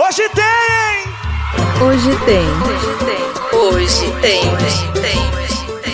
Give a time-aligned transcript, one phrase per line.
[0.00, 0.44] Hoje tem!
[1.84, 2.46] Hoje tem.
[2.62, 3.18] Hoje tem.
[3.58, 4.46] Hoje tem.
[4.54, 4.86] Hoje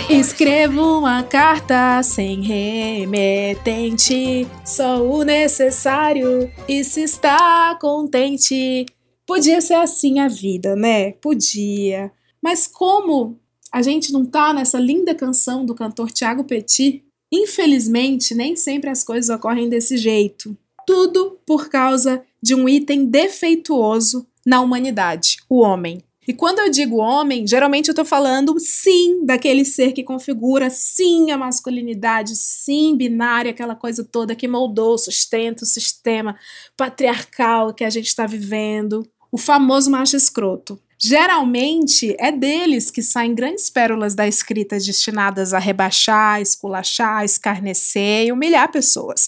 [0.07, 0.19] tem.
[0.19, 8.85] Escrevo uma carta sem remetente, só o necessário e se está contente.
[9.25, 11.13] Podia ser assim a vida, né?
[11.13, 12.11] Podia.
[12.39, 13.39] Mas como
[13.71, 17.03] a gente não tá nessa linda canção do cantor Tiago Petit,
[17.33, 20.55] infelizmente nem sempre as coisas ocorrem desse jeito.
[20.85, 26.03] Tudo por causa de um item defeituoso na humanidade, o homem.
[26.27, 31.29] E quando eu digo homem, geralmente eu tô falando sim daquele ser que configura sim
[31.29, 36.35] a masculinidade, sim binária, aquela coisa toda que moldou, sustenta o sistema
[36.75, 40.79] patriarcal que a gente está vivendo, o famoso macho escroto.
[40.97, 48.31] Geralmente é deles que saem grandes pérolas da escrita destinadas a rebaixar, esculachar, escarnecer e
[48.31, 49.27] humilhar pessoas.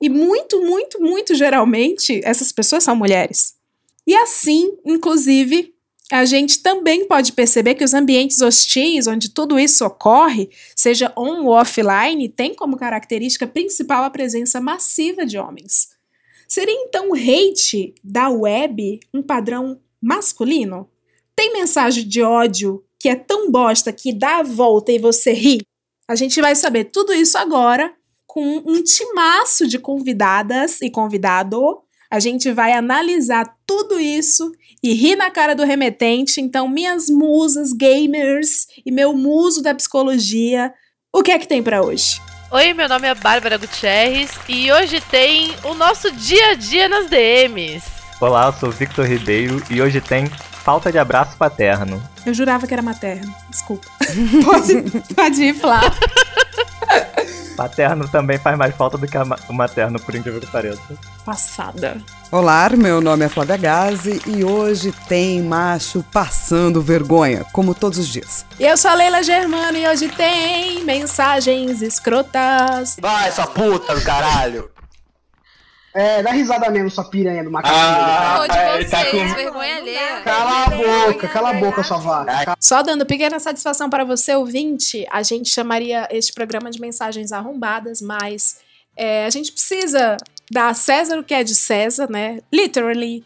[0.00, 3.54] E muito, muito, muito geralmente essas pessoas são mulheres.
[4.06, 5.74] E assim, inclusive,
[6.10, 11.44] a gente também pode perceber que os ambientes hostis, onde tudo isso ocorre, seja on
[11.44, 15.88] ou offline, tem como característica principal a presença massiva de homens.
[16.48, 20.88] Seria então o hate da web um padrão masculino?
[21.36, 25.60] Tem mensagem de ódio que é tão bosta que dá a volta e você ri?
[26.08, 27.94] A gente vai saber tudo isso agora
[28.38, 31.58] com um timaço de convidadas e convidado
[32.08, 36.40] a gente vai analisar tudo isso e rir na cara do remetente.
[36.40, 40.72] Então, minhas musas gamers e meu muso da psicologia,
[41.12, 42.22] o que é que tem para hoje?
[42.52, 47.10] Oi, meu nome é Bárbara Gutierrez e hoje tem o nosso dia a dia nas
[47.10, 47.84] DMs.
[48.20, 50.28] Olá, eu sou Victor Ribeiro e hoje tem
[50.62, 52.00] falta de abraço paterno.
[52.24, 53.88] Eu jurava que era materno, desculpa.
[54.46, 55.80] pode, pode ir, Flá.
[57.58, 60.80] Paterno também faz mais falta do que o materno, por incrível que pareça.
[61.24, 62.00] Passada.
[62.30, 68.06] Olá, meu nome é Flávia Gazi e hoje tem macho passando vergonha, como todos os
[68.06, 68.46] dias.
[68.60, 72.96] E eu sou a Leila Germano e hoje tem mensagens escrotas.
[73.00, 74.70] Vai, sua puta do caralho!
[75.94, 77.74] É, dá risada mesmo, sua piranha do macaco.
[77.74, 79.34] Ah, de vocês, tá com...
[79.34, 80.20] vergonha alheia.
[80.22, 82.56] Cala a boca, cala a boca, sua vaca.
[82.60, 88.02] Só dando pequena satisfação para você, ouvinte, a gente chamaria este programa de mensagens arrombadas,
[88.02, 88.60] mas
[88.96, 90.16] é, a gente precisa
[90.50, 92.40] dar a César o que é de César, né?
[92.52, 93.24] Literally.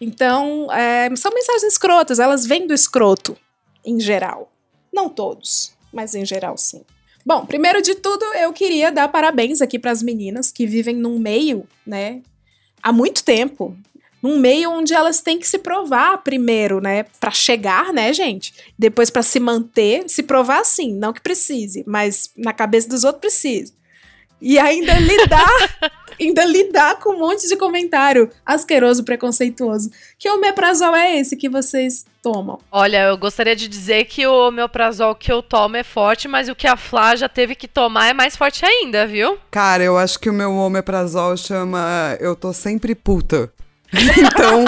[0.00, 3.36] Então, é, são mensagens escrotas, elas vêm do escroto,
[3.84, 4.52] em geral.
[4.92, 6.84] Não todos, mas em geral sim.
[7.26, 11.18] Bom, primeiro de tudo, eu queria dar parabéns aqui para as meninas que vivem num
[11.18, 12.20] meio, né,
[12.82, 13.74] há muito tempo,
[14.22, 18.52] num meio onde elas têm que se provar primeiro, né, para chegar, né, gente?
[18.78, 23.20] Depois para se manter, se provar sim, não que precise, mas na cabeça dos outros
[23.20, 23.72] precisa.
[24.40, 25.78] E ainda lidar,
[26.20, 29.90] ainda lidar com um monte de comentário asqueroso, preconceituoso.
[30.18, 32.58] Que omeprazol é esse que vocês tomam?
[32.72, 36.54] Olha, eu gostaria de dizer que o omeprazol que eu tomo é forte, mas o
[36.54, 39.38] que a Flá já teve que tomar é mais forte ainda, viu?
[39.50, 43.52] Cara, eu acho que o meu omeprazol chama Eu tô sempre puta.
[44.18, 44.64] Então,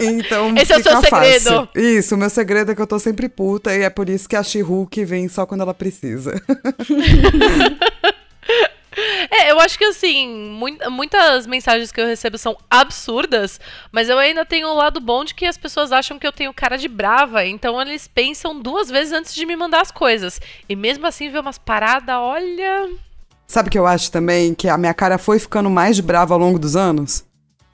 [0.00, 1.44] então Esse é o seu segredo.
[1.44, 1.68] Fácil.
[1.74, 4.36] Isso, o meu segredo é que eu tô sempre puta e é por isso que
[4.36, 6.40] a She-Hulk vem só quando ela precisa.
[9.34, 10.28] É, eu acho que assim,
[10.90, 13.58] muitas mensagens que eu recebo são absurdas,
[13.90, 16.32] mas eu ainda tenho o um lado bom de que as pessoas acham que eu
[16.32, 20.38] tenho cara de brava, então eles pensam duas vezes antes de me mandar as coisas.
[20.68, 22.90] E mesmo assim, ver umas paradas, olha.
[23.46, 24.52] Sabe o que eu acho também?
[24.52, 27.24] Que a minha cara foi ficando mais brava ao longo dos anos?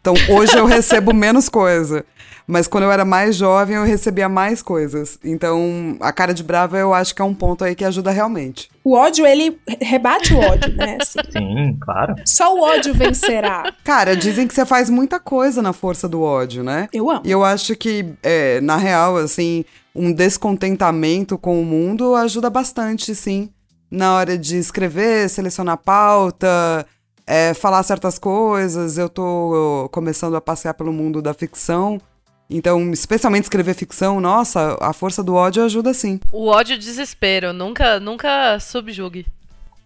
[0.09, 2.05] Então hoje eu recebo menos coisa.
[2.47, 5.19] Mas quando eu era mais jovem, eu recebia mais coisas.
[5.23, 8.71] Então, a cara de brava eu acho que é um ponto aí que ajuda realmente.
[8.83, 10.97] O ódio, ele rebate o ódio, né?
[10.99, 11.19] Assim.
[11.31, 12.15] Sim, claro.
[12.25, 13.71] Só o ódio vencerá.
[13.85, 16.89] Cara, dizem que você faz muita coisa na força do ódio, né?
[16.91, 17.21] Eu amo.
[17.23, 19.63] E eu acho que, é, na real, assim,
[19.95, 23.51] um descontentamento com o mundo ajuda bastante, sim.
[23.91, 26.87] Na hora de escrever, selecionar pauta,
[27.29, 28.97] é, falar certas coisas.
[28.97, 32.01] Eu tô começando a passear pelo mundo da ficção.
[32.51, 36.19] Então, especialmente escrever ficção, nossa, a força do ódio ajuda sim.
[36.33, 39.27] O ódio e o desespero, nunca, nunca subjugue.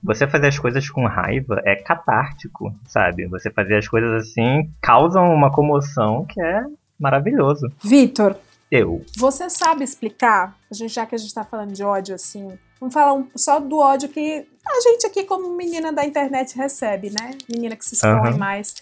[0.01, 3.27] Você fazer as coisas com raiva é catártico, sabe?
[3.27, 6.63] Você fazer as coisas assim causam uma comoção que é
[6.99, 7.67] maravilhoso.
[7.83, 8.37] Vitor,
[8.71, 9.05] eu.
[9.17, 12.49] Você sabe explicar, a gente, já que a gente tá falando de ódio assim,
[12.83, 17.11] vamos falar um, só do ódio que a gente aqui, como menina da internet, recebe,
[17.11, 17.31] né?
[17.49, 18.39] Menina que se expõe uhum.
[18.39, 18.75] mais.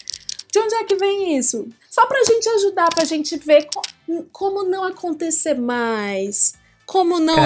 [0.51, 1.69] De onde é que vem isso?
[1.91, 3.83] Só pra gente ajudar, pra gente ver co
[4.33, 6.55] como não acontecer mais.
[6.87, 7.37] Como não,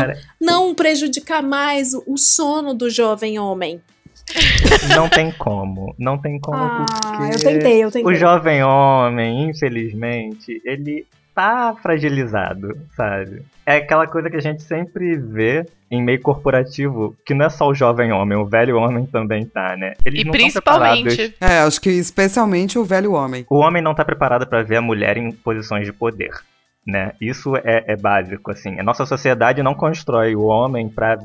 [0.41, 3.83] não prejudicar mais o sono do jovem homem.
[4.95, 5.95] Não tem como.
[5.99, 8.11] Não tem como Ah, porque eu tentei, eu tentei.
[8.11, 13.43] o jovem homem, infelizmente, ele tá fragilizado, sabe?
[13.67, 17.69] É aquela coisa que a gente sempre vê em meio corporativo, que não é só
[17.69, 19.95] o jovem homem, o velho homem também tá, né?
[20.05, 21.35] Eles E não principalmente.
[21.41, 23.45] É, acho que especialmente o velho homem.
[23.51, 26.33] O homem não tá preparado para ver a mulher em posições de poder,
[26.87, 27.13] né?
[27.21, 28.79] Isso é, é básico, assim.
[28.79, 31.19] A nossa sociedade não constrói o homem para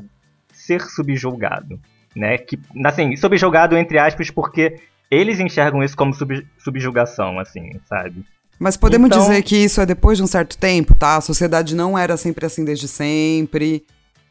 [0.52, 1.78] ser subjulgado,
[2.16, 2.36] né?
[2.38, 4.80] Que, assim, subjulgado entre aspas porque
[5.10, 8.24] eles enxergam isso como sub, subjugação, assim, sabe?
[8.60, 11.16] Mas podemos Então- dizer que isso é depois de um certo tempo, tá?
[11.16, 13.82] A sociedade não era sempre assim desde sempre.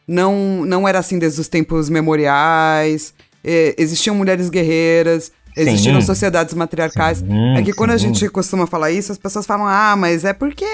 [0.08, 3.14] Não, não era assim desde os tempos memoriais.
[3.44, 5.32] é, existiam mulheres guerreiras.
[5.56, 6.08] Existiram Sim.
[6.08, 7.20] sociedades matriarcais.
[7.20, 8.08] Sim, é que quando a sim.
[8.14, 10.66] gente costuma falar isso, as pessoas falam, ah, mas é porque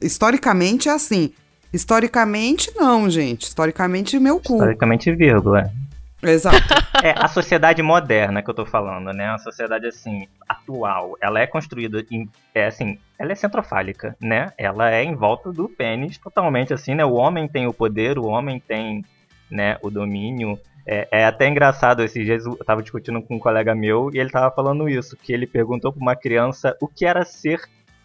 [0.00, 1.32] historicamente é assim.
[1.72, 3.42] Historicamente, não, gente.
[3.48, 4.54] Historicamente, meu cu.
[4.54, 5.70] Historicamente, vírgula.
[6.22, 6.56] Exato.
[7.02, 9.26] É, a sociedade moderna que eu tô falando, né?
[9.26, 12.26] A sociedade, assim, atual, ela é construída em.
[12.54, 14.50] É assim, ela é centrofálica, né?
[14.56, 17.04] Ela é em volta do pênis, totalmente assim, né?
[17.04, 19.04] O homem tem o poder, o homem tem,
[19.50, 20.58] né, o domínio.
[20.86, 24.30] É, é até engraçado, esses dias eu tava discutindo com um colega meu e ele
[24.30, 27.60] tava falando isso, que ele perguntou pra uma criança o que era ser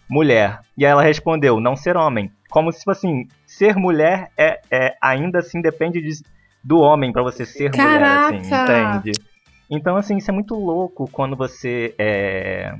[0.09, 0.59] mulher.
[0.77, 2.29] E ela respondeu, não ser homem.
[2.49, 6.21] Como se, tipo assim, ser mulher é, é ainda assim depende de,
[6.63, 8.99] do homem pra você ser mulher, assim, Caraca!
[8.99, 9.19] entende?
[9.69, 12.75] Então, assim, isso é muito louco quando você é,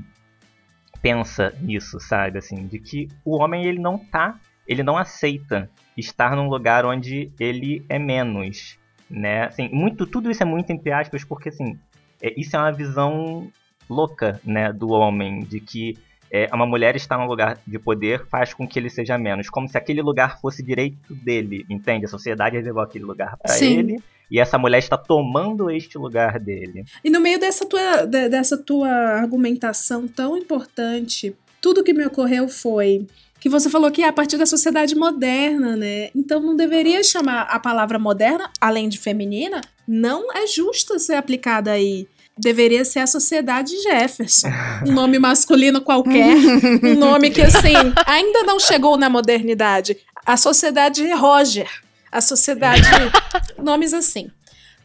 [1.00, 2.38] pensa nisso, sabe?
[2.38, 4.38] Assim, de que o homem, ele não tá,
[4.68, 8.78] ele não aceita estar num lugar onde ele é menos,
[9.10, 9.46] né?
[9.46, 11.78] Assim, muito, tudo isso é muito entre aspas, porque, assim,
[12.20, 13.50] é, isso é uma visão
[13.88, 15.98] louca, né, do homem, de que
[16.32, 19.68] é, uma mulher estar num lugar de poder faz com que ele seja menos, como
[19.68, 22.06] se aquele lugar fosse direito dele, entende?
[22.06, 26.84] A sociedade reservou aquele lugar para ele e essa mulher está tomando este lugar dele.
[27.04, 32.48] E no meio dessa tua, de- dessa tua argumentação tão importante, tudo que me ocorreu
[32.48, 33.06] foi
[33.38, 36.10] que você falou que é a partir da sociedade moderna, né?
[36.14, 41.72] Então não deveria chamar a palavra moderna, além de feminina, não é justa ser aplicada
[41.72, 42.06] aí.
[42.38, 44.48] Deveria ser a sociedade Jefferson.
[44.86, 46.34] Um nome masculino qualquer.
[46.82, 47.74] Um nome que, assim,
[48.06, 49.96] ainda não chegou na modernidade.
[50.24, 51.68] A sociedade Roger.
[52.10, 52.82] A sociedade.
[53.62, 54.30] nomes assim.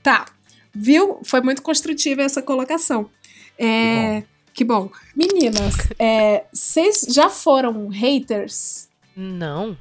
[0.04, 0.26] Tá.
[0.74, 1.20] Viu?
[1.24, 3.10] Foi muito construtiva essa colocação.
[3.58, 4.24] É,
[4.54, 4.90] que bom.
[5.16, 8.88] Meninas, é, vocês já foram haters?
[9.16, 9.76] Não.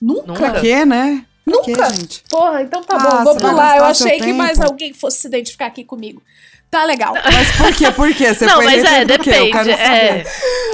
[0.00, 0.26] Nunca?
[0.26, 0.50] Nunca.
[0.50, 1.24] Pra quê, né?
[1.44, 1.90] Pra quê, Nunca?
[1.94, 2.24] gente?
[2.28, 3.76] Porra, então tá Ah, bom, vou você vai pular.
[3.76, 4.70] Eu achei que mais tempo.
[4.70, 6.22] alguém fosse se identificar aqui comigo.
[6.70, 7.14] Tá legal.
[7.14, 7.90] Mas por quê?
[7.90, 8.32] Por quê?
[8.32, 9.30] Você não, foi mas hater é, quê?
[9.30, 9.76] Eu quero depende.
[9.82, 9.96] saber.
[9.96, 10.24] É.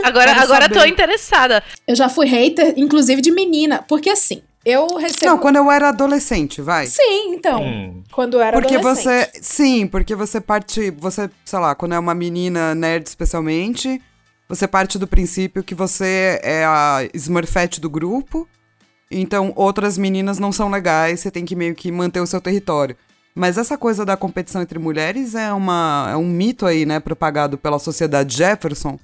[0.04, 0.90] Agora, Quero agora tô saber.
[0.90, 1.62] interessada.
[1.87, 3.82] Eu já fui hater, inclusive de menina.
[3.88, 5.25] Porque assim, eu recebo.
[5.25, 6.87] Não, quando eu era adolescente, vai.
[6.87, 7.62] Sim, então.
[7.62, 8.02] Hum.
[8.12, 9.31] Quando eu era Porque adolescente.
[9.32, 9.40] você.
[9.40, 10.90] Sim, porque você parte.
[10.98, 14.00] Você, sei lá, quando é uma menina nerd especialmente,
[14.48, 18.46] você parte do princípio que você é a Smurfette do grupo.
[19.10, 22.96] Então outras meninas não são legais, você tem que meio que manter o seu território.
[23.37, 26.99] Mas essa coisa da competição entre mulheres é, uma, é um mito aí, né?
[26.99, 28.99] Propagado pela sociedade Jefferson.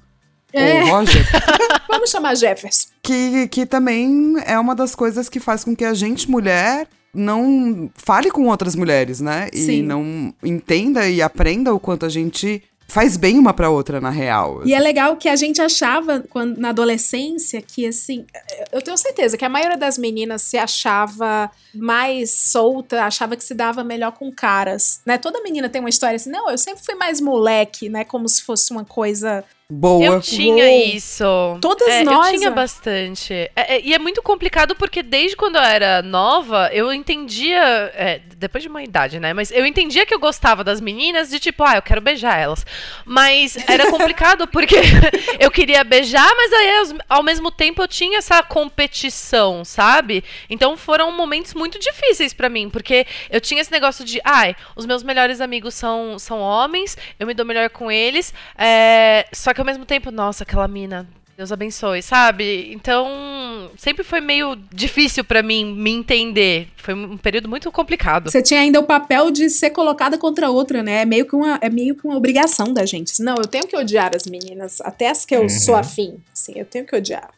[0.51, 0.85] É.
[0.85, 1.23] Ou Roger.
[1.87, 2.87] Vamos chamar Jefferson.
[3.03, 7.91] que, que também é uma das coisas que faz com que a gente, mulher, não
[7.93, 9.49] fale com outras mulheres, né?
[9.53, 9.83] E Sim.
[9.83, 14.61] não entenda e aprenda o quanto a gente faz bem uma pra outra, na real.
[14.65, 18.25] E é legal que a gente achava quando, na adolescência que, assim,
[18.71, 23.53] eu tenho certeza que a maioria das meninas se achava mais solta, achava que se
[23.53, 25.17] dava melhor com caras, né?
[25.17, 28.03] Toda menina tem uma história assim, não, eu sempre fui mais moleque, né?
[28.03, 29.43] Como se fosse uma coisa.
[29.75, 30.05] Boa.
[30.05, 30.83] Eu tinha Uou.
[30.95, 31.23] isso.
[31.61, 32.53] Todas É, nós, Eu tinha ó.
[32.53, 33.33] bastante.
[33.33, 37.91] É, é, e é muito complicado porque desde quando eu era nova, eu entendia.
[37.95, 39.33] é, depois de uma idade, né?
[39.33, 42.65] Mas eu entendia que eu gostava das meninas de tipo, ah, eu quero beijar elas.
[43.05, 44.75] Mas era complicado porque
[45.39, 50.23] eu queria beijar, mas aí ao mesmo tempo eu tinha essa competição, sabe?
[50.49, 54.85] Então foram momentos muito difíceis pra mim, porque eu tinha esse negócio de, ai, os
[54.85, 59.62] meus melhores amigos são, são homens, eu me dou melhor com eles, é, só que
[59.63, 62.71] ao mesmo tempo, nossa, aquela mina, Deus abençoe, sabe?
[62.73, 66.67] Então, sempre foi meio difícil pra mim me entender.
[66.77, 68.29] Foi um período muito complicado.
[68.29, 71.01] Você tinha ainda o papel de ser colocada contra outra, né?
[71.01, 73.19] É meio que uma, é meio que uma obrigação da gente.
[73.23, 75.49] Não, eu tenho que odiar as meninas, até as que eu Uhum.
[75.49, 76.17] sou afim.
[76.33, 77.29] Sim, eu tenho que odiar.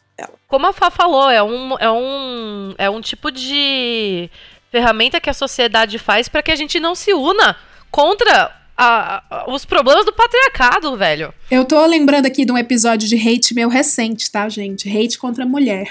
[0.48, 4.28] Como a Fá falou, é um, é um, é um tipo de
[4.70, 7.56] ferramenta que a sociedade faz pra que a gente não se una
[7.90, 11.32] contra a- os problemas do patriarcado, velho.
[11.50, 14.88] Eu tô lembrando aqui de um episódio de hate meu recente, tá, gente?
[14.88, 15.90] Hate contra a mulher.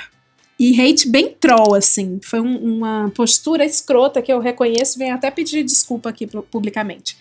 [0.58, 2.20] E hate bem troll, assim.
[2.24, 7.18] Foi um- uma postura escrota que eu reconheço venho até pedir desculpa aqui pu- publicamente.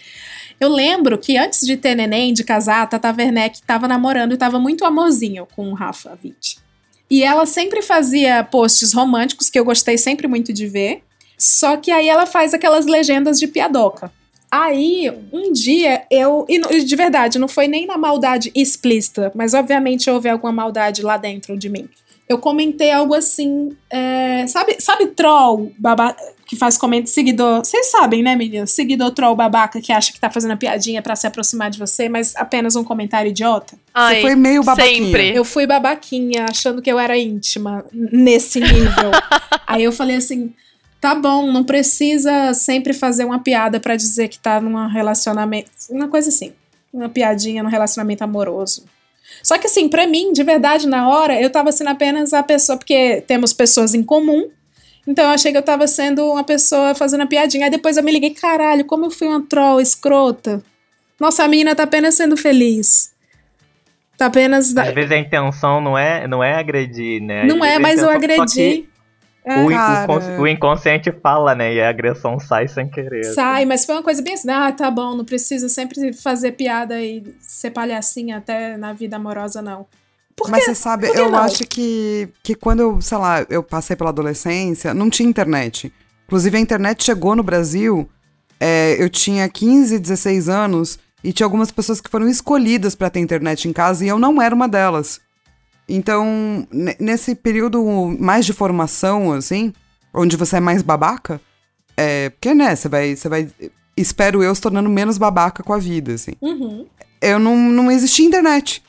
[0.60, 4.36] Eu lembro que antes de ter neném, de casar, a Tata Werneck tava namorando e
[4.36, 6.58] tava muito amorzinho com o Rafa Witt.
[7.10, 11.02] E ela sempre fazia posts românticos que eu gostei sempre muito de ver.
[11.36, 14.12] Só que aí ela faz aquelas legendas de piadoca.
[14.56, 16.46] Aí, um dia, eu.
[16.48, 21.16] E de verdade, não foi nem na maldade explícita, mas obviamente houve alguma maldade lá
[21.16, 21.88] dentro de mim.
[22.28, 23.76] Eu comentei algo assim.
[23.90, 27.64] é, sabe, sabe, troll baba, que faz comentário seguidor?
[27.64, 28.70] Vocês sabem, né, meninas?
[28.70, 32.36] Seguidor troll babaca que acha que tá fazendo piadinha pra se aproximar de você, mas
[32.36, 33.76] apenas um comentário idiota?
[33.92, 35.04] Ai, foi meio babaquinha.
[35.04, 35.34] Sempre.
[35.34, 39.10] Eu fui babaquinha, achando que eu era íntima nesse nível.
[39.66, 40.54] Aí eu falei assim:
[41.04, 45.70] tá bom, não precisa sempre fazer uma piada pra dizer que tá num relacionamento.
[45.90, 46.54] Uma coisa assim.
[46.90, 48.86] Uma piadinha num relacionamento amoroso.
[49.42, 52.78] Só que assim, pra mim, de verdade, na hora, eu tava sendo apenas a pessoa,
[52.78, 54.48] porque temos pessoas em comum.
[55.06, 57.66] Então eu achei que eu tava sendo uma pessoa fazendo a piadinha.
[57.66, 60.62] Aí depois eu me liguei, caralho, como eu fui uma troll escrota.
[61.20, 63.12] Nossa, a menina tá apenas sendo feliz.
[64.16, 64.74] Tá apenas.
[64.74, 67.44] Às vezes a intenção não é, não é agredir, né?
[67.44, 68.88] Não Às é, mas eu agredi.
[69.44, 70.04] É, O, Cara.
[70.04, 71.74] o, cons- o inconsciente fala, né?
[71.74, 73.24] E a agressão sai sem querer.
[73.24, 77.00] sai, mas foi uma coisa bem assim, ah, tá bom, não precisa sempre fazer piada
[77.00, 79.86] e ser palhacinha até na vida amorosa, não.
[80.36, 81.38] Por Mas você sabe, Por que eu não?
[81.38, 85.92] acho que, que quando eu, sei lá, eu passei pela adolescência, não tinha internet.
[86.26, 88.08] Inclusive, a internet chegou no Brasil,
[88.58, 93.20] é, eu tinha 15, 16 anos, e tinha algumas pessoas que foram escolhidas pra ter
[93.20, 95.20] internet em casa, e eu não era uma delas.
[95.88, 97.82] Então, ne- nesse período
[98.18, 99.72] mais de formação, assim,
[100.12, 101.40] onde você é mais babaca,
[101.96, 103.48] é, porque, né, você vai, você vai,
[103.96, 106.86] espero eu, se tornando menos babaca com a vida, assim Uhum.
[107.20, 108.82] eu não, não existia internet.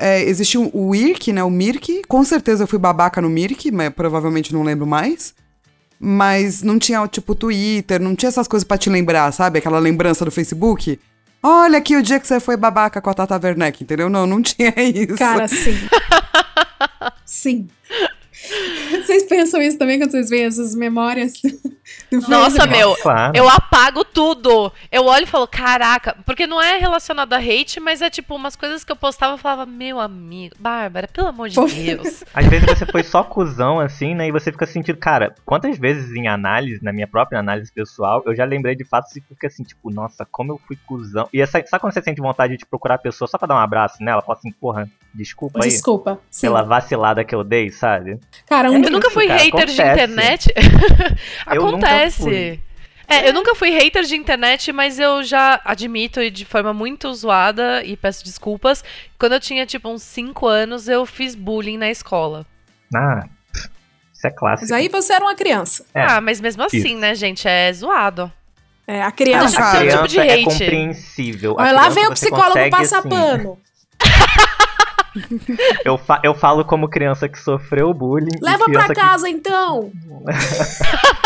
[0.00, 1.42] É, existia o IRC, né?
[1.42, 2.02] O Mirk.
[2.06, 5.34] Com certeza eu fui babaca no Mirk, mas provavelmente não lembro mais.
[5.98, 9.58] Mas não tinha, tipo, Twitter, não tinha essas coisas pra te lembrar, sabe?
[9.58, 11.00] Aquela lembrança do Facebook.
[11.42, 14.08] Olha aqui o dia que você foi babaca com a Tata Werneck, entendeu?
[14.08, 15.16] Não, não tinha isso.
[15.16, 15.76] Cara, sim.
[17.24, 17.68] sim.
[18.90, 21.34] Vocês pensam isso também quando vocês veem essas memórias
[22.28, 23.32] Nossa, meu, Claro.
[23.36, 24.72] eu apago tudo.
[24.90, 28.56] Eu olho e falo, caraca, porque não é relacionado a hate, mas é tipo umas
[28.56, 31.66] coisas que eu postava e falava, meu amigo, Bárbara, pelo amor de Pô.
[31.66, 32.24] Deus.
[32.34, 34.26] Às vezes você foi só cuzão, assim, né?
[34.28, 38.34] E você fica sentindo, cara, quantas vezes em análise, na minha própria análise pessoal, eu
[38.34, 41.28] já lembrei de fatos e fica assim, tipo, nossa, como eu fui cuzão.
[41.32, 43.58] E essa, sabe quando você sente vontade de procurar a pessoa só pra dar um
[43.58, 44.22] abraço nela?
[44.22, 45.68] Fala assim, porra, desculpa aí.
[45.70, 46.20] Desculpa.
[46.30, 46.46] Sim.
[46.48, 48.18] Pela vacilada que eu dei, sabe?
[48.46, 49.92] Cara, um É Eu nunca fui cara, hater de acontece.
[49.92, 50.54] internet.
[51.50, 52.60] Eu nunca acontece.
[53.10, 57.10] É, eu nunca fui hater de internet, mas eu já admito e de forma muito
[57.14, 58.84] zoada e peço desculpas.
[59.18, 62.44] Quando eu tinha tipo uns 5 anos, eu fiz bullying na escola.
[62.94, 63.24] Ah,
[64.12, 64.70] isso é clássico.
[64.70, 65.86] Mas aí você era uma criança.
[65.94, 66.02] É.
[66.02, 66.98] Ah, mas mesmo assim, Isso.
[66.98, 67.48] né, gente?
[67.48, 68.30] É zoado.
[68.86, 69.56] É, a A criança.
[69.56, 69.78] Cara.
[69.78, 70.44] criança tipo de é hate.
[70.44, 71.56] compreensível.
[71.58, 73.58] A Olha lá vem o psicólogo consegue, passar assim, pano.
[75.84, 78.28] Eu, fa- eu falo como criança que sofreu bullying.
[78.42, 79.90] Leva pra criança que- casa, então.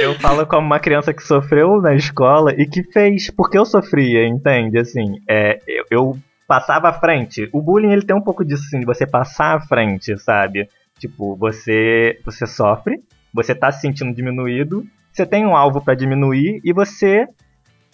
[0.00, 4.26] Eu falo como uma criança que sofreu na escola e que fez porque eu sofria,
[4.26, 4.76] entende?
[4.78, 7.48] Assim, é, eu, eu passava à frente.
[7.52, 10.68] O bullying ele tem um pouco disso, assim, de você passar à frente, sabe?
[10.98, 13.00] Tipo, você, você sofre,
[13.32, 17.28] você tá se sentindo diminuído, você tem um alvo pra diminuir e você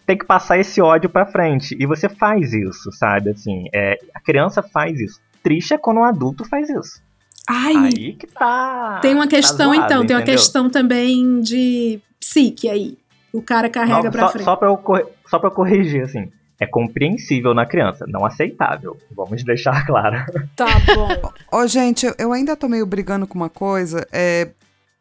[0.06, 1.76] tem que passar esse ódio pra frente.
[1.78, 3.30] E você faz isso, sabe?
[3.30, 5.20] Assim, é, a criança faz isso.
[5.42, 7.00] Triste é quando um adulto faz isso.
[7.48, 8.98] Ai, Aí que tá.
[9.00, 12.96] tem uma tá questão zoado, então, tem uma questão também de psique aí.
[13.32, 14.44] O cara carrega Só- pra só, frente.
[14.44, 16.30] Só pra, eu, só pra eu corrigir, assim.
[16.60, 18.96] É compreensível na criança, não aceitável.
[19.16, 20.18] Vamos deixar claro.
[20.54, 21.32] Tá bom.
[21.58, 24.06] Ô, gente, eu- ainda tô meio brigando com uma coisa.
[24.12, 24.48] É,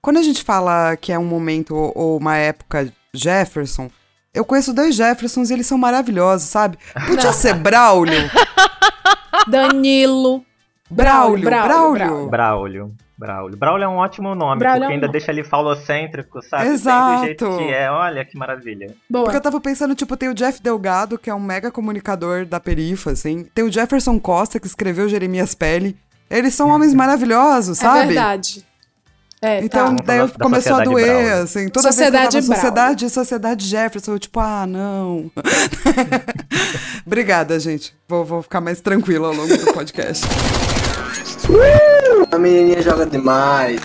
[0.01, 3.89] quando a gente fala que é um momento ou uma época Jefferson,
[4.33, 6.77] eu conheço dois Jeffersons e eles são maravilhosos, sabe?
[7.07, 8.29] Podia ser Braulio.
[9.47, 10.43] Danilo.
[10.89, 11.97] Braulio, Braulio, Braulio.
[11.99, 12.29] Braulio.
[12.29, 12.95] Braulio.
[13.17, 13.57] Braulio.
[13.57, 16.67] Braulio é um ótimo nome, Braulio porque é um ainda deixa ele falocêntrico, sabe?
[16.69, 17.19] Exato.
[17.19, 17.91] do jeito que é.
[17.91, 18.95] Olha que maravilha.
[19.09, 19.25] Boa.
[19.25, 22.59] Porque eu tava pensando, tipo, tem o Jeff Delgado, que é um mega comunicador da
[22.61, 23.43] perifa, assim.
[23.53, 25.97] Tem o Jefferson Costa, que escreveu Jeremias Pele.
[26.29, 28.07] Eles são homens maravilhosos, É sabe?
[28.07, 28.65] verdade.
[29.41, 30.03] É, Então, tá.
[30.05, 31.43] Daí falar da começou a doer, Braulio.
[31.43, 31.69] assim.
[31.69, 32.75] Toda Sociedade vez que eu tava Braulio.
[32.75, 35.31] sociedade, sociedade Jefferson, eu tipo, ah, não.
[37.05, 37.93] Obrigada, gente.
[38.07, 40.25] Vou, vou ficar mais tranquila ao longo do podcast.
[42.31, 43.79] A menininha joga demais.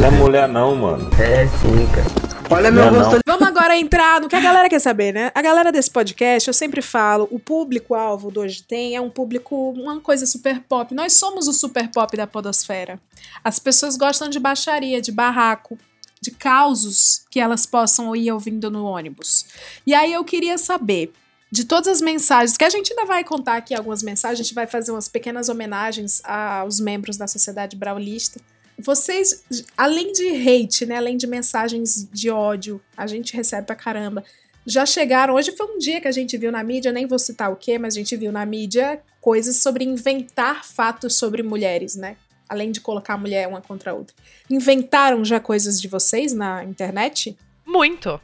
[0.00, 1.10] Não é mulher não, mano.
[1.20, 2.21] É sim, cara.
[2.52, 3.20] Olha meu Não, rosto não.
[3.26, 5.32] Vamos agora entrar no que a galera quer saber, né?
[5.34, 9.70] A galera desse podcast, eu sempre falo, o público-alvo do Hoje Tem é um público,
[9.70, 10.94] uma coisa super pop.
[10.94, 13.00] Nós somos o super pop da podosfera.
[13.42, 15.78] As pessoas gostam de baixaria, de barraco,
[16.20, 19.46] de causos que elas possam ir ouvindo no ônibus.
[19.86, 21.10] E aí eu queria saber,
[21.50, 24.54] de todas as mensagens, que a gente ainda vai contar aqui algumas mensagens, a gente
[24.54, 28.40] vai fazer umas pequenas homenagens aos membros da Sociedade Braulista.
[28.78, 29.44] Vocês,
[29.76, 34.24] além de hate, né, além de mensagens de ódio, a gente recebe pra caramba.
[34.66, 37.50] Já chegaram, hoje foi um dia que a gente viu na mídia, nem vou citar
[37.50, 42.16] o que, mas a gente viu na mídia coisas sobre inventar fatos sobre mulheres, né?
[42.48, 44.14] Além de colocar a mulher uma contra a outra.
[44.48, 47.36] Inventaram já coisas de vocês na internet?
[47.66, 48.20] Muito.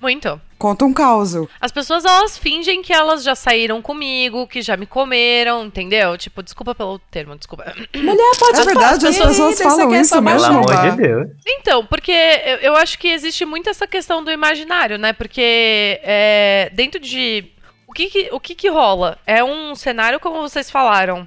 [0.00, 0.40] Muito.
[0.58, 1.34] Conta um caos.
[1.60, 6.16] As pessoas, elas fingem que elas já saíram comigo, que já me comeram, entendeu?
[6.16, 7.74] Tipo, desculpa pelo termo, desculpa.
[7.94, 10.74] Mulher pode É verdade, as pessoas "Eita, falam é isso mesmo, Pelo baixar".
[10.74, 10.80] tá?
[10.82, 11.30] amor de Deus.
[11.46, 15.12] Então, porque eu, eu acho que existe muito essa questão do imaginário, né?
[15.12, 17.44] Porque é, dentro de.
[17.86, 19.18] O que que, o que que rola?
[19.26, 21.26] É um cenário, como vocês falaram,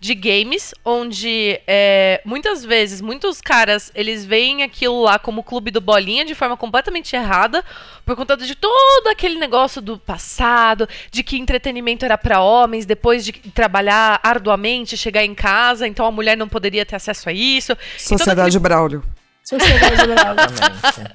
[0.00, 5.80] de games, onde é, muitas vezes, muitos caras, eles veem aquilo lá como clube do
[5.80, 7.62] bolinha de forma completamente errada,
[8.06, 13.22] por conta de todo aquele negócio do passado, de que entretenimento era pra homens, depois
[13.24, 17.76] de trabalhar arduamente, chegar em casa, então a mulher não poderia ter acesso a isso.
[17.98, 19.04] Sociedade Braulio.
[19.44, 20.46] Sociedade Brava.
[20.46, 21.14] Totalmente.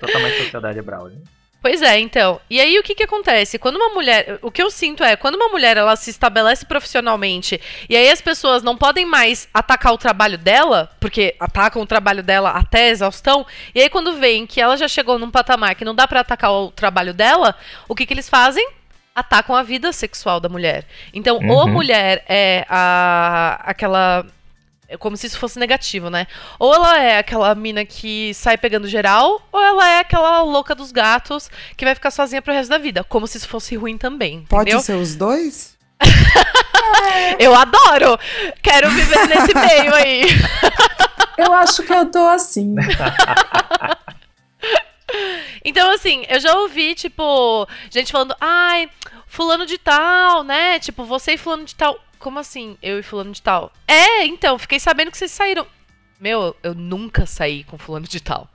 [0.00, 1.22] Totalmente sociedade Braulio.
[1.64, 2.38] Pois é, então.
[2.50, 3.58] E aí o que que acontece?
[3.58, 7.58] Quando uma mulher, o que eu sinto é, quando uma mulher ela se estabelece profissionalmente
[7.88, 12.22] e aí as pessoas não podem mais atacar o trabalho dela, porque atacam o trabalho
[12.22, 15.86] dela até a exaustão, e aí quando veem que ela já chegou num patamar que
[15.86, 17.54] não dá pra atacar o trabalho dela,
[17.88, 18.68] o que que eles fazem?
[19.14, 20.84] Atacam a vida sexual da mulher.
[21.14, 21.70] Então, ou a Uhum.
[21.72, 24.26] mulher é a aquela
[24.94, 26.26] é como se isso fosse negativo, né?
[26.58, 30.92] Ou ela é aquela mina que sai pegando geral, ou ela é aquela louca dos
[30.92, 33.02] gatos que vai ficar sozinha pro resto da vida.
[33.02, 34.80] Como se isso fosse ruim também, Pode entendeu?
[34.80, 35.76] ser os dois?
[37.38, 38.18] Eu adoro!
[38.62, 40.22] Quero viver nesse meio aí.
[41.36, 42.76] Eu acho que eu tô assim.
[45.64, 48.90] Então, assim, eu já ouvi, tipo, gente falando, ai,
[49.26, 50.78] fulano de tal, né?
[50.78, 51.98] Tipo, você e fulano de tal.
[52.24, 53.70] Como assim, eu e fulano de tal?
[53.86, 55.66] É, então, fiquei sabendo que vocês saíram.
[56.18, 58.48] Meu, eu nunca saí com fulano de tal.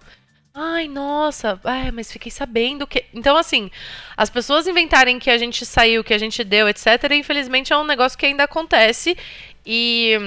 [0.52, 3.06] Ai, nossa, é, mas fiquei sabendo que.
[3.14, 3.70] Então, assim,
[4.18, 7.86] as pessoas inventarem que a gente saiu, que a gente deu, etc., infelizmente é um
[7.86, 9.16] negócio que ainda acontece.
[9.64, 10.18] E,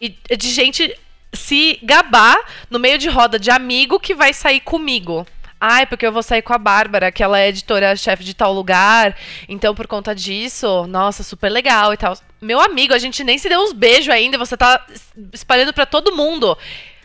[0.00, 0.96] e de gente
[1.32, 2.38] se gabar
[2.70, 5.26] no meio de roda de amigo que vai sair comigo.
[5.60, 9.16] Ai, porque eu vou sair com a Bárbara, que ela é editora-chefe de tal lugar.
[9.48, 12.16] Então, por conta disso, nossa, super legal e tal.
[12.40, 14.84] Meu amigo, a gente nem se deu uns beijos ainda, você tá
[15.32, 16.56] espalhando pra todo mundo.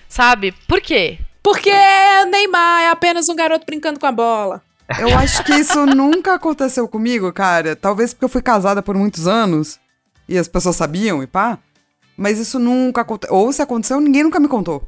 [0.08, 0.52] Sabe?
[0.68, 1.20] Por quê?
[1.42, 1.72] Porque
[2.30, 4.62] Neymar é apenas um garoto brincando com a bola.
[5.00, 7.76] Eu acho que isso nunca aconteceu comigo, cara.
[7.76, 9.80] Talvez porque eu fui casada por muitos anos
[10.28, 11.58] e as pessoas sabiam e pá.
[12.18, 13.36] Mas isso nunca aconteceu.
[13.36, 14.88] Ou se aconteceu, ninguém nunca me contou.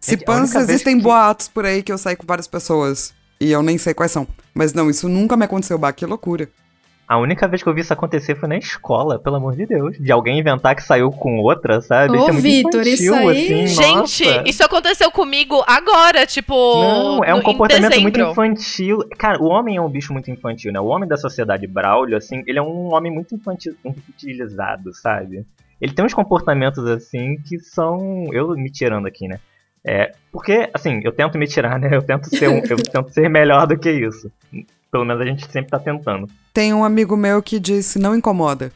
[0.00, 3.12] Se a pans, existem que- boatos por aí que eu saí com várias pessoas.
[3.40, 4.26] E eu nem sei quais são.
[4.54, 6.48] Mas não, isso nunca me aconteceu, bah, que loucura.
[7.06, 9.96] A única vez que eu vi isso acontecer foi na escola, pelo amor de Deus.
[9.98, 12.12] De alguém inventar que saiu com outra, sabe?
[12.18, 13.28] Ô, é muito Vitor, infantil, isso aí-
[13.64, 14.42] assim, Gente, nossa.
[14.46, 16.52] isso aconteceu comigo agora, tipo.
[16.54, 18.98] Não, é um no- comportamento muito infantil.
[19.16, 20.80] Cara, o homem é um bicho muito infantil, né?
[20.80, 25.46] O homem da sociedade Braulio, assim, ele é um homem muito infantil, infantilizado, sabe?
[25.80, 28.26] Ele tem uns comportamentos, assim, que são.
[28.32, 29.38] Eu me tirando aqui, né?
[29.90, 31.88] É, porque, assim, eu tento me tirar, né?
[31.90, 34.30] Eu tento ser, um- eu tento ser melhor do que isso.
[34.92, 36.28] Pelo menos a gente sempre tá tentando.
[36.52, 38.70] Tem um amigo meu que disse não incomoda.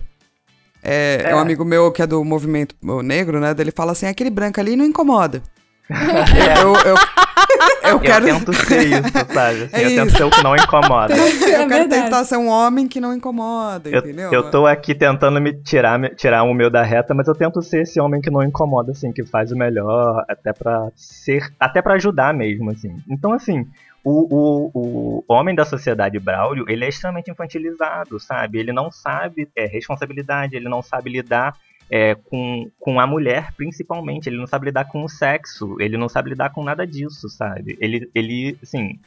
[0.82, 1.34] É, é.
[1.34, 1.42] um É.
[1.42, 3.54] amigo meu que é do movimento negro, né?
[3.58, 5.42] Ele fala assim: aquele branco ali não incomoda.
[5.90, 9.64] É, Eu, eu, eu eu quero, tento ser isso, sabe?
[9.64, 10.16] Assim, É eu tento isso.
[10.16, 11.14] ser o que não incomoda.
[11.16, 11.24] eu
[11.62, 14.32] É quero tentar ser um homem que não incomoda, Eu, entendeu?
[14.32, 17.60] eu tô aqui tentando me tirar, me- tirar o meu da reta, mas eu tento
[17.62, 21.52] ser esse homem que não incomoda, assim, que faz o melhor, até pra ser.
[21.58, 22.96] Até pra ajudar mesmo, assim.
[23.08, 23.66] Então, assim,
[24.04, 28.58] o, o, o homem da sociedade Braulio, ele é extremamente infantilizado, sabe?
[28.58, 31.54] Ele não sabe é, responsabilidade, ele não sabe lidar
[31.92, 34.26] é, com, com a mulher, principalmente.
[34.26, 37.76] Ele não sabe lidar com o sexo, ele não sabe lidar com nada disso, sabe?
[37.78, 38.98] Ele, ele assim,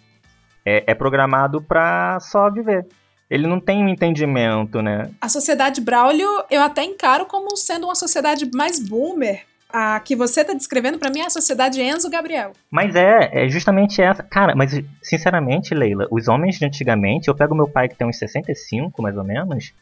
[0.64, 2.86] é, é programado pra só viver.
[3.28, 5.10] Ele não tem um entendimento, né?
[5.20, 9.44] A sociedade Braulio eu até encaro como sendo uma sociedade mais boomer.
[9.68, 12.54] A que você tá descrevendo pra mim é a sociedade Enzo Gabriel.
[12.70, 14.22] Mas é, é justamente essa.
[14.22, 18.18] Cara, mas sinceramente, Leila, os homens de antigamente, eu pego meu pai que tem uns
[18.18, 19.74] 65, mais ou menos,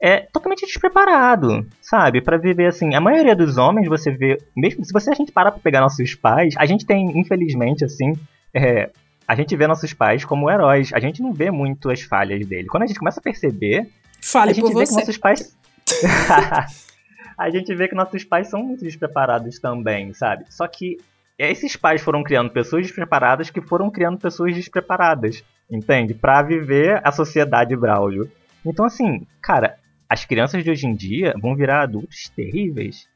[0.00, 2.20] é totalmente despreparado, sabe?
[2.20, 2.94] Pra viver assim.
[2.94, 4.38] A maioria dos homens, você vê.
[4.56, 8.12] Mesmo se você a gente parar pra pegar nossos pais, a gente tem, infelizmente, assim.
[8.54, 8.90] É,
[9.26, 10.92] a gente vê nossos pais como heróis.
[10.94, 12.68] A gente não vê muito as falhas dele.
[12.68, 13.90] Quando a gente começa a perceber,
[14.22, 15.00] Fale a gente vê que você.
[15.00, 15.56] nossos pais.
[17.36, 20.44] a gente vê que nossos pais são muito despreparados também, sabe?
[20.48, 20.96] Só que
[21.36, 26.14] esses pais foram criando pessoas despreparadas que foram criando pessoas despreparadas, entende?
[26.14, 28.30] Pra viver a sociedade Braulio.
[28.64, 29.76] Então, assim, cara,
[30.08, 33.06] as crianças de hoje em dia vão virar adultos terríveis.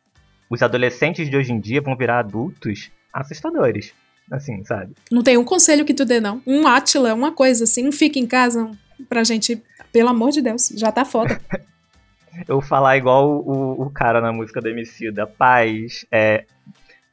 [0.51, 3.95] Os adolescentes de hoje em dia vão virar adultos assustadores.
[4.31, 4.95] Assim, sabe?
[5.11, 6.41] Não tem um conselho que tu dê, não.
[6.47, 8.71] Um Átila, uma coisa assim, um fica em casa
[9.09, 9.63] pra gente.
[9.93, 11.39] Pelo amor de Deus, já tá foda.
[12.49, 16.45] eu falar igual o, o cara na música do Emicida, pais, é,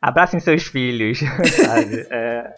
[0.02, 1.20] abracem seus filhos,
[1.66, 2.08] sabe?
[2.10, 2.54] É,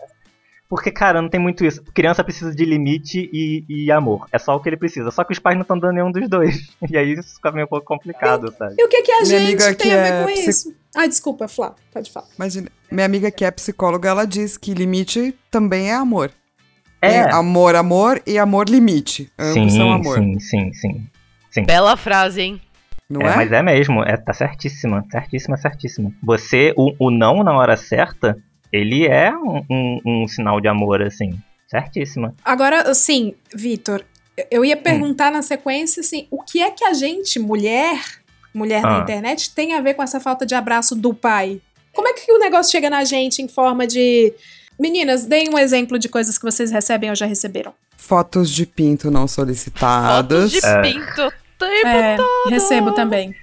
[0.71, 1.83] porque, cara, não tem muito isso.
[1.93, 4.25] Criança precisa de limite e, e amor.
[4.31, 5.11] É só o que ele precisa.
[5.11, 6.69] Só que os pais não estão dando nenhum dos dois.
[6.89, 8.75] E aí isso fica meio um pouco complicado, sabe?
[8.79, 10.47] E o que, que a Minha gente amiga tem que a ver é com psic-
[10.49, 10.73] isso?
[10.95, 12.27] Ah, desculpa, Flá, pode falar.
[12.37, 16.31] Imagina, minha amiga que é psicóloga, ela diz que limite também é amor.
[17.01, 19.29] É, Tem amor, amor e amor limite.
[19.37, 20.17] Ambos sim, são amor.
[20.19, 20.71] sim, sim,
[21.51, 21.63] sim.
[21.65, 22.61] Bela frase, hein?
[23.09, 23.35] Não É, é?
[23.35, 26.11] mas é mesmo, é, tá certíssima, certíssima, certíssima.
[26.23, 28.37] Você, o, o não na hora certa,
[28.71, 31.31] ele é um, um- um sinal de amor, assim.
[31.67, 32.33] Certíssima.
[32.43, 34.03] Agora, assim, Vitor,
[34.49, 37.97] eu ia perguntar na sequência, assim, o que é que a gente, mulher,
[38.53, 39.01] mulher na Ah.
[39.01, 41.61] internet, tem a ver com essa falta de abraço do pai?
[41.93, 44.33] Como é que o negócio chega na gente em forma de.
[44.79, 47.73] Meninas, deem um exemplo de coisas que vocês recebem ou já receberam.
[47.95, 50.51] Fotos de pinto não Fotos solicitadas.
[50.51, 51.27] de pinto.
[51.27, 52.49] o tempo É, todo.
[52.49, 53.35] recebo também.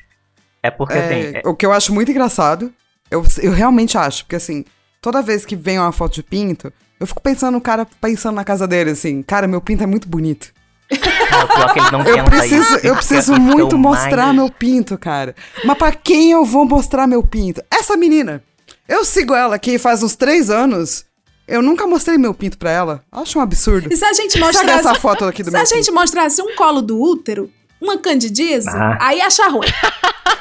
[0.62, 2.72] É porque, É, assim, é- O que eu acho muito engraçado,
[3.10, 4.64] eu, eu realmente acho, porque assim,
[5.00, 8.44] toda vez que vem uma foto de pinto, eu fico pensando no cara, pensando na
[8.44, 10.52] casa dele, assim, cara, meu pinto é muito bonito.
[10.88, 14.50] cara, o pior é que ele não Eu preciso, isso, eu preciso muito mostrar meu
[14.50, 15.34] pinto, cara.
[15.64, 17.62] Mas pra quem eu vou mostrar meu pinto?
[17.70, 18.42] Essa menina.
[18.88, 21.04] Eu sigo ela aqui faz uns três anos.
[21.46, 23.04] Eu nunca mostrei meu pinto pra ela.
[23.12, 23.88] Acho um absurdo.
[23.92, 24.68] E se a gente mostrasse.
[24.80, 25.94] essa foto aqui do Se meu a gente pinto?
[25.94, 28.98] mostrasse um colo do útero, uma candidíase, Ah.
[29.00, 29.68] aí acha ruim.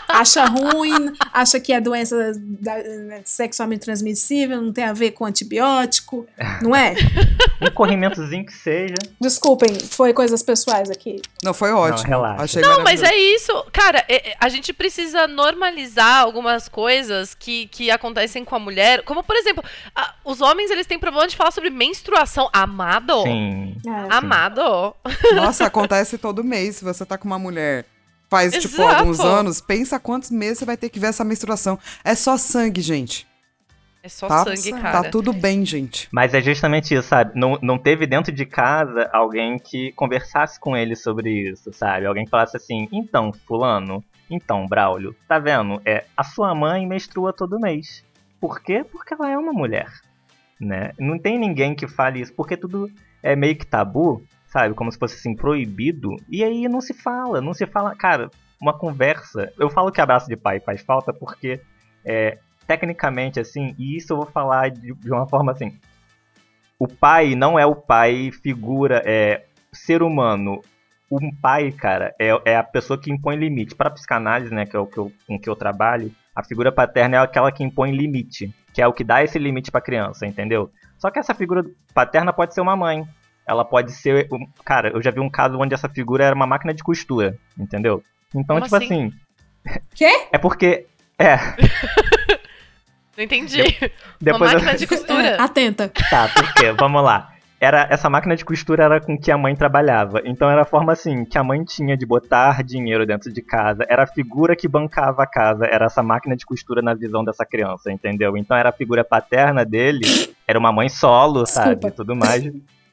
[0.07, 2.75] Acha ruim, acha que é doença da-
[3.25, 6.25] sexualmente transmissível, não tem a ver com antibiótico,
[6.61, 6.95] não é?
[7.61, 8.95] Um corrimentozinho que seja.
[9.19, 11.21] Desculpem, foi coisas pessoais aqui.
[11.43, 12.07] Não, foi ótimo.
[12.07, 12.43] relaxa.
[12.43, 13.51] Achei Não, mas é isso.
[13.73, 19.03] Cara, é- é- a gente precisa normalizar algumas coisas que, que acontecem com a mulher.
[19.03, 19.63] Como, por exemplo,
[19.95, 22.49] a- os homens eles têm problema de falar sobre menstruação.
[22.53, 23.23] Amado?
[23.23, 23.75] Sim.
[23.85, 24.13] É.
[24.15, 24.95] Amado?
[25.35, 26.77] Nossa, acontece todo mês.
[26.77, 27.85] Se você tá com uma mulher
[28.29, 28.95] faz, tipo, Exato.
[28.95, 31.79] alguns anos, pensa quantos meses você vai ter que ver essa menstruação.
[32.03, 33.27] É só sangue, gente.
[34.03, 35.11] É só Tá, sangue, tá cara.
[35.11, 36.07] tudo bem, gente.
[36.11, 37.31] Mas é justamente isso, sabe?
[37.35, 42.05] Não, não teve dentro de casa alguém que conversasse com ele sobre isso, sabe?
[42.05, 45.81] Alguém que falasse assim, então, fulano, então, Braulio, tá vendo?
[45.85, 48.03] É, a sua mãe menstrua todo mês.
[48.39, 48.85] Por quê?
[48.89, 49.91] Porque ela é uma mulher,
[50.59, 50.91] né?
[50.99, 52.89] Não tem ninguém que fale isso, porque tudo
[53.23, 54.73] é meio que tabu, sabe?
[54.73, 56.15] Como se fosse assim, proibido.
[56.29, 57.95] E aí não se fala, não se fala.
[57.95, 58.29] Cara,
[58.59, 59.51] uma conversa.
[59.57, 61.61] Eu falo que abraço de pai faz falta porque
[62.03, 65.77] é, tecnicamente, assim, e isso eu vou falar de, de uma forma assim.
[66.79, 70.61] O pai não é o pai figura, é ser humano.
[71.09, 73.75] Um pai, cara, é, é a pessoa que impõe limite.
[73.75, 77.17] Para psicanálise, né, que é o que eu, com que eu trabalho, a figura paterna
[77.17, 80.69] é aquela que impõe limite, que é o que dá esse limite pra criança, entendeu?
[80.99, 83.07] Só que essa figura paterna pode ser uma mãe.
[83.47, 84.27] Ela pode ser.
[84.65, 88.03] Cara, eu já vi um caso onde essa figura era uma máquina de costura, entendeu?
[88.35, 89.13] Então, Como tipo assim?
[89.65, 89.79] assim.
[89.95, 90.27] Quê?
[90.31, 90.85] É porque.
[91.17, 91.37] É.
[93.17, 93.63] Não entendi.
[94.21, 95.23] Depois Uma eu- máquina de costura.
[95.23, 95.91] É, atenta.
[96.09, 96.71] Tá, por quê?
[96.71, 97.33] Vamos lá.
[97.59, 100.21] Era, essa máquina de costura era com que a mãe trabalhava.
[100.25, 103.83] Então era a forma assim, que a mãe tinha de botar dinheiro dentro de casa.
[103.89, 105.65] Era a figura que bancava a casa.
[105.65, 108.37] Era essa máquina de costura na visão dessa criança, entendeu?
[108.37, 110.05] Então era a figura paterna dele.
[110.47, 111.69] Era uma mãe solo, sabe?
[111.69, 111.87] Desculpa.
[111.87, 112.43] E tudo mais.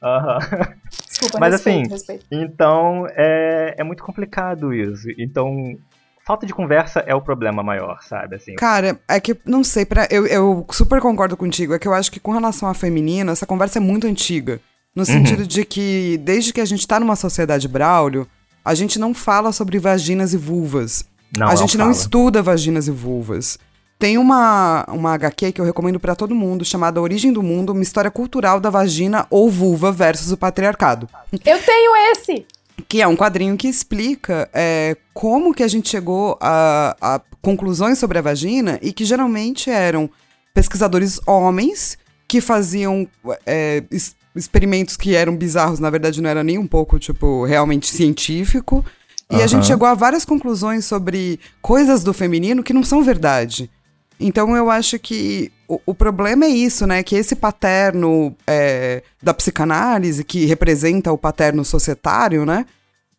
[0.03, 0.39] Aham.
[1.07, 2.25] Desculpa, Mas respeito, assim, respeito.
[2.31, 5.07] Então é, é muito complicado isso.
[5.17, 5.77] Então,
[6.25, 8.35] falta de conversa é o problema maior, sabe?
[8.35, 11.73] Assim, Cara, é que, não sei, pra, eu, eu super concordo contigo.
[11.73, 14.59] É que eu acho que com relação à feminina, essa conversa é muito antiga.
[14.95, 15.05] No Uhum.
[15.05, 18.25] sentido de que, desde que a gente tá numa sociedade braulio,
[18.63, 21.03] a gente não fala sobre vaginas e vulvas.
[21.37, 21.97] não, a gente não fala.
[21.97, 23.57] estuda vaginas e vulvas.
[23.97, 27.81] Tem uma, uma HQ que eu recomendo pra todo mundo, chamada Origem do Mundo, uma
[27.81, 31.07] história cultural da vagina ou vulva versus o patriarcado.
[31.45, 32.45] Eu tenho esse!
[32.89, 37.97] Que é um quadrinho que explica é, como que a gente chegou a, a conclusões
[37.97, 40.09] sobre a vagina e que geralmente eram
[40.53, 43.07] pesquisadores homens que faziam
[43.45, 47.87] é, es- experimentos que eram bizarros, na verdade não era nem um pouco, tipo, realmente
[47.87, 48.83] científico.
[49.31, 49.47] E a Aham.
[49.47, 53.71] gente chegou a várias conclusões sobre coisas do feminino que não são verdade.
[54.19, 57.03] Então eu acho que o, o problema é isso, né?
[57.03, 62.65] Que esse paterno é, da psicanálise, que representa o paterno societário, né?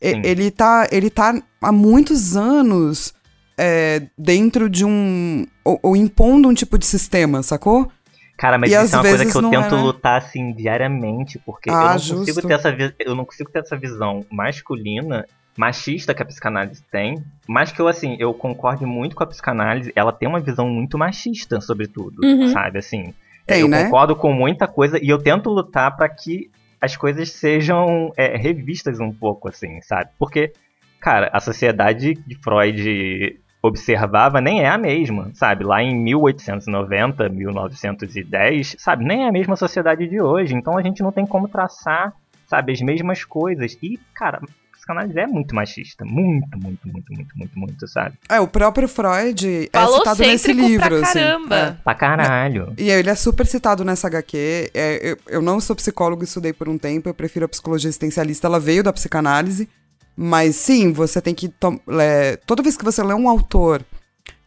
[0.03, 0.23] Sim.
[0.25, 3.15] Ele tá, ele tá há muitos anos
[3.59, 5.47] é, dentro de um.
[5.65, 7.91] Ou, ou impondo um tipo de sistema, sacou?
[8.37, 11.39] Cara, mas E isso é uma coisa que eu não tento é, lutar assim diariamente,
[11.39, 16.15] porque eu, Ah, não consigo ter essa eu não consigo ter essa visão masculina, machista
[16.15, 20.13] que a psicanálise tem, mas que eu assim, eu concordo muito com a psicanálise, ela
[20.13, 22.49] tem uma visão muito machista sobre tudo, Uhum.
[22.49, 22.79] sabe?
[22.79, 23.15] Assim,
[23.47, 23.85] Tem, eu né?
[23.85, 29.01] concordo com muita coisa e eu tento lutar pra que as coisas sejam é, revistas
[29.01, 30.11] um pouco, assim, sabe?
[30.19, 30.53] Porque,
[31.01, 35.65] cara, a sociedade de Freud observava nem é a mesma, sabe?
[35.65, 39.05] Lá em 1890, 1910, sabe?
[39.05, 40.55] Nem é a mesma sociedade de hoje.
[40.55, 42.13] Então a gente não tem como traçar,
[42.47, 43.77] sabe, as mesmas coisas.
[43.83, 44.41] E, cara,
[44.87, 46.05] psicanálise é muito machista.
[46.05, 48.17] Muito, muito, muito, muito, muito, muito, sabe?
[48.29, 51.19] É, o próprio Freud é citado nesse livro, pra assim.
[51.19, 51.57] caramba.
[51.57, 51.71] É.
[51.73, 52.73] Pra caralho.
[52.79, 54.71] E ele é super citado nessa HQ.
[54.73, 58.47] É, eu, eu não sou psicólogo, estudei por um tempo, eu prefiro a psicologia existencialista,
[58.47, 59.69] ela veio da psicanálise.
[60.17, 61.53] Mas sim, você tem que.
[62.01, 63.85] é, toda vez que você lê um autor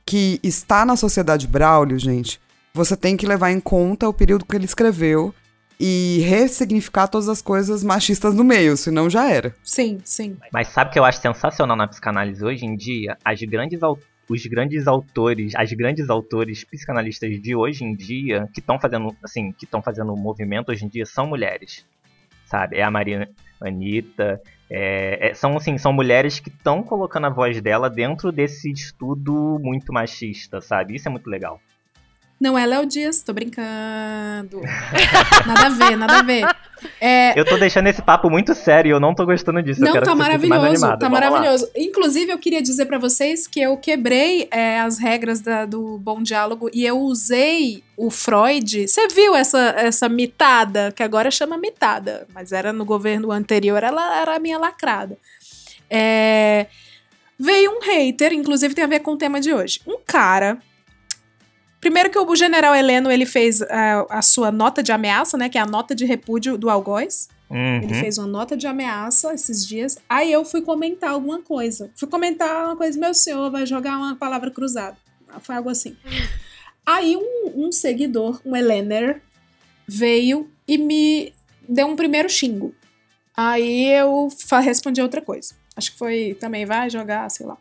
[0.06, 2.40] que está na sociedade Braulio, gente,
[2.74, 5.34] você tem que levar em conta o período que ele escreveu
[5.80, 9.56] e ressignificar todas as coisas machistas no meio, senão já era.
[9.64, 10.36] Sim, sim.
[10.52, 13.18] Mas sabe o que eu acho sensacional na psicanálise hoje em dia?
[13.24, 13.80] As grandes
[14.30, 19.52] os grandes autores, as grandes autores psicanalistas de hoje em dia, que estão fazendo, assim,
[19.52, 21.84] que estão fazendo movimento hoje em dia, são mulheres.
[22.46, 22.78] Sabe?
[22.78, 23.28] É a Maria
[23.62, 24.40] Anitta,
[24.70, 29.58] é- é- são assim, são mulheres que estão colocando a voz dela dentro desse estudo
[29.62, 30.96] muito machista, sabe?
[30.96, 31.60] Isso é muito legal.
[32.40, 34.62] Não é Léo Dias, tô brincando.
[35.46, 36.46] nada a ver, nada a ver.
[37.02, 39.82] É, Eu tô deixando esse papo muito sério eu não tô gostando disso.
[39.82, 41.30] Não, tá maravilhoso, tá Vamos lá.
[41.30, 41.70] maravilhoso.
[41.76, 46.24] Inclusive, eu queria dizer pra vocês que eu quebrei é, as regras da- do Bom
[46.24, 48.88] Diálogo e eu usei o Freud.
[48.88, 54.18] Você viu essa, essa mitada, que agora chama mitada, mas era no governo anterior, ela
[54.22, 55.18] era a minha lacrada.
[55.90, 56.68] É,
[57.38, 59.82] veio um hater, inclusive tem a ver com o tema de hoje.
[59.86, 60.58] Um cara.
[61.80, 65.48] Primeiro que o general Heleno ele fez a, a sua nota de ameaça, né?
[65.48, 67.30] Que é a nota de repúdio do algoz.
[67.50, 67.78] Uhum.
[67.82, 69.98] Ele fez uma nota de ameaça esses dias.
[70.08, 71.90] Aí eu fui comentar alguma coisa.
[71.96, 74.98] Fui comentar uma coisa, meu senhor vai jogar uma palavra cruzada.
[75.42, 75.96] Foi algo assim.
[76.86, 79.22] Aí um, um seguidor, um Helener,
[79.88, 81.34] veio e me
[81.68, 82.74] deu um primeiro xingo.
[83.36, 84.28] Aí eu
[84.62, 85.54] respondi outra coisa.
[85.76, 87.58] Acho que foi também, vai jogar, sei lá.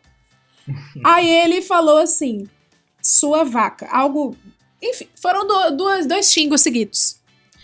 [1.05, 2.47] Aí ele falou assim:
[3.01, 3.87] sua vaca.
[3.91, 4.35] Algo.
[4.81, 7.17] Enfim, foram do- duas, dois xingos seguidos.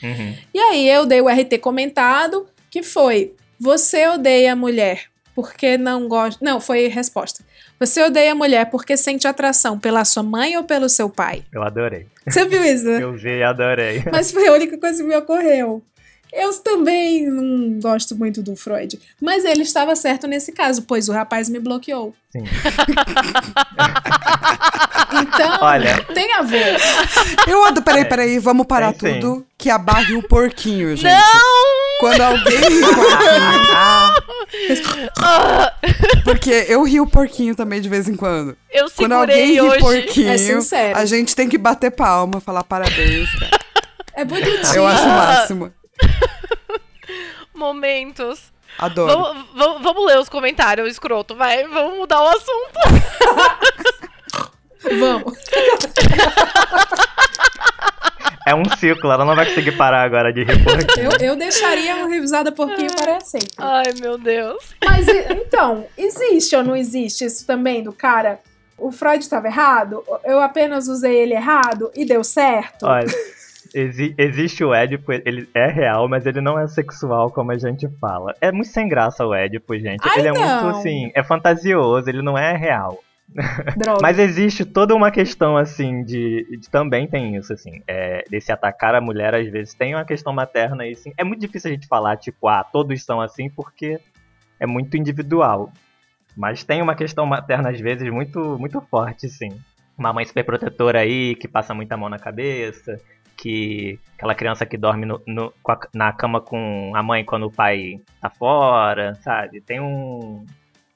[0.04, 0.36] Uhum.
[0.54, 6.08] E aí eu dei o RT comentado, que foi: Você odeia a mulher porque não
[6.08, 6.44] gosta.
[6.44, 7.44] Não, foi resposta.
[7.80, 11.44] Você odeia a mulher porque sente atração pela sua mãe ou pelo seu pai?
[11.52, 12.08] Eu adorei.
[12.26, 13.00] Você viu isso, né?
[13.04, 14.02] Eu vi e adorei.
[14.12, 15.84] Mas foi a única coisa que me ocorreu.
[16.38, 19.00] Eu também não gosto muito do Freud.
[19.22, 22.14] Mas ele estava certo nesse caso, pois o rapaz me bloqueou.
[22.32, 22.44] Sim.
[25.18, 26.04] Então, Olha.
[26.14, 26.78] tem a ver.
[27.48, 27.82] Eu ando.
[27.82, 29.20] Peraí, peraí, vamos parar Tem sim.
[29.20, 29.46] tudo.
[29.58, 31.10] Que abarre o porquinho, gente.
[31.10, 32.00] Não!
[32.02, 33.72] Quando alguém ri o porquinho.
[35.18, 35.74] Ah,
[36.26, 38.58] Porque eu rio o porquinho também de vez em quando.
[38.72, 39.80] eu Quando alguém segurei ri hoje.
[39.80, 40.98] porquinho, É sincero.
[40.98, 43.60] a gente tem que bater palma, falar parabéns, cara.
[44.14, 44.76] É bonitinho.
[44.76, 45.72] Eu acho o máximo.
[47.54, 48.52] Momentos.
[48.78, 49.12] Adoro.
[49.14, 51.66] Vamos, vamos- vamos ler os comentários, escroto, vai.
[51.68, 52.80] Vamos mudar o assunto.
[55.00, 55.34] Vamos.
[58.48, 61.00] É um ciclo, ela não vai conseguir parar agora de rir por aqui.
[61.00, 63.50] Eu, eu deixaria uma revisada porquinho para sempre.
[63.58, 64.64] Ai, meu Deus.
[64.86, 68.40] Mas então, existe ou não existe isso também do cara?
[68.78, 70.04] O Freud estava errado?
[70.24, 72.86] Eu apenas usei ele errado e deu certo?
[72.86, 73.08] Olha,
[73.74, 77.88] exi- existe o Édipo, ele é real, mas ele não é sexual como a gente
[78.00, 78.36] fala.
[78.42, 80.02] É muito sem graça o Édipo, gente.
[80.08, 80.40] Ai, ele é não.
[80.42, 83.00] muito assim, é fantasioso, ele não é real.
[84.02, 86.46] Mas existe toda uma questão, assim, de.
[86.60, 90.32] de- também tem isso, assim, é, desse atacar a mulher, às vezes tem uma questão
[90.32, 91.12] materna aí, assim.
[91.18, 94.00] É muito difícil a gente falar, tipo, ah, todos são assim, porque
[94.60, 95.72] é muito individual.
[96.38, 99.50] Mas tem uma questão materna, às vezes, muito, muito forte, sim.
[99.98, 103.00] Uma mãe superprotetora aí, que passa muita mão na cabeça,
[103.36, 104.00] que.
[104.18, 105.54] aquela criança que dorme no- no-
[105.94, 109.62] na cama com a mãe quando o pai tá fora, sabe?
[109.62, 110.46] Tem um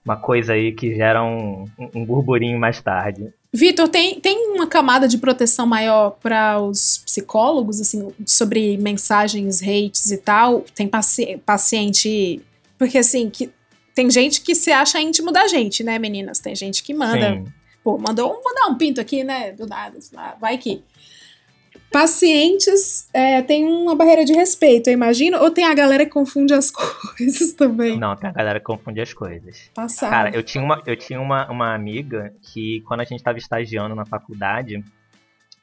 [0.05, 3.31] uma coisa aí que gera um, um- burburinho mais tarde.
[3.53, 10.09] Vitor, tem, tem uma camada de proteção maior para os psicólogos, assim, sobre mensagens, hates
[10.09, 10.61] e tal?
[10.73, 12.41] Tem paci- paciente.
[12.77, 13.51] Porque, assim, que
[13.93, 16.39] tem gente que se acha íntimo da gente, né, meninas?
[16.39, 17.45] Tem gente que manda Sim.
[17.83, 19.51] Pô, mandou um, vou dar um pinto aqui, né?
[19.51, 19.97] Do nada,
[20.39, 20.83] vai que.
[21.91, 26.53] Pacientes é, tem uma barreira de respeito, eu imagino, ou tem a galera que confunde
[26.53, 27.97] as coisas também?
[27.97, 29.69] Não, tem a galera que confunde as coisas.
[29.73, 30.09] Passado.
[30.11, 33.95] Cara, eu tinha, uma, eu tinha uma, uma amiga que, quando a gente tava estagiando
[33.95, 34.83] na faculdade,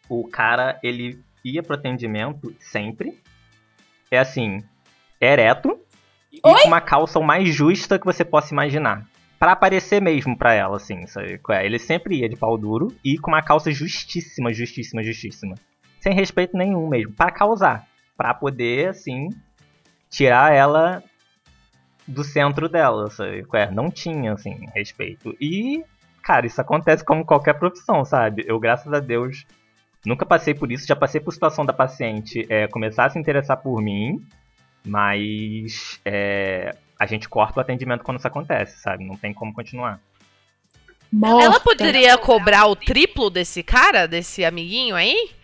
[0.08, 3.16] o cara, ele ia pro atendimento sempre.
[4.10, 4.62] É assim,
[5.20, 5.78] ereto
[6.32, 6.62] e Oi?
[6.62, 9.06] com uma calça o mais justa que você possa imaginar.
[9.38, 11.40] Pra aparecer mesmo pra ela, assim, sabe?
[11.50, 11.66] é?
[11.66, 15.54] Ele sempre ia de pau duro e com uma calça justíssima, justíssima, justíssima.
[16.06, 17.12] Sem respeito nenhum mesmo.
[17.12, 17.84] Pra causar.
[18.16, 19.28] Pra poder, assim,
[20.08, 21.02] tirar ela
[22.06, 23.44] do centro dela, sabe?
[23.72, 25.36] Não tinha, assim, respeito.
[25.40, 25.82] E,
[26.22, 28.44] cara, isso acontece como qualquer profissão, sabe?
[28.46, 29.44] Eu, graças a Deus,
[30.04, 30.86] nunca passei por isso.
[30.86, 34.24] Já passei por situação da paciente é, começar a se interessar por mim,
[34.86, 39.04] mas é, a gente corta o atendimento quando isso acontece, sabe?
[39.04, 40.00] Não tem como continuar.
[41.12, 41.44] Morta.
[41.46, 45.34] Ela poderia cobrar o triplo desse cara, desse amiguinho aí?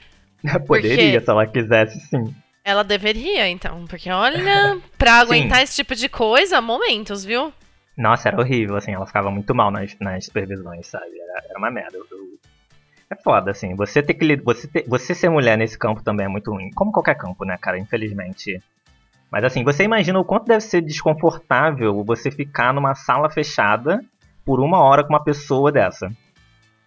[0.67, 2.35] Poderia, se ela quisesse, sim.
[2.65, 3.85] Ela deveria, então.
[3.87, 7.53] Porque, olha, pra aguentar esse tipo de coisa, momentos, viu?
[7.97, 11.19] Nossa, era horrível, assim, ela ficava muito mal nas, nas supervisões, sabe?
[11.21, 11.97] Era, era uma merda.
[11.99, 12.33] Eu- eu-
[13.11, 16.29] É foda, assim, você ter que você, ter- você ser mulher nesse campo também é
[16.31, 16.71] muito ruim.
[16.71, 18.59] Como qualquer campo, né, cara, infelizmente.
[19.31, 24.03] Mas assim, você imagina o quanto deve ser desconfortável você ficar numa sala fechada
[24.47, 26.11] por uma hora com uma pessoa dessa.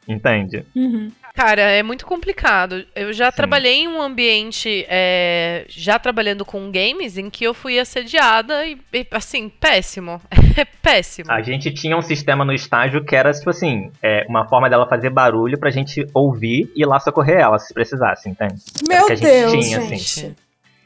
[0.08, 0.64] Entende?
[0.76, 1.12] Uhum.
[1.34, 2.86] Cara, é muito complicado.
[2.96, 3.36] Eu já Sim.
[3.36, 8.78] trabalhei em um ambiente, é, já trabalhando com games, em que eu fui assediada e,
[8.94, 10.22] e, assim, péssimo.
[10.58, 11.30] É péssimo.
[11.30, 14.88] A gente tinha um sistema no estágio que era, tipo assim, é, uma forma dela
[14.88, 18.56] fazer barulho pra gente ouvir e ir lá socorrer ela, se precisasse, entende?
[18.88, 19.96] Meu que a gente Deus, tinha, gente.
[19.96, 20.36] assim.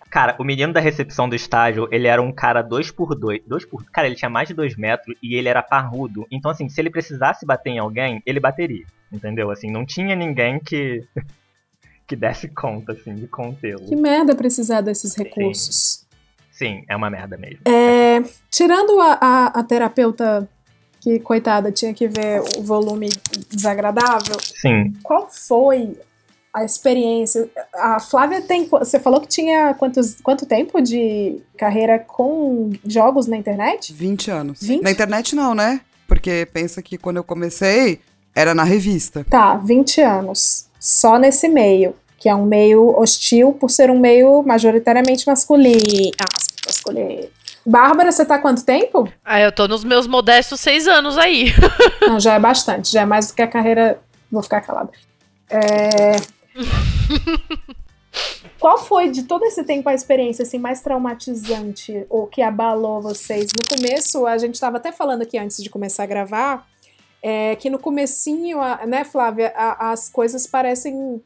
[0.09, 3.63] Cara, o menino da recepção do estágio, ele era um cara 2 por 2 dois
[3.63, 6.25] por Cara, ele tinha mais de 2 metros e ele era parrudo.
[6.31, 8.85] Então, assim, se ele precisasse bater em alguém, ele bateria.
[9.11, 9.49] Entendeu?
[9.51, 11.03] Assim, não tinha ninguém que.
[12.07, 13.85] que desse conta, assim, de contê-lo.
[13.85, 16.07] Que merda precisar desses recursos.
[16.51, 17.59] Sim, é uma merda mesmo.
[17.65, 20.49] É, tirando a, a, a terapeuta
[20.99, 23.09] que, coitada, tinha que ver o volume
[23.49, 24.93] desagradável, Sim.
[25.01, 25.97] qual foi
[26.53, 27.49] a experiência?
[27.73, 28.67] A Flávia tem.
[28.67, 33.93] Você falou que tinha quantos, quanto tempo de carreira com jogos na internet?
[33.93, 34.61] 20 anos.
[34.61, 34.81] 20?
[34.81, 35.81] Na internet não, né?
[36.07, 38.01] Porque pensa que quando eu comecei,
[38.35, 39.25] era na revista.
[39.29, 40.67] Tá, 20 anos.
[40.79, 41.95] Só nesse meio.
[42.17, 46.11] Que é um meio hostil por ser um meio majoritariamente masculino.
[46.21, 47.29] Ah, masculino.
[47.65, 49.07] Bárbara, você tá há quanto tempo?
[49.23, 51.53] Ah, eu tô nos meus modestos seis anos aí.
[52.01, 52.91] Não, já é bastante.
[52.91, 53.99] Já é mais do que a carreira.
[54.31, 54.91] Vou ficar calada.
[55.49, 56.15] É...
[58.59, 63.47] Qual foi de todo esse tempo a experiência assim mais traumatizante ou que abalou vocês?
[63.57, 66.67] No começo, a gente estava até falando aqui antes de começar a gravar,
[67.21, 71.21] é, que no comecinho, a- né, Flávia, a- as coisas parecem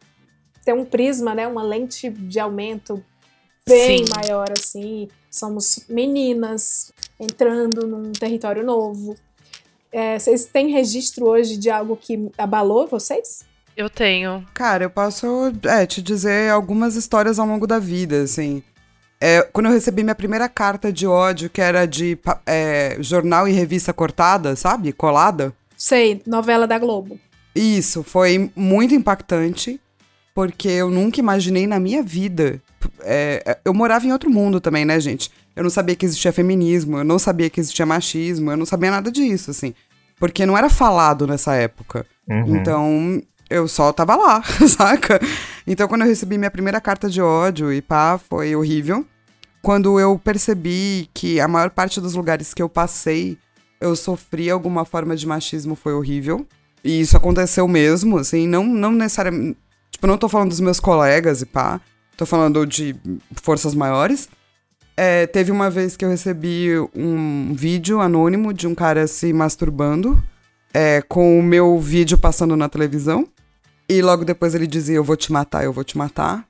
[0.65, 3.03] ter um prisma, né, uma lente de aumento
[3.67, 4.13] bem Sim.
[4.15, 5.07] maior assim.
[5.29, 9.15] Somos meninas entrando num território novo.
[9.91, 13.45] É, vocês têm registro hoje de algo que abalou vocês?
[13.75, 14.45] Eu tenho.
[14.53, 18.61] Cara, eu posso é, te dizer algumas histórias ao longo da vida, assim.
[19.19, 23.51] É, quando eu recebi minha primeira carta de ódio, que era de é, jornal e
[23.51, 24.91] revista cortada, sabe?
[24.93, 25.53] Colada.
[25.83, 27.19] Sei, novela da Globo.
[27.53, 29.81] Isso, foi muito impactante,
[30.33, 32.61] porque eu nunca imaginei na minha vida.
[33.01, 35.29] é, eu morava em outro mundo também, né, gente?
[35.53, 38.91] Eu não sabia que existia feminismo, eu não sabia que existia machismo, eu não sabia
[38.91, 39.73] nada disso, assim.
[40.17, 42.05] Porque não era falado nessa época.
[42.29, 42.55] Uhum.
[42.55, 45.19] Então, eu só tava lá, saca?
[45.67, 49.05] Então, quando eu recebi minha primeira carta de ódio e pá, foi horrível.
[49.61, 53.37] Quando eu percebi que a maior parte dos lugares que eu passei,
[53.83, 56.45] eu sofri alguma forma de machismo, foi horrível.
[56.83, 59.57] E isso aconteceu mesmo, assim, não, não necessariamente.
[59.91, 61.79] Tipo, não tô falando dos meus colegas e pá.
[62.17, 62.95] Tô falando de
[63.41, 64.27] forças maiores.
[64.95, 70.21] É, teve uma vez que eu recebi um vídeo anônimo de um cara se masturbando
[70.73, 73.27] é, com o meu vídeo passando na televisão.
[73.89, 76.45] E logo depois ele dizia: Eu vou te matar, eu vou te matar.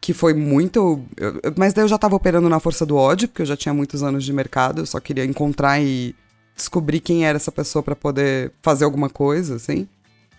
[0.00, 1.02] Que foi muito.
[1.16, 3.72] eu- mas daí eu já tava operando na força do ódio, porque eu já tinha
[3.72, 4.82] muitos anos de mercado.
[4.82, 6.14] Eu só queria encontrar e
[6.54, 9.88] descobrir quem era essa pessoa pra poder fazer alguma coisa, assim.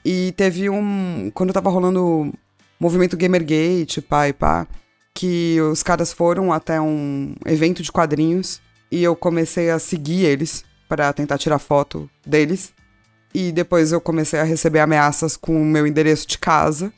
[0.04, 1.32] E teve um.
[1.34, 2.34] Quando tava rolando o
[2.80, 4.68] movimento Gamergate, pá e pá,
[5.14, 10.64] que os caras foram até um evento de quadrinhos e eu comecei a seguir eles
[10.88, 12.74] pra tentar tirar foto deles.
[13.34, 16.94] E depois eu comecei a receber ameaças com o meu endereço de casa.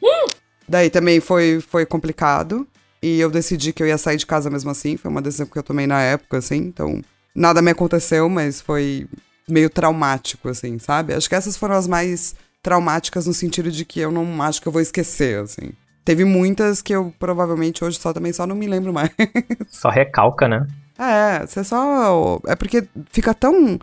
[0.68, 2.68] Daí também foi, foi complicado.
[3.02, 4.98] E eu decidi que eu ia sair de casa mesmo assim.
[4.98, 6.58] Foi uma decisão que eu tomei na época, assim.
[6.58, 7.02] Então,
[7.38, 9.08] nada me aconteceu, mas foi
[9.48, 11.14] meio traumático, assim, sabe?
[11.14, 14.68] Acho que essas foram as mais traumáticas no sentido de que eu não acho que
[14.68, 15.70] eu vou esquecer, assim.
[16.04, 19.12] Teve muitas que eu provavelmente hoje só também só não me lembro mais.
[19.70, 20.66] Só recalca, né?
[20.98, 22.40] É, você só.
[22.48, 23.78] É porque fica tão.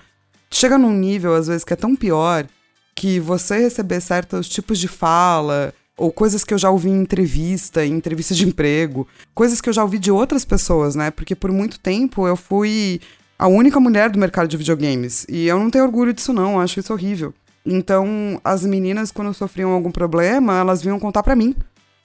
[0.50, 2.46] Chega num nível, às vezes, que é tão pior
[2.94, 7.84] que você receber certos tipos de fala, ou coisas que eu já ouvi em entrevista,
[7.84, 11.10] em entrevista de emprego, coisas que eu já ouvi de outras pessoas, né?
[11.10, 13.00] Porque por muito tempo eu fui
[13.38, 15.26] a única mulher do mercado de videogames.
[15.28, 17.34] E eu não tenho orgulho disso, não, eu acho isso horrível.
[17.66, 21.54] Então, as meninas, quando sofriam algum problema, elas vinham contar pra mim.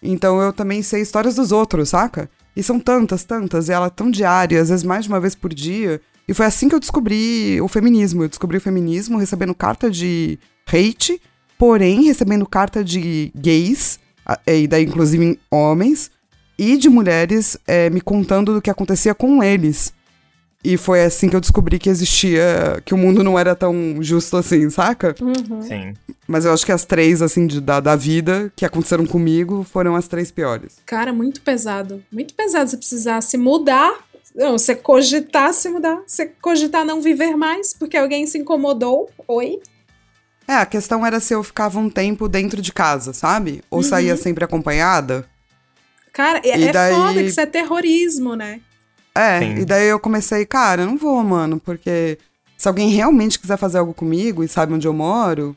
[0.01, 2.30] Então, eu também sei histórias dos outros, saca?
[2.55, 5.53] E são tantas, tantas, e ela tão diária, às vezes mais de uma vez por
[5.53, 6.01] dia.
[6.27, 8.23] E foi assim que eu descobri o feminismo.
[8.23, 11.21] Eu descobri o feminismo recebendo carta de hate,
[11.57, 13.99] porém recebendo carta de gays,
[14.47, 16.11] e daí inclusive homens,
[16.57, 19.93] e de mulheres é, me contando do que acontecia com eles.
[20.64, 24.36] E foi assim que eu descobri que existia, que o mundo não era tão justo
[24.36, 25.16] assim, saca?
[25.22, 25.62] Uhum.
[25.62, 25.93] Sim.
[26.28, 29.95] Mas eu acho que as três, assim, de- da, da vida que aconteceram comigo foram
[29.95, 30.76] as três piores.
[30.86, 32.03] Cara, muito pesado.
[32.12, 33.93] Muito pesado você precisar se mudar.
[34.36, 36.01] Não, você cogitar se mudar.
[36.05, 39.10] Você cogitar não viver mais porque alguém se incomodou.
[39.30, 39.60] Oi?
[40.45, 43.64] É, a questão era se eu ficava um tempo dentro de casa, sabe?
[43.72, 43.84] Ou Uhum.
[43.84, 45.26] saía sempre acompanhada.
[46.12, 48.60] Cara, é, E é daí- foda que isso é terrorismo, né?
[49.20, 49.61] É, Sim.
[49.61, 52.17] e daí eu comecei, cara, eu não vou, mano, porque
[52.57, 55.55] se alguém realmente quiser fazer algo comigo e sabe onde eu moro,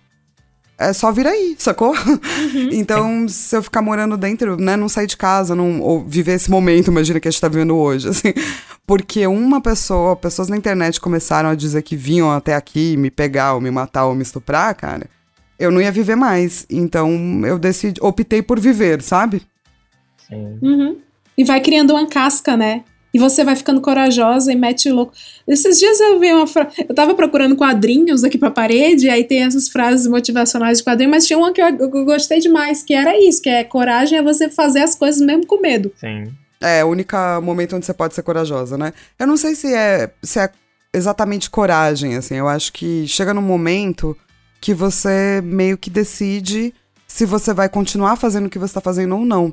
[0.76, 1.94] é só vir aí, sacou?
[2.72, 6.50] então, se eu ficar morando dentro, né, não sair de casa, não, ou viver esse
[6.50, 8.34] momento, imagina que a gente tá vivendo hoje, assim.
[8.84, 13.54] Porque uma pessoa, pessoas na internet começaram a dizer que vinham até aqui me pegar,
[13.54, 15.06] ou me matar, ou me estuprar, cara,
[15.56, 16.66] eu não ia viver mais.
[16.68, 19.42] Então, eu decidi, optei por viver, sabe?
[20.28, 20.58] Sim.
[20.60, 20.98] Uhum.
[21.38, 22.82] E vai criando uma casca, né?
[23.12, 25.12] E você vai ficando corajosa e mete o louco.
[25.46, 26.86] Esses dias eu vi uma frase.
[26.88, 31.26] Eu tava procurando quadrinhos aqui pra parede, aí tem essas frases motivacionais de quadrinho, mas
[31.26, 34.48] tinha uma que eu, eu gostei demais, que era isso: que é coragem é você
[34.48, 35.92] fazer as coisas mesmo com medo.
[36.00, 36.32] Sim.
[36.60, 38.92] É, o único momento onde você pode ser corajosa, né?
[39.18, 40.48] Eu não sei se é, se é
[40.94, 42.36] exatamente coragem, assim.
[42.36, 44.16] Eu acho que chega num momento
[44.60, 46.72] que você meio que decide
[47.06, 49.52] se você vai continuar fazendo o que você tá fazendo ou não.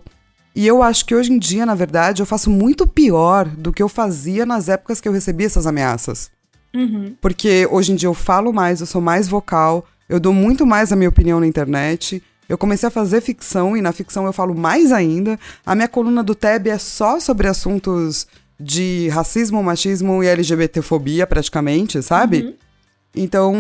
[0.56, 3.82] E eu acho que hoje em dia, na verdade, eu faço muito pior do que
[3.82, 6.32] eu fazia nas épocas que eu recebia essas ameaças.
[6.74, 7.16] Uhum.
[7.22, 10.92] Porque hoje em dia eu falo mais, eu sou mais vocal, eu dou muito mais
[10.92, 12.22] a minha opinião na internet.
[12.48, 15.40] Eu comecei a fazer ficção e na ficção eu falo mais ainda.
[15.66, 18.28] A minha coluna do Teb é só sobre assuntos
[18.60, 22.42] de racismo, machismo e LGBTfobia, praticamente, sabe?
[22.42, 22.54] Uhum.
[23.16, 23.56] Então,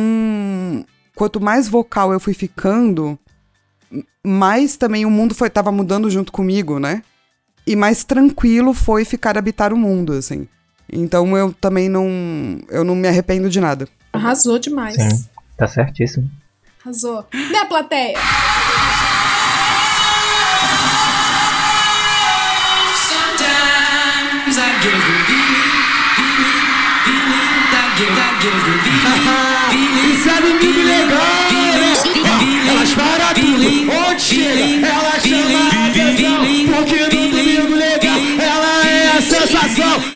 [1.16, 3.18] quanto mais vocal eu fui ficando,
[3.92, 7.02] m- mais também o mundo foi tava mudando junto comigo, né?
[7.68, 10.48] E mais tranquilo foi ficar habitar o mundo, assim.
[10.92, 12.08] Então eu também não
[12.70, 13.88] eu não me arrependo de nada.
[14.12, 14.96] Arrasou demais.
[14.96, 15.26] Sim.
[15.58, 16.30] Tá certíssimo.
[16.84, 17.26] Arrasou.
[17.34, 18.18] Né, plateia?
[23.20, 25.70] Sometimes I get a good feeling,
[26.16, 26.60] feeling,
[27.04, 29.39] feeling, I get a, get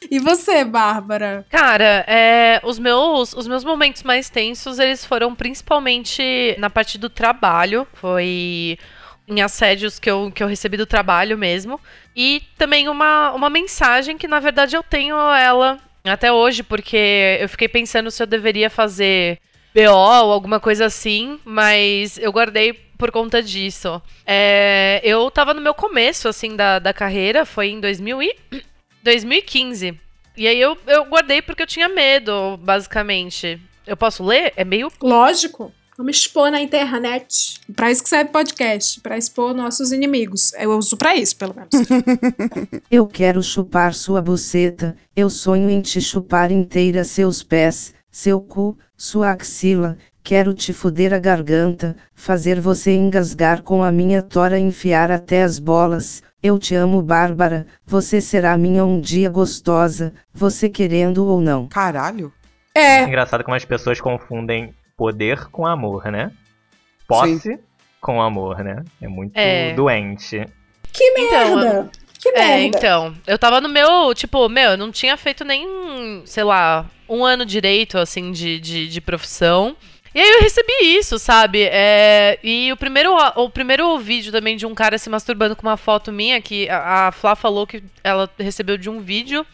[0.10, 1.46] E você, Bárbara?
[1.50, 7.10] Cara, é, os, meus, os meus momentos mais tensos, eles foram principalmente na parte do
[7.10, 7.88] trabalho.
[7.94, 8.78] Foi
[9.28, 11.80] em assédios que eu, que eu recebi do trabalho mesmo.
[12.16, 17.48] E também uma, uma mensagem que, na verdade, eu tenho ela até hoje, porque eu
[17.48, 19.40] fiquei pensando se eu deveria fazer
[19.74, 24.02] BO ou alguma coisa assim, mas eu guardei por conta disso.
[24.26, 28.36] É, eu tava no meu começo, assim, da, da carreira, foi em 2000 e...
[29.04, 30.00] 2015.
[30.36, 33.62] E aí eu, eu guardei porque eu tinha medo, basicamente.
[33.86, 34.54] Eu posso ler?
[34.56, 34.92] É meio.
[35.02, 35.72] Lógico.
[35.96, 37.60] Vamos expor na internet.
[37.76, 39.00] Pra isso que serve podcast.
[39.02, 40.52] Pra expor nossos inimigos.
[40.54, 41.70] Eu uso pra isso, pelo menos.
[42.90, 48.78] Eu quero chupar sua buceta, eu sonho em te chupar inteira seus pés, seu cu,
[48.96, 54.62] sua axila, quero te fuder a garganta, fazer você engasgar com a minha tora e
[54.62, 56.24] enfiar até as bolas.
[56.42, 61.68] Eu te amo, Bárbara, você será minha um dia gostosa, você querendo ou não.
[61.68, 62.32] Caralho.
[62.76, 63.04] É.
[63.04, 66.32] Engraçado como as pessoas confundem poder com amor, né?
[67.08, 67.60] Posse
[68.02, 68.84] com amor, né?
[69.02, 69.74] É muito É.
[69.74, 70.46] doente.
[70.92, 71.90] Que Então, merda.
[72.20, 72.60] Que É, merda.
[72.78, 73.16] então.
[73.28, 74.14] Eu tava no meu.
[74.14, 78.88] Tipo, meu, eu não tinha feito nem, sei lá, um ano direito, assim, de, de,
[78.88, 79.76] de profissão.
[80.16, 81.64] E aí eu recebi isso, sabe?
[81.64, 85.78] É, e o primeiro, o primeiro vídeo também de um cara se masturbando com uma
[85.78, 89.46] foto minha, que a, a Flá falou que ela recebeu de um vídeo.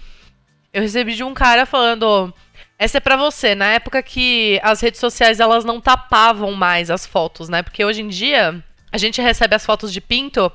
[0.73, 2.33] Eu recebi de um cara falando.
[2.77, 7.05] Essa é pra você, na época que as redes sociais elas não tapavam mais as
[7.05, 7.63] fotos, né?
[7.63, 10.51] Porque hoje em dia a gente recebe as fotos de pinto,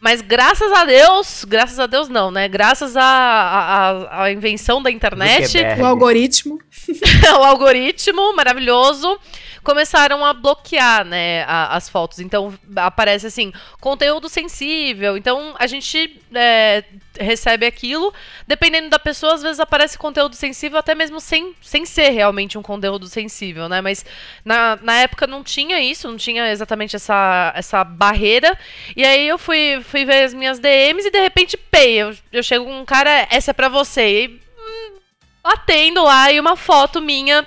[0.00, 2.48] mas graças a Deus, graças a Deus não, né?
[2.48, 5.56] Graças à a, invenção da internet.
[5.80, 6.58] O algoritmo.
[7.40, 9.18] o algoritmo maravilhoso,
[9.62, 12.20] começaram a bloquear, né, a- as fotos.
[12.20, 15.16] Então aparece assim, conteúdo sensível.
[15.16, 16.84] Então a gente é,
[17.18, 18.12] recebe aquilo.
[18.46, 22.62] Dependendo da pessoa, às vezes aparece conteúdo sensível, até mesmo sem, sem ser realmente um
[22.62, 23.80] conteúdo sensível, né?
[23.80, 24.04] Mas
[24.44, 28.56] na, na época não tinha isso, não tinha exatamente essa, essa barreira.
[28.94, 32.42] E aí eu fui, fui ver as minhas DMs e de repente, pei, eu, eu
[32.42, 34.24] chego com um cara, essa é pra você.
[34.24, 34.98] E hum,
[35.42, 37.44] atendo lá e uma foto minha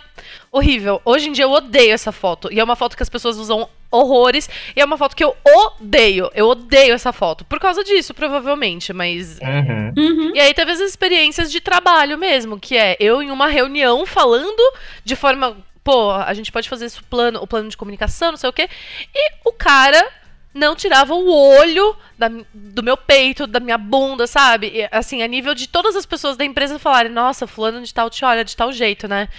[0.51, 1.01] horrível.
[1.05, 2.51] Hoje em dia eu odeio essa foto.
[2.51, 4.49] E é uma foto que as pessoas usam horrores.
[4.75, 6.29] E é uma foto que eu odeio.
[6.33, 7.45] Eu odeio essa foto.
[7.45, 8.93] Por causa disso, provavelmente.
[8.93, 9.39] Mas.
[9.39, 9.93] Uhum.
[9.97, 10.31] Uhum.
[10.35, 14.73] E aí teve as experiências de trabalho mesmo, que é eu em uma reunião falando
[15.03, 15.57] de forma.
[15.87, 18.67] Pô, a gente pode fazer isso plano, o plano de comunicação, não sei o quê.
[19.15, 20.05] E o cara
[20.53, 24.67] não tirava o olho da- do meu peito, da minha bunda, sabe?
[24.67, 28.09] E, assim, a nível de todas as pessoas da empresa falarem, nossa, fulano de tal
[28.09, 29.29] te olha de tal jeito, né?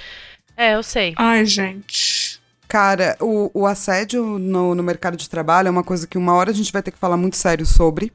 [0.57, 1.13] É, eu sei.
[1.19, 2.41] Ai, gente.
[2.67, 6.51] Cara, o, o assédio no, no mercado de trabalho é uma coisa que uma hora
[6.51, 8.11] a gente vai ter que falar muito sério sobre.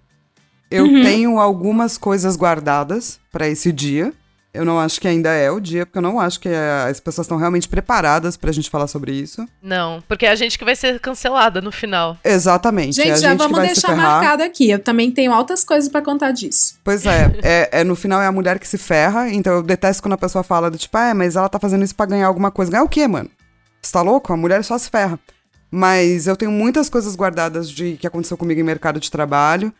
[0.71, 1.03] Eu Uhum.
[1.03, 4.11] tenho algumas coisas guardadas pra esse dia.
[4.53, 6.99] Eu não acho que ainda é o dia, porque eu não acho que eh, as
[6.99, 9.47] pessoas estão realmente preparadas pra gente falar sobre isso.
[9.59, 12.15] Não, porque é a gente que vai ser cancelada no final.
[12.23, 13.01] Exatamente.
[13.01, 14.69] é Gente, a já gente que vamos deixar marcado aqui.
[14.69, 16.75] Eu também tenho altas coisas pra contar disso.
[16.83, 20.03] Pois é, é, é, no final é a mulher que se ferra, então eu detesto
[20.03, 22.27] quando a pessoa fala do tipo, ah, é, mas ela tá fazendo isso pra ganhar
[22.27, 22.71] alguma coisa.
[22.71, 23.31] Ganhar o quê, mano?
[23.81, 24.31] Você tá louco?
[24.31, 25.19] A mulher só se ferra.
[25.71, 29.73] Mas eu tenho muitas coisas guardadas de que aconteceu comigo em mercado de trabalho.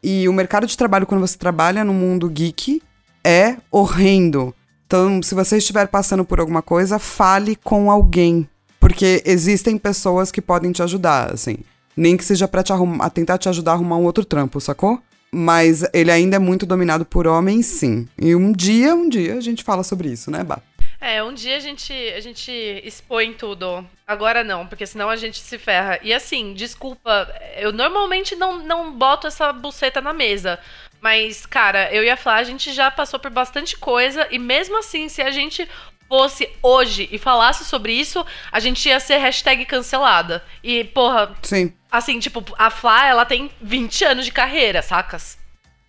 [0.00, 2.80] E o mercado de trabalho, quando você trabalha no mundo geek,
[3.24, 4.54] é horrendo.
[4.86, 8.48] Então, se você estiver passando por alguma coisa, fale com alguém.
[8.80, 11.58] Porque existem pessoas que podem te ajudar, assim.
[11.96, 15.00] Nem que seja pra te arrumar, tentar te ajudar a arrumar um outro trampo, sacou?
[15.32, 18.08] Mas ele ainda é muito dominado por homens, sim.
[18.20, 20.60] E um dia, um dia, a gente fala sobre isso, né, Bá?
[21.00, 22.52] É, um dia a gente, a gente
[22.84, 23.86] expõe tudo.
[24.06, 25.98] Agora não, porque senão a gente se ferra.
[26.02, 30.58] E assim, desculpa, eu normalmente não, não boto essa buceta na mesa.
[31.00, 34.26] Mas, cara, eu e a Flá, a gente já passou por bastante coisa.
[34.30, 35.66] E mesmo assim, se a gente
[36.08, 40.42] fosse hoje e falasse sobre isso, a gente ia ser hashtag cancelada.
[40.62, 41.72] E, porra, Sim.
[41.90, 45.38] assim, tipo, a Flá, ela tem 20 anos de carreira, sacas?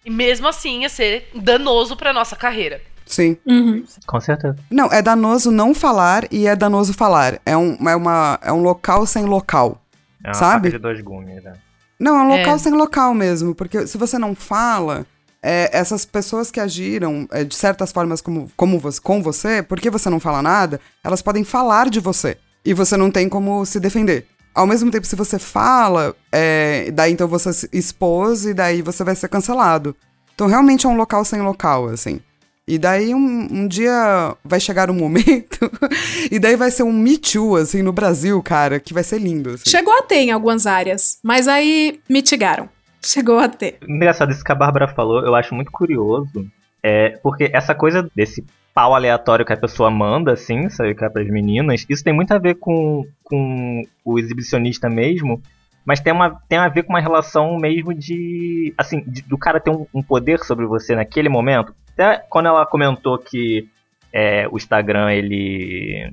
[0.05, 2.81] E mesmo assim ia ser danoso pra nossa carreira.
[3.05, 3.37] Sim.
[3.45, 3.83] Uhum.
[4.05, 4.55] Com certeza.
[4.69, 7.39] Não, é danoso não falar e é danoso falar.
[7.45, 9.81] É um, é uma, é um local sem local.
[10.23, 10.69] É uma Sabe?
[10.69, 11.53] faca de dois gumes, né?
[12.01, 12.37] Não, é um É.
[12.39, 13.53] local sem local mesmo.
[13.53, 15.05] Porque se você não fala,
[15.41, 19.89] é, essas pessoas que agiram é, de certas formas como, como você, com você, porque
[19.89, 22.37] você não fala nada, elas podem falar de você.
[22.65, 24.25] E você não tem como se defender.
[24.53, 29.03] Ao mesmo tempo, se você fala, é, daí então você se expôs e daí você
[29.03, 29.95] vai ser cancelado.
[30.35, 32.19] Então realmente é um local sem local, assim.
[32.71, 35.69] E daí um, um dia vai chegar um momento,
[36.31, 39.49] e daí vai ser um Me Too, assim, no Brasil, cara, que vai ser lindo.
[39.49, 39.69] Assim.
[39.69, 42.69] Chegou a ter em algumas áreas, mas aí mitigaram.
[43.03, 43.77] Chegou a ter.
[43.85, 46.47] Engraçado, isso que a Bárbara falou, eu acho muito curioso.
[46.81, 48.41] É, porque essa coisa desse
[48.73, 52.31] pau aleatório que a pessoa manda, assim, sabe, que é pras meninas, isso tem muito
[52.31, 55.41] a ver com, com o exibicionista mesmo,
[55.85, 58.73] mas tem, uma, tem a ver com uma relação mesmo de.
[58.77, 61.73] Assim, de- do cara ter um, um poder sobre você naquele momento.
[62.01, 63.67] Até quando ela comentou que
[64.11, 66.11] é, o Instagram ele.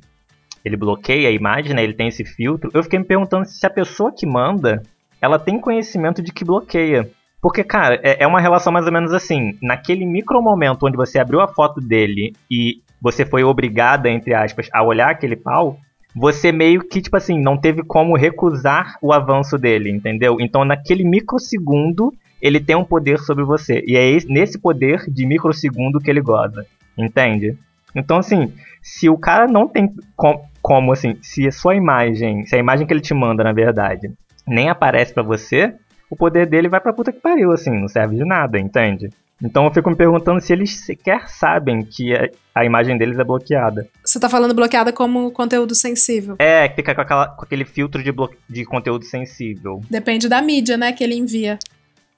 [0.64, 1.82] Ele bloqueia a imagem, né?
[1.82, 2.70] Ele tem esse filtro.
[2.74, 4.82] Eu fiquei me perguntando se a pessoa que manda
[5.20, 7.08] ela tem conhecimento de que bloqueia.
[7.40, 9.56] Porque, cara, é, é uma relação mais ou menos assim.
[9.62, 14.68] Naquele micro momento onde você abriu a foto dele e você foi obrigada, entre aspas,
[14.72, 15.78] a olhar aquele pau,
[16.14, 20.36] você meio que, tipo assim, não teve como recusar o avanço dele, entendeu?
[20.40, 23.82] Então, naquele microsegundo, ele tem um poder sobre você.
[23.86, 26.66] E é esse- nesse poder de microsegundo que ele goza.
[26.96, 27.56] Entende?
[27.94, 32.54] Então, assim, se o cara não tem com- como, assim, se a sua imagem, se
[32.54, 34.10] a imagem que ele te manda, na verdade,
[34.46, 35.74] nem aparece pra você,
[36.10, 39.10] o poder dele vai pra puta que pariu, assim, não serve de nada, entende?
[39.42, 42.12] Então eu fico me perguntando se eles sequer sabem que
[42.52, 43.86] a, imagem deles é bloqueada.
[44.04, 46.34] Você tá falando bloqueada como conteúdo sensível.
[46.40, 48.12] É, que fica com, aquela- com aquele filtro de,
[48.50, 49.80] de conteúdo sensível.
[49.88, 51.56] Depende da mídia, né, que ele envia.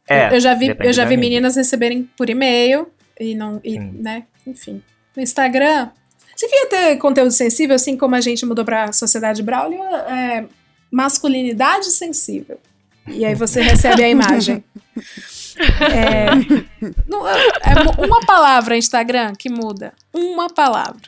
[0.09, 2.89] É, eu já vi, eu já vi meninas receberem por e-mail
[3.19, 4.83] e não, e, né, enfim.
[5.17, 5.91] No Instagram,
[6.39, 10.47] devia ter conteúdo sensível, assim como a gente mudou pra sociedade Braulio, é
[10.91, 12.59] masculinidade sensível.
[13.07, 14.65] E aí você recebe a imagem.
[15.81, 16.27] É,
[17.07, 19.93] não, é mo- uma palavra Instagram que muda.
[20.13, 21.03] Uma palavra.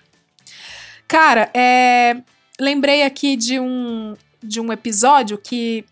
[1.09, 2.16] Cara, é,
[2.61, 5.84] lembrei aqui de um, de um episódio que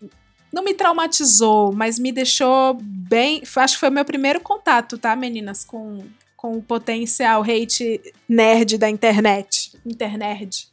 [0.53, 3.41] não me traumatizou, mas me deixou bem.
[3.55, 5.63] Acho que foi o meu primeiro contato, tá, meninas?
[5.63, 6.03] Com,
[6.35, 9.71] com o potencial hate nerd da internet.
[9.85, 10.67] Internerd.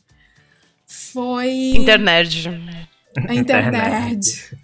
[0.86, 1.50] Foi.
[1.76, 2.48] Internet.
[3.28, 4.56] A internet.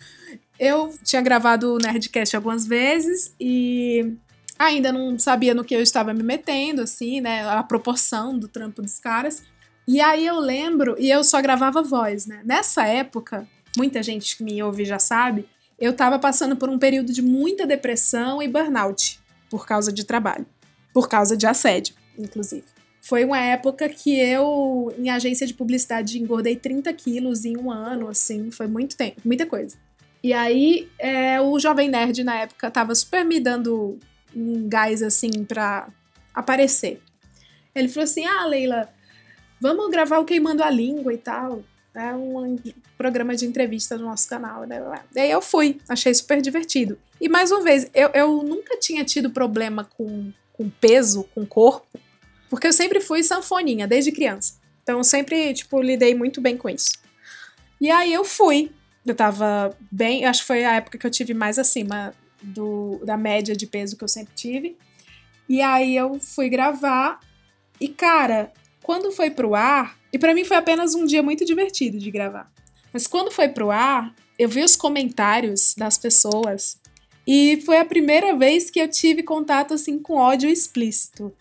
[0.59, 4.15] Eu tinha gravado o Nerdcast algumas vezes e
[4.59, 7.47] ainda não sabia no que eu estava me metendo, assim, né?
[7.49, 9.43] A proporção do trampo dos caras.
[9.87, 12.41] E aí eu lembro, e eu só gravava voz, né?
[12.45, 13.47] Nessa época,
[13.77, 15.49] muita gente que me ouve já sabe,
[15.79, 19.19] eu tava passando por um período de muita depressão e burnout
[19.51, 20.47] por causa de trabalho,
[20.93, 22.65] por causa de assédio, inclusive.
[23.01, 28.09] Foi uma época que eu, em agência de publicidade, engordei 30 quilos em um ano,
[28.09, 29.77] assim, foi muito tempo, muita coisa.
[30.23, 33.99] E aí, é, o Jovem Nerd, na época, tava super me dando
[34.35, 35.87] um gás, assim, pra
[36.33, 37.03] aparecer.
[37.75, 38.89] Ele falou assim, ah, Leila,
[39.61, 41.63] vamos gravar o Queimando a Língua e tal.
[41.95, 42.59] É um
[42.99, 44.65] programa de entrevista no nosso canal.
[44.65, 44.83] Né?
[45.15, 46.99] Daí eu fui, achei super divertido.
[47.21, 52.01] E mais uma vez, eu, eu nunca tinha tido problema com, com peso, com corpo,
[52.51, 54.55] porque eu sempre fui sanfoninha, desde criança.
[54.83, 56.99] Então eu sempre, tipo, lidei muito bem com isso.
[57.81, 58.73] E aí eu fui.
[59.07, 63.17] Eu tava bem, acho que foi a época que eu tive mais acima do, da
[63.17, 64.77] média de peso que eu sempre tive.
[65.49, 67.21] E aí eu fui gravar.
[67.81, 68.53] E, cara,
[68.85, 72.53] quando foi pro ar, e para mim foi apenas um dia muito divertido de gravar.
[72.93, 76.79] Mas quando foi pro ar, eu vi os comentários das pessoas
[77.27, 81.33] e foi a primeira vez que eu tive contato assim com ódio explícito.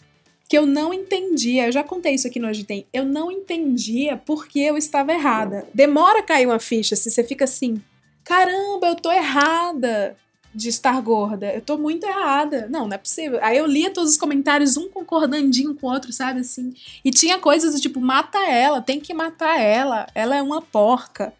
[0.47, 4.15] Que eu não entendia, eu já contei isso aqui no Hoje Tem, eu não entendia
[4.15, 5.67] porque eu estava errada.
[5.73, 7.81] Demora cair uma ficha se você fica assim,
[8.23, 10.15] caramba, eu tô errada
[10.53, 11.51] de estar gorda.
[11.51, 12.67] Eu tô muito errada.
[12.69, 13.39] Não, não é possível.
[13.41, 16.73] Aí eu lia todos os comentários, um concordandinho com o outro, sabe assim?
[17.03, 21.33] E tinha coisas do tipo, mata ela, tem que matar ela, ela é uma porca.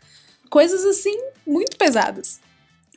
[0.49, 2.39] Coisas assim, muito pesadas.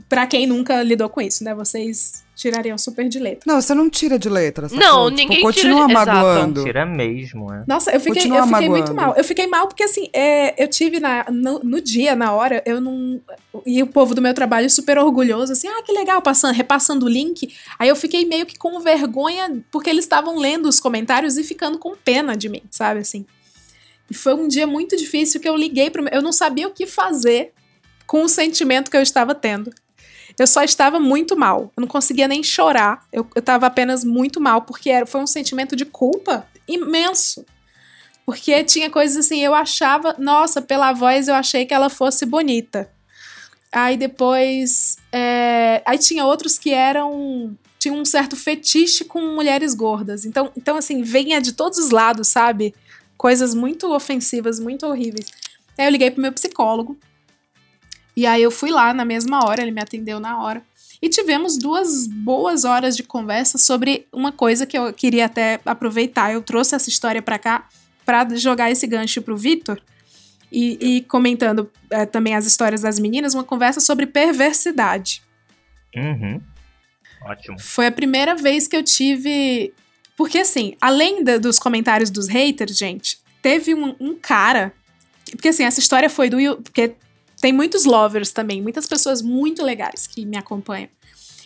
[0.08, 1.54] Pra quem nunca lidou com isso, né?
[1.54, 3.40] Vocês tirariam super de letra.
[3.50, 4.68] Não, você não tira de letra.
[4.68, 4.78] sacou?
[4.84, 6.64] Não, Tipo, ninguém continua tira de- magoando.
[6.64, 7.64] Tira mesmo, é.
[7.66, 9.14] Nossa, eu fiquei, Continua eu fiquei muito mal.
[9.16, 12.80] Eu fiquei mal porque, assim, é, eu tive na, no, no dia, na hora, eu
[12.80, 13.20] não.
[13.64, 17.08] E o povo do meu trabalho super orgulhoso, assim, ah, que legal, passando, repassando o
[17.08, 17.52] link.
[17.78, 21.78] Aí eu fiquei meio que com vergonha, porque eles estavam lendo os comentários e ficando
[21.78, 23.24] com pena de mim, sabe, assim.
[24.10, 26.12] E foi um dia muito difícil que eu liguei pro meu.
[26.12, 27.52] Eu não sabia o que fazer
[28.06, 29.72] com o sentimento que eu estava tendo.
[30.38, 31.72] Eu só estava muito mal.
[31.76, 33.06] Eu não conseguia nem chorar.
[33.12, 37.44] Eu, eu tava apenas muito mal, porque era, foi um sentimento de culpa imenso.
[38.24, 42.90] Porque tinha coisas assim, eu achava, nossa, pela voz eu achei que ela fosse bonita.
[43.72, 44.96] Aí depois.
[45.12, 47.56] é, aí tinha outros que eram.
[47.78, 50.24] Tinha um certo fetiche com mulheres gordas.
[50.24, 52.74] Então, então, assim, venha de todos os lados, sabe?
[53.16, 55.26] Coisas muito ofensivas, muito horríveis.
[55.78, 56.98] Aí eu liguei pro meu psicólogo.
[58.16, 60.62] E aí eu fui lá na mesma hora, ele me atendeu na hora.
[61.02, 66.32] E tivemos duas boas horas de conversa sobre uma coisa que eu queria até aproveitar.
[66.32, 67.68] Eu trouxe essa história pra cá
[68.04, 69.78] pra jogar esse gancho pro Vitor.
[70.50, 75.20] E, e comentando eh, também as histórias das meninas, uma conversa sobre perversidade.
[75.94, 76.40] Uhum.
[77.22, 77.58] Ótimo.
[77.60, 79.74] Foi a primeira vez que eu tive.
[80.16, 84.72] Porque, assim, além da- dos comentários dos haters, gente, teve um, um cara.
[85.32, 86.38] Porque, assim, essa história foi do.
[86.62, 86.94] Porque
[87.40, 90.88] tem muitos lovers também, muitas pessoas muito legais que me acompanham.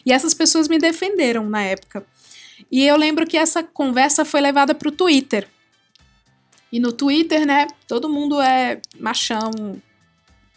[0.05, 2.05] E essas pessoas me defenderam na época.
[2.71, 5.49] E eu lembro que essa conversa foi levada pro Twitter.
[6.73, 9.51] E no Twitter, né, todo mundo é machão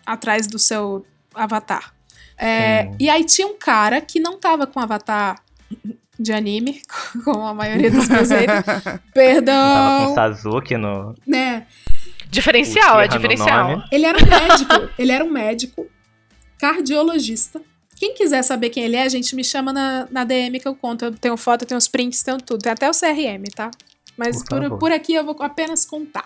[0.05, 1.93] atrás do seu avatar.
[2.37, 5.41] É, e aí tinha um cara que não tava com avatar
[6.19, 6.81] de anime,
[7.25, 8.65] como a maioria dos meus haters.
[8.65, 11.15] Tava com Perdão, Sasuke no.
[11.25, 11.65] né?
[12.29, 13.83] Diferencial, é diferencial.
[13.91, 15.87] Ele era um médico, ele era um médico,
[16.57, 17.61] cardiologista.
[17.95, 20.75] Quem quiser saber quem ele é, a gente me chama na, na DM que eu
[20.75, 21.05] conto.
[21.05, 22.61] Eu tenho foto, eu tenho os prints, tenho tudo.
[22.61, 23.71] Tem até o CRM, tá?
[24.17, 26.25] Mas Por por, por aqui eu vou apenas contar.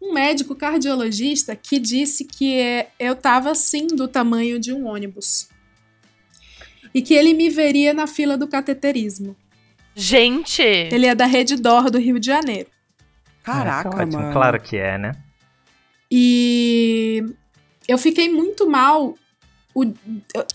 [0.00, 5.48] Um médico cardiologista que disse que é, eu tava sim do tamanho de um ônibus.
[6.94, 9.36] E que ele me veria na fila do cateterismo.
[9.94, 12.68] Gente, Ele é da Rede Dor do Rio de Janeiro.
[13.42, 14.20] Caraca, É, ótimo.
[14.20, 14.32] mano.
[14.32, 15.12] Claro que é, né?
[16.10, 17.24] E
[17.88, 19.16] eu fiquei muito mal.
[19.74, 19.84] O,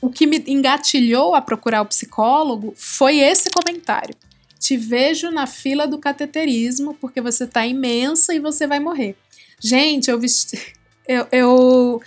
[0.04, 4.16] o que me engatilhou a procurar o psicólogo foi esse comentário.
[4.60, 9.16] Te vejo na fila do cateterismo porque você tá imensa e você vai morrer.
[9.60, 10.58] Gente, eu vesti.
[11.08, 11.26] Eu.
[11.32, 12.02] eu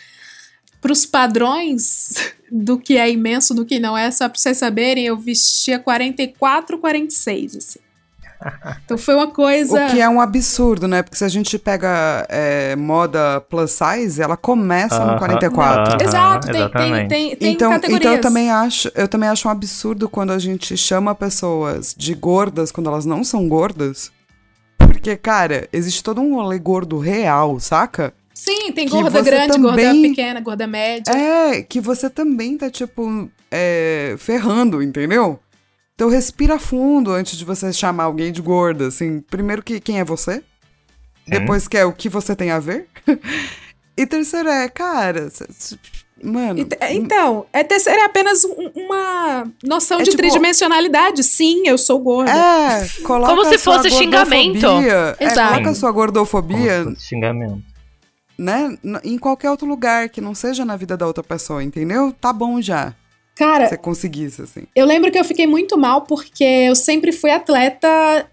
[0.78, 5.04] para os padrões do que é imenso, do que não é, só para vocês saberem,
[5.06, 7.78] eu vestia 44, 46, assim.
[8.84, 9.86] Então foi uma coisa.
[9.86, 11.02] O que é um absurdo, né?
[11.02, 15.92] Porque se a gente pega é, moda plus size, ela começa Aham, no 44.
[15.92, 15.98] aham.
[16.02, 17.08] Exato, tem, tem, exatamente.
[17.08, 18.00] tem, tem então, categorias.
[18.00, 22.14] então eu também acho, eu também acho um absurdo quando a gente chama pessoas de
[22.14, 24.10] gordas quando elas não são gordas.
[24.78, 28.12] Porque, cara, existe todo um rolê gordo real, saca?
[28.34, 31.12] Sim, tem gorda grande, gorda também- pequena, gorda média.
[31.12, 35.38] É, que você também tá, tipo, é, ferrando, entendeu?
[36.00, 39.20] Então respira fundo antes de você chamar alguém de gorda, assim.
[39.20, 40.36] Primeiro que quem é você?
[40.36, 40.42] Sim.
[41.28, 42.88] Depois que é o que você tem a ver?
[43.94, 45.28] e terceiro é, cara,
[46.24, 46.58] mano...
[46.60, 51.22] Ent- Então, é, terceiro é apenas um- uma noção É de tipo- tridimensionalidade.
[51.22, 52.32] Sim, eu sou gorda.
[52.32, 54.58] É, coloca Como se a sua fosse xingamento.
[54.58, 55.52] gordofobia- É, Exato.
[55.52, 57.62] coloca a sua gordofobia, Como se fosse xingamento.
[58.38, 58.74] né,
[59.04, 62.10] em qualquer outro lugar que não seja na vida da outra pessoa, entendeu?
[62.18, 62.94] Tá bom já,
[63.34, 64.64] Cara, se conseguisse, assim.
[64.76, 67.88] eu lembro que eu fiquei muito mal porque eu sempre fui atleta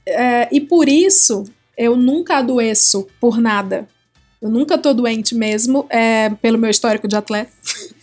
[0.05, 1.45] é, e por isso
[1.77, 3.87] eu nunca adoeço por nada.
[4.41, 7.51] Eu nunca tô doente mesmo, é, pelo meu histórico de atleta.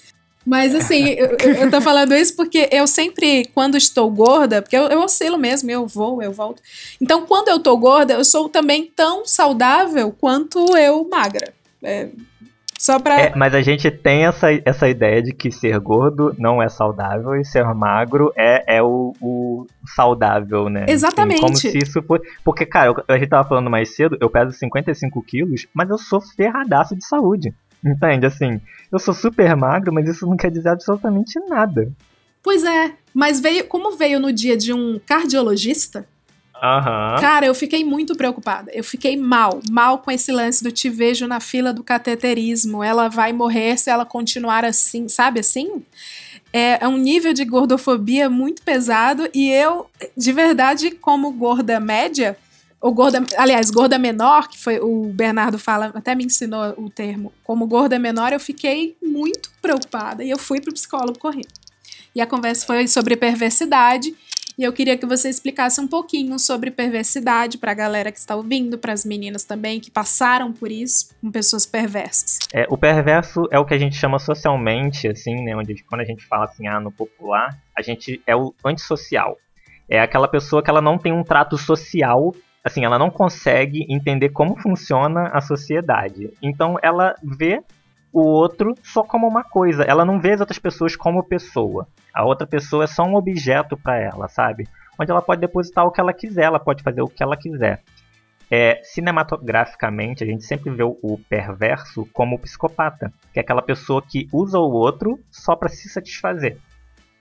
[0.46, 4.76] Mas assim, eu, eu eu tô falando isso porque eu sempre, quando estou gorda, porque
[4.76, 6.62] eu, eu oscilo mesmo, eu vou, eu volto.
[7.00, 11.54] Então, quando eu tô gorda, eu sou também tão saudável quanto eu magra.
[11.82, 12.08] É,
[12.84, 13.18] só pra.
[13.20, 17.34] É, mas a gente tem essa, essa ideia de que ser gordo não é saudável
[17.36, 19.66] e ser magro é, é o, o
[19.96, 20.84] saudável, né?
[20.88, 21.40] Exatamente.
[21.40, 22.24] Como se isso fosse.
[22.44, 25.96] Porque, cara, eu- a gente tava falando mais cedo, eu peso 55 quilos, mas eu
[25.98, 27.54] sou ferradaço de saúde.
[27.84, 28.26] Entende?
[28.26, 28.60] Assim,
[28.92, 31.90] eu sou super magro, mas isso não quer dizer absolutamente nada.
[32.42, 36.06] Pois é, mas veio, como veio no dia de um cardiologista,
[36.62, 37.16] Aham.
[37.20, 38.70] cara, eu fiquei muito preocupada.
[38.72, 42.82] Eu fiquei mal, mal com esse lance do te vejo na fila do cateterismo.
[42.82, 45.82] Ela vai morrer se ela continuar assim, sabe assim?
[46.52, 52.36] É, é um nível de gordofobia muito pesado e eu, de verdade, como gorda média,
[52.80, 57.32] ou gorda, aliás, gorda menor, que foi o Bernardo fala, até me ensinou o termo,
[57.42, 61.48] como gorda menor, eu fiquei muito preocupada e eu fui pro psicólogo correndo.
[62.14, 64.14] E a conversa foi sobre perversidade.
[64.56, 68.36] E eu queria que você explicasse um pouquinho sobre perversidade para a galera que está
[68.36, 72.38] ouvindo, para as meninas também que passaram por isso com pessoas perversas.
[72.52, 75.56] É, o perverso é o que a gente chama socialmente, assim, né?
[75.56, 79.36] Onde quando a gente fala assim, ah, no popular, a gente é o antissocial.
[79.88, 84.30] É aquela pessoa que ela não tem um trato social, assim, ela não consegue entender
[84.30, 86.30] como funciona a sociedade.
[86.40, 87.60] Então ela vê
[88.14, 89.82] o outro só como uma coisa.
[89.82, 91.88] Ela não vê as outras pessoas como pessoa.
[92.14, 94.68] A outra pessoa é só um objeto para ela, sabe?
[94.96, 97.82] Onde ela pode depositar o que ela quiser, ela pode fazer o que ela quiser.
[98.48, 104.00] É, cinematograficamente, a gente sempre vê o, perverso como o psicopata, que é aquela pessoa
[104.00, 106.56] que usa o outro só para se satisfazer.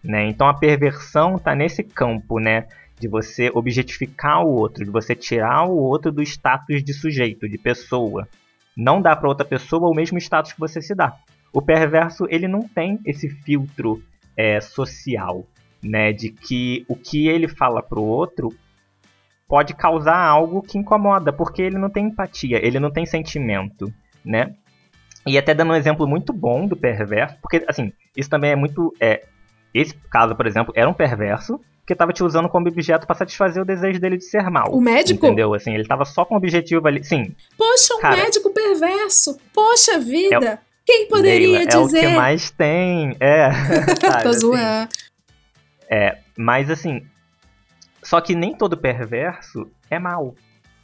[0.03, 0.27] Né?
[0.27, 2.67] Então a perversão está nesse campo, né?
[2.99, 7.57] De você objetificar o outro, de você tirar o outro do status de sujeito, de
[7.57, 8.27] pessoa.
[8.75, 11.15] Não dá para outra pessoa o mesmo status que você se dá.
[11.51, 14.01] O perverso ele não tem esse filtro
[14.35, 15.45] é, social,
[15.81, 16.11] né?
[16.11, 18.49] De que o que ele fala pro outro
[19.47, 23.93] pode causar algo que incomoda, porque ele não tem empatia, ele não tem sentimento,
[24.25, 24.55] né?
[25.25, 28.93] E até dando um exemplo muito bom do perverso, porque assim, isso também é muito.
[28.99, 29.25] É,
[29.73, 33.61] esse caso, por exemplo, era um perverso que estava te usando como objeto para satisfazer
[33.61, 34.71] o desejo dele de ser mal.
[34.73, 35.25] O médico?
[35.25, 35.53] Entendeu?
[35.53, 37.03] Assim, ele tava só com o objetivo ali.
[37.03, 39.37] Sim, Poxa, um Cara, médico perverso!
[39.53, 40.59] Poxa vida!
[40.85, 42.03] Quem poderia Leila, dizer?
[42.03, 43.15] é o que mais tem.
[43.19, 43.49] É.
[44.01, 44.39] sabe, Tô assim.
[44.39, 44.89] zoando.
[46.37, 47.05] Mas assim,
[48.01, 50.35] só que nem todo perverso é mal.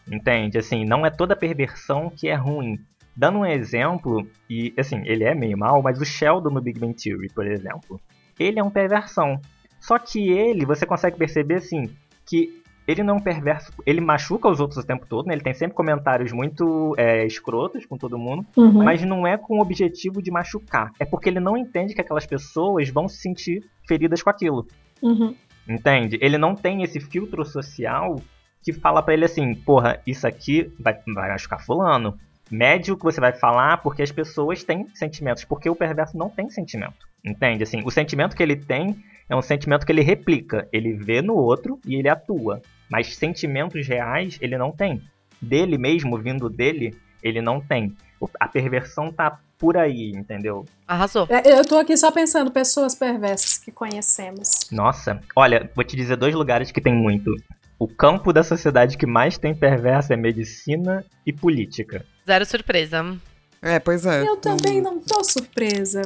[0.09, 0.57] Entende?
[0.57, 2.79] Assim, não é toda perversão que é ruim.
[3.15, 6.93] Dando um exemplo, e assim, ele é meio mal, mas o Sheldon no Big Bang
[6.93, 7.99] Theory, por exemplo,
[8.39, 9.39] ele é um perversão.
[9.79, 11.89] Só que ele, você consegue perceber assim,
[12.25, 15.33] que ele não é um perverso, ele machuca os outros o tempo todo, né?
[15.35, 18.83] Ele tem sempre comentários muito é, escrotos com todo mundo, Uhum.
[18.83, 20.91] mas não é com o objetivo de machucar.
[20.99, 24.65] É porque ele não entende que aquelas pessoas vão se sentir feridas com aquilo.
[25.03, 25.35] Uhum.
[25.67, 26.17] Entende?
[26.19, 28.19] Ele não tem esse filtro social
[28.63, 32.17] que fala pra ele assim, porra, isso aqui vai, vai machucar fulano.
[32.51, 36.27] Mede o que você vai falar porque as pessoas têm sentimentos, porque o perverso não
[36.29, 37.07] tem sentimento.
[37.23, 37.63] Entende?
[37.63, 38.95] Assim, o sentimento que ele tem
[39.29, 42.61] é um sentimento que ele replica, ele vê no outro e ele atua.
[42.89, 45.01] Mas sentimentos reais ele não tem.
[45.41, 47.95] Dele mesmo, vindo dele, ele não tem.
[48.39, 50.65] A perversão tá por aí, entendeu?
[50.87, 51.27] Arrasou.
[51.29, 54.69] É, Eu tô aqui só pensando, pessoas perversas que conhecemos.
[54.71, 57.31] Nossa, olha, vou te dizer dois lugares que tem muito.
[57.77, 62.05] O campo da sociedade que mais tem perverso é medicina e política.
[62.25, 63.17] Zero surpresa.
[63.61, 64.27] É, pois é.
[64.27, 66.01] Eu também não tô surpresa.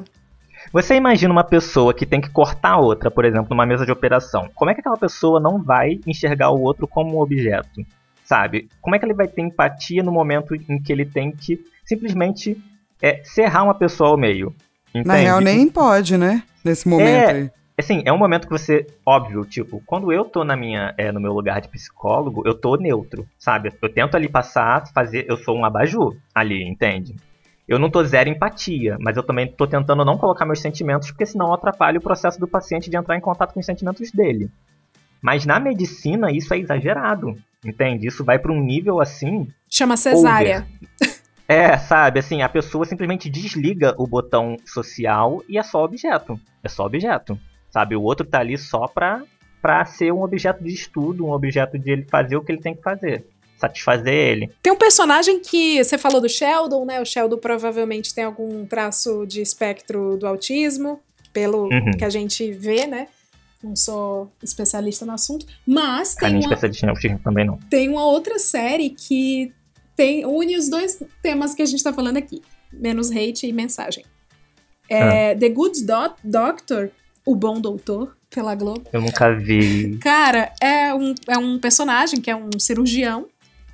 [0.73, 4.49] Você imagina uma pessoa que tem que cortar outra, por exemplo, numa mesa de operação.
[4.55, 7.85] Como é que aquela pessoa não vai enxergar o outro como um objeto?
[8.25, 8.67] Sabe?
[8.81, 12.57] Como é que ele vai ter empatia no momento em que ele tem que simplesmente
[12.99, 14.55] é, serrar uma pessoa ao meio?
[14.89, 15.07] Entende?
[15.07, 16.41] Na real, nem pode, né?
[16.65, 17.51] Nesse momento aí.
[17.77, 21.19] Assim, é um momento que você, óbvio, tipo, quando eu tô na minha, é, no
[21.19, 23.71] meu lugar de psicólogo, eu tô neutro, sabe?
[23.79, 27.15] Eu tento ali passar, fazer, eu sou um abajur ali, entende?
[27.73, 31.25] Eu não tô zero empatia, mas eu também tô tentando não colocar meus sentimentos, porque
[31.25, 34.51] senão eu atrapalho o processo do paciente de entrar em contato com os sentimentos dele.
[35.19, 38.07] Mas na medicina isso é exagerado, entende?
[38.07, 39.47] Isso vai para um nível assim.
[39.67, 40.67] Chama cesárea.
[41.01, 41.13] Over.
[41.47, 46.39] É, sabe, assim, a pessoa simplesmente desliga o botão social e é só objeto.
[46.63, 47.39] É só objeto.
[47.69, 49.23] Sabe, o outro tá ali só pra,
[49.61, 52.75] pra ser um objeto de estudo, um objeto de ele fazer o que ele tem
[52.75, 53.25] que fazer.
[53.67, 54.51] Satisfazer ele.
[54.61, 56.99] Tem um personagem que você falou do Sheldon, né?
[57.01, 60.99] O Sheldon provavelmente tem algum traço de espectro do autismo,
[61.31, 61.91] pelo Uhum.
[61.97, 63.07] que a gente vê, né?
[63.63, 67.57] Não sou especialista no assunto, mas tem Carinho uma, especialista em autismo também não.
[67.69, 69.53] tem uma outra série que
[69.95, 72.41] tem, une os dois temas que a gente tá falando aqui:
[72.73, 74.03] menos hate e mensagem.
[74.89, 76.89] É The Good Do- Doctor,
[77.25, 78.83] o Bom Doutor, pela Globo.
[78.91, 79.97] Eu nunca vi.
[80.01, 83.27] Cara, é um, é um personagem que é um cirurgião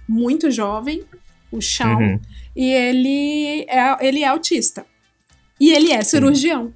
[0.09, 1.03] muito jovem,
[1.51, 2.19] o Shawn, Uhum.
[2.55, 4.85] e ele é, ele é autista.
[5.59, 6.73] E ele é cirurgião.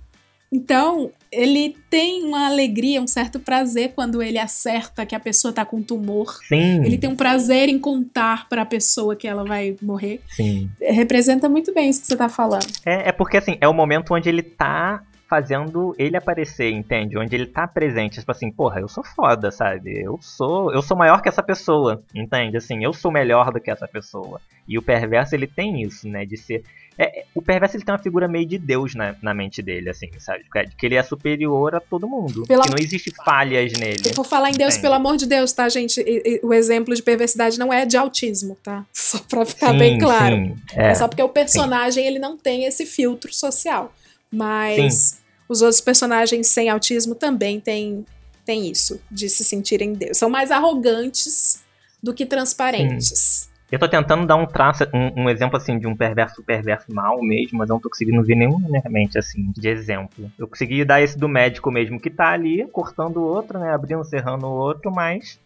[0.52, 5.66] Então, ele tem uma alegria, um certo prazer quando ele acerta que a pessoa tá
[5.66, 6.38] com tumor.
[6.48, 10.22] Sim, Ele tem um prazer em contar pra pessoa que ela vai morrer.
[10.30, 10.70] sim.
[10.80, 12.68] Representa muito bem isso que você tá falando.
[12.86, 15.02] É, é porque, assim, é o momento onde ele tá
[15.34, 17.18] fazendo ele aparecer, entende?
[17.18, 18.20] Onde ele tá presente.
[18.20, 20.00] Tipo assim, porra, eu sou foda, sabe?
[20.00, 22.56] Eu sou, eu sou maior que essa pessoa, entende?
[22.56, 24.40] Assim, eu sou melhor do que essa pessoa.
[24.68, 26.24] E o perverso, ele tem isso, né?
[26.24, 26.64] De ser.
[27.00, 29.90] é, é, o perverso, ele tem uma figura meio de Deus na, na mente dele,
[29.90, 30.44] assim, sabe?
[30.68, 32.44] De que ele é superior a todo mundo.
[32.48, 34.04] Pela- Que não existe falhas nele.
[34.10, 34.82] E por falar em Deus, Entende?
[34.84, 36.00] pelo amor de Deus, tá, gente?
[36.00, 38.86] E- e- o exemplo de perversidade não é de autismo, tá?
[38.94, 40.36] Só pra ficar Sim, bem claro.
[40.36, 40.90] sim, É.
[40.92, 40.96] é.
[40.96, 43.92] só porque o personagem ele não tem esse filtro social.
[44.32, 48.06] Mas os outros personagens sem autismo também têm,
[48.46, 50.18] têm isso, de se sentirem Deus.
[50.18, 51.64] São mais arrogantes
[52.02, 53.50] do que transparentes.
[53.72, 57.20] Eu tô tentando dar um traço, um, um exemplo assim de um perverso perverso mal
[57.24, 60.32] mesmo, mas eu não tô conseguindo ver nenhum na minha mente assim de exemplo.
[60.38, 64.04] Eu consegui dar esse do médico mesmo que tá ali cortando o outro, né, abrindo,
[64.04, 65.40] cerrando o outro, mas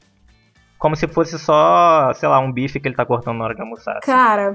[0.78, 3.62] como se fosse só, sei lá, um bife que ele tá cortando na hora de
[3.62, 4.00] almoçar.
[4.02, 4.54] Cara,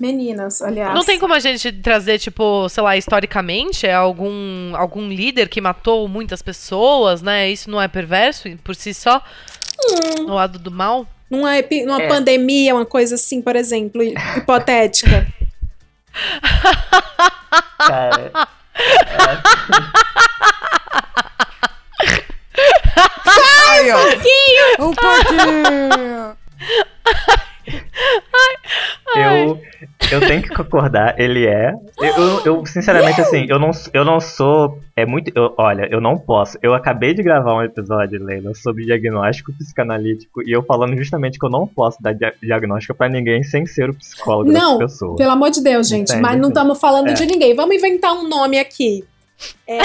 [0.00, 0.94] meninas, aliás.
[0.94, 5.60] Não tem como a gente trazer, tipo, sei lá, historicamente, é algum, algum líder que
[5.60, 7.48] matou muitas pessoas, né?
[7.50, 9.22] Isso não é perverso por si só?
[10.18, 11.06] No lado do mal?
[11.30, 12.08] Numa, epi- numa É.
[12.08, 15.26] pandemia, uma coisa assim, por exemplo, hi- hipotética.
[17.78, 18.32] Cara,
[23.70, 23.98] Aí, ó.
[24.84, 26.36] Um pouquinho.
[29.16, 29.60] eu,
[30.12, 31.72] eu tenho que concordar, ele é.
[31.98, 34.78] Eu, eu, eu, sinceramente, assim, eu não, eu não sou.
[34.96, 35.30] É muito.
[35.34, 36.58] eu- olha, eu não posso.
[36.62, 41.46] Eu acabei de gravar um episódio, Leila, sobre diagnóstico psicanalítico e eu falando justamente que
[41.46, 45.16] eu não posso dar dia- diagnóstico pra ninguém sem ser o psicólogo Não, dessa pessoa.
[45.16, 46.08] Pelo amor de Deus, gente.
[46.10, 46.22] Entende?
[46.22, 47.12] Mas não estamos falando É.
[47.14, 47.54] de ninguém.
[47.54, 49.04] Vamos inventar um nome aqui.
[49.66, 49.78] É,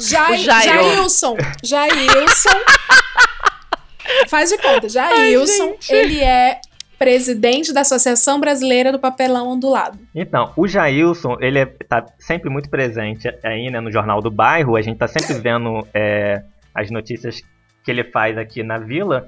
[0.00, 0.64] Jai, O Jairo.
[0.84, 1.36] Jailson.
[1.64, 2.50] Jailson.
[4.28, 4.88] Faz de conta.
[4.88, 6.60] Jailson, ele é
[7.02, 9.98] presidente da Associação Brasileira do Papelão Ondulado.
[10.14, 14.76] Então, o Jailson, ele é, tá sempre muito presente aí, né, no Jornal do Bairro.
[14.76, 17.42] A gente tá sempre vendo é, as notícias
[17.84, 19.26] que ele faz aqui na vila.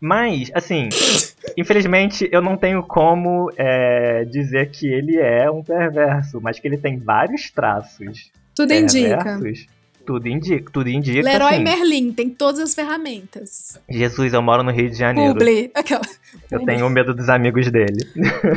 [0.00, 0.88] Mas, assim,
[1.56, 6.76] infelizmente eu não tenho como é, dizer que ele é um perverso, mas que ele
[6.76, 9.38] tem vários traços Tudo indica.
[10.04, 11.22] Tudo indica, tudo indica.
[11.22, 13.78] Leroy assim, Merlin tem todas as ferramentas.
[13.88, 15.34] Jesus, eu moro no Rio de Janeiro.
[15.34, 15.70] Publi.
[15.74, 16.02] Aquela.
[16.50, 18.04] Eu tenho medo dos amigos dele.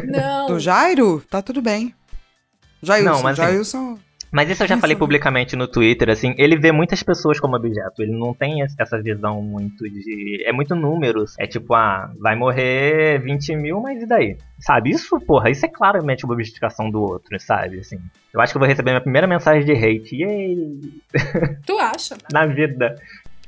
[0.05, 0.47] Não.
[0.47, 1.93] Do Jairo, tá tudo bem.
[2.81, 3.99] Jailson, Não, mas assim, Jailson.
[4.35, 8.03] Mas isso eu já falei publicamente no Twitter, assim, ele vê muitas pessoas como objeto,
[8.03, 10.43] ele não tem es- essa visão muito de.
[10.45, 11.35] É muito números.
[11.39, 14.37] É tipo, ah, vai morrer 20 mil, mas e daí?
[14.59, 14.89] Sabe?
[14.89, 17.79] Isso, porra, isso é claramente uma objetificação do outro, sabe?
[17.79, 17.97] Assim,
[18.33, 20.15] eu acho que eu vou receber minha primeira mensagem de hate.
[20.21, 20.79] Yay!
[21.65, 22.17] Tu acha?
[22.31, 22.95] Na vida.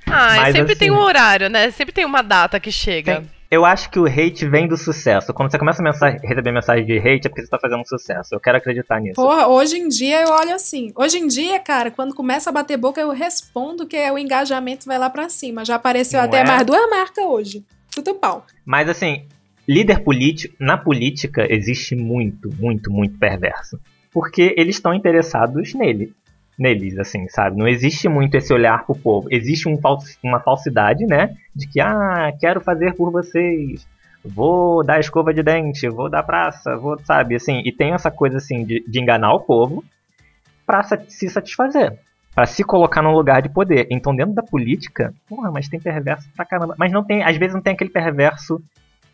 [0.06, 1.70] Ah, Mas, sempre tem um assim- horário, né?
[1.72, 3.18] Sempre tem uma data que chega.
[3.22, 3.37] Tem.
[3.50, 5.34] Eu acho que o hate vem do sucesso.
[5.34, 8.36] Quando você começa a mensagem- receber mensagem de hate, é porque você tá fazendo sucesso.
[8.36, 9.16] Eu quero acreditar nisso.
[9.16, 10.92] Porra, hoje em dia eu olho assim.
[10.96, 14.98] Hoje em dia, cara, quando começa a bater boca, eu respondo que o engajamento vai
[14.98, 15.64] lá pra cima.
[15.64, 16.46] Já apareceu Não até é?
[16.46, 17.64] mais duas marcas hoje.
[17.96, 18.46] Tudo pau.
[18.66, 19.26] Mas assim,
[19.66, 23.80] líder político, na política existe muito, muito, muito perverso.
[24.12, 26.12] Porque eles estão interessados nele.
[26.58, 27.58] Neles, assim, sabe?
[27.58, 29.28] Não existe muito esse olhar pro povo.
[29.30, 31.36] Existe um fals uma falsidade, né?
[31.56, 33.88] De que, ah, quero fazer por vocês.
[34.26, 37.36] Vou dar escova de dente, vou dar praça, vou, sabe?
[37.36, 39.84] Assim, e tem essa coisa, assim, de, de enganar o povo
[40.66, 41.98] pra sa se satisfazer.
[42.34, 43.88] Pra se colocar num lugar de poder.
[43.90, 46.76] Então, dentro da política, porra, mas tem perverso pra caramba.
[46.78, 48.62] Mas não tem, às vezes não tem aquele perverso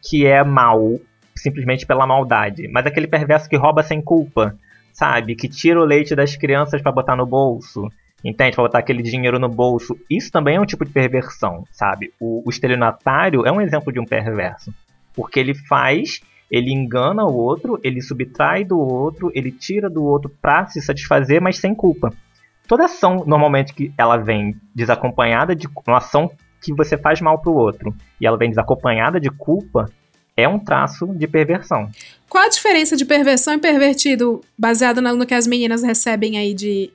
[0.01, 0.99] que é mal,
[1.35, 2.67] simplesmente pela maldade.
[2.67, 4.57] Mas aquele perverso que rouba sem culpa
[4.93, 5.35] sabe?
[5.35, 7.89] Que tira o leite das crianças para botar no bolso.
[8.23, 8.55] Entende?
[8.55, 9.97] Pra botar aquele dinheiro no bolso.
[10.09, 12.13] Isso também é um tipo de perversão, sabe?
[12.21, 14.73] O, o estelionatário é um exemplo de um perverso.
[15.13, 20.31] Porque ele faz, ele engana o outro, ele subtrai do outro, ele tira do outro
[20.41, 22.13] pra se satisfazer, mas sem culpa.
[22.65, 26.31] Toda ação, normalmente, que ela vem desacompanhada de uma ação
[26.61, 29.85] que você faz mal pro outro, e ela vem desacompanhada de culpa,
[30.35, 31.89] é um traço de perversão.
[32.27, 36.91] Qual a diferença de perversão e pervertido baseado no que as meninas recebem aí de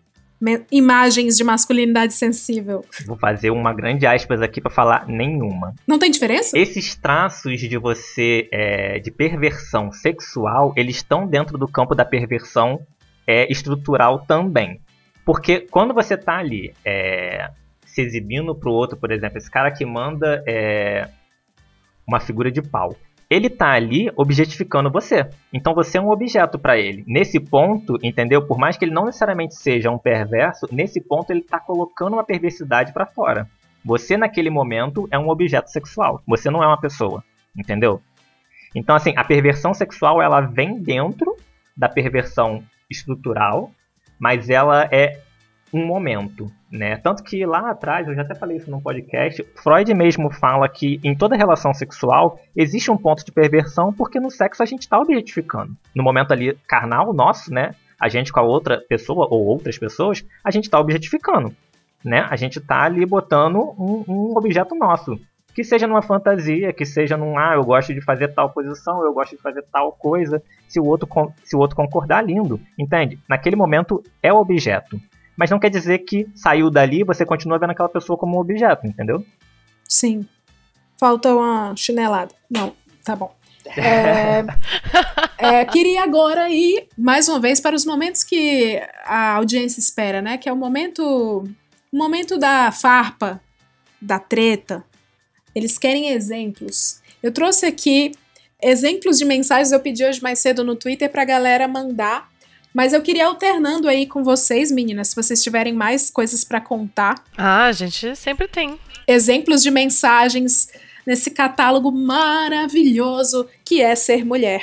[0.70, 2.84] imagens de masculinidade sensível?
[3.06, 5.74] Vou fazer uma grande aspas aqui para falar nenhuma.
[5.86, 6.58] Não tem diferença?
[6.58, 12.80] Esses traços de você é, de perversão sexual, eles estão dentro do campo da perversão
[13.26, 14.80] é, estrutural também.
[15.24, 17.50] Porque quando você tá ali é,
[17.84, 21.08] se exibindo pro outro, por exemplo, esse cara que manda é,
[22.06, 22.96] uma figura de pau
[23.30, 25.28] ele tá ali objetificando você.
[25.52, 27.04] Então você é um objeto para ele.
[27.06, 28.46] Nesse ponto, entendeu?
[28.46, 32.24] Por mais que ele não necessariamente seja um perverso, nesse ponto ele tá colocando uma
[32.24, 33.48] perversidade para fora.
[33.84, 36.22] Você naquele momento é um objeto sexual.
[36.26, 37.22] Você não é uma pessoa,
[37.56, 38.00] entendeu?
[38.74, 41.36] Então assim, a perversão sexual ela vem dentro
[41.76, 43.70] da perversão estrutural,
[44.18, 45.20] mas ela é
[45.72, 46.96] um momento, né?
[46.96, 51.00] Tanto que lá atrás, eu já até falei isso num podcast, Freud mesmo fala que
[51.02, 54.98] em toda relação sexual existe um ponto de perversão porque no sexo a gente está
[54.98, 55.74] objetificando.
[55.94, 57.74] No momento ali carnal nosso, né?
[57.98, 61.54] A gente com a outra pessoa ou outras pessoas, a gente está objetificando,
[62.04, 62.26] né?
[62.30, 65.18] A gente está ali botando um, um objeto nosso.
[65.54, 69.12] Que seja numa fantasia, que seja num, ah, eu gosto de fazer tal posição, eu
[69.12, 70.40] gosto de fazer tal coisa.
[70.68, 71.08] Se o outro,
[71.42, 72.60] se o outro concordar, lindo.
[72.78, 73.18] Entende?
[73.28, 75.00] Naquele momento é o objeto
[75.38, 78.88] mas não quer dizer que saiu dali você continua vendo aquela pessoa como um objeto,
[78.88, 79.24] entendeu?
[79.88, 80.26] Sim.
[80.98, 82.34] Falta uma chinelada.
[82.50, 82.74] Não,
[83.04, 83.32] tá bom.
[83.76, 84.44] É,
[85.38, 90.38] é, queria agora ir mais uma vez para os momentos que a audiência espera, né?
[90.38, 91.44] Que é o momento,
[91.92, 93.40] o momento da farpa,
[94.02, 94.84] da treta.
[95.54, 97.00] Eles querem exemplos.
[97.22, 98.12] Eu trouxe aqui
[98.60, 99.70] exemplos de mensagens.
[99.70, 102.27] Eu pedi hoje mais cedo no Twitter para a galera mandar
[102.78, 107.16] mas eu queria alternando aí com vocês, meninas, se vocês tiverem mais coisas para contar.
[107.36, 108.78] Ah, a gente sempre tem.
[109.04, 110.68] Exemplos de mensagens
[111.04, 114.62] nesse catálogo maravilhoso que é ser mulher.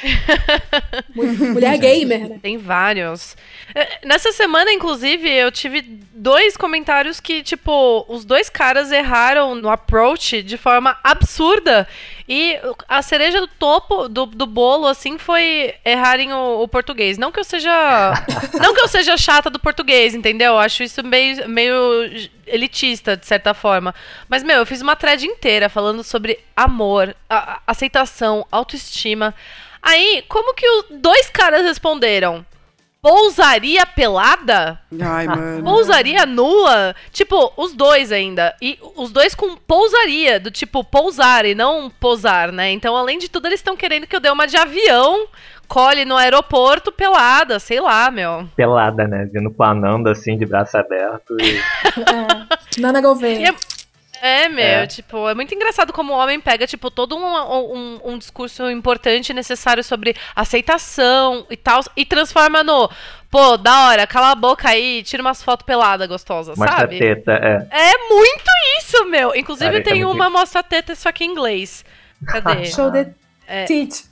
[1.14, 2.40] mulher gamer, né?
[2.42, 3.36] Tem vários.
[3.74, 9.70] É, nessa semana, inclusive, eu tive dois comentários que, tipo, os dois caras erraram no
[9.70, 11.86] approach de forma absurda.
[12.28, 17.20] E a cereja do topo do, do bolo, assim, foi errarem o, o português.
[17.20, 17.72] Não que eu seja.
[18.60, 20.58] não que eu seja chata do português, entendeu?
[20.58, 23.94] Acho isso meio, meio elitista, de certa forma.
[24.28, 29.34] Mas, meu, eu fiz uma thread inteira falando sobre amor, a, aceitação, autoestima.
[29.80, 32.44] Aí, como que os dois caras responderam?
[33.06, 34.80] Pousaria pelada?
[35.00, 35.64] Ai, mano.
[35.64, 36.96] Pousaria nua?
[37.12, 38.56] Tipo, os dois ainda.
[38.60, 42.72] E os dois com pousaria, do tipo pousar e não posar, né?
[42.72, 45.28] Então, além de tudo, eles estão querendo que eu dê uma de avião,
[45.68, 48.50] colhe no aeroporto pelada, sei lá, meu.
[48.56, 49.30] Pelada, né?
[49.32, 51.38] Vindo planando assim, de braço aberto.
[51.40, 51.58] E...
[52.02, 52.82] é.
[52.82, 53.50] Nana Gouveia.
[53.50, 53.75] É,
[54.50, 54.88] meu, é.
[54.88, 59.30] tipo, é muito engraçado como o homem pega, tipo, todo um, um, um discurso importante
[59.30, 62.90] e necessário sobre aceitação e tal, e transforma no,
[63.30, 67.00] pô, da hora, cala a boca aí, tira umas fotos peladas gostosas, mostra sabe?
[67.00, 67.68] teta, é.
[67.70, 68.50] É muito
[68.80, 69.36] isso, meu.
[69.36, 71.84] Inclusive tem é uma mostra teta, só que em inglês.
[72.28, 72.66] Cadê?
[72.72, 73.14] Show the
[73.48, 73.66] é.
[73.66, 74.06] teeth.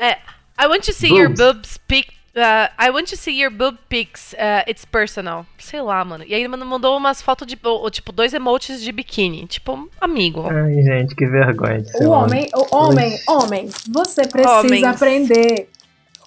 [0.00, 0.18] é.
[0.56, 1.20] I want to see Boobs.
[1.20, 4.34] your boobs peek Uh, I want to see your boob pics.
[4.34, 5.46] Uh, it's personal.
[5.56, 6.24] Sei lá, mano.
[6.26, 7.56] E aí ele mandou umas fotos de,
[7.92, 9.46] tipo, dois emotes de biquíni.
[9.46, 10.44] Tipo, amigo.
[10.50, 11.84] Ai, gente, que vergonha.
[12.00, 14.82] O homem, o homem, homem, você precisa Homens.
[14.82, 15.68] aprender.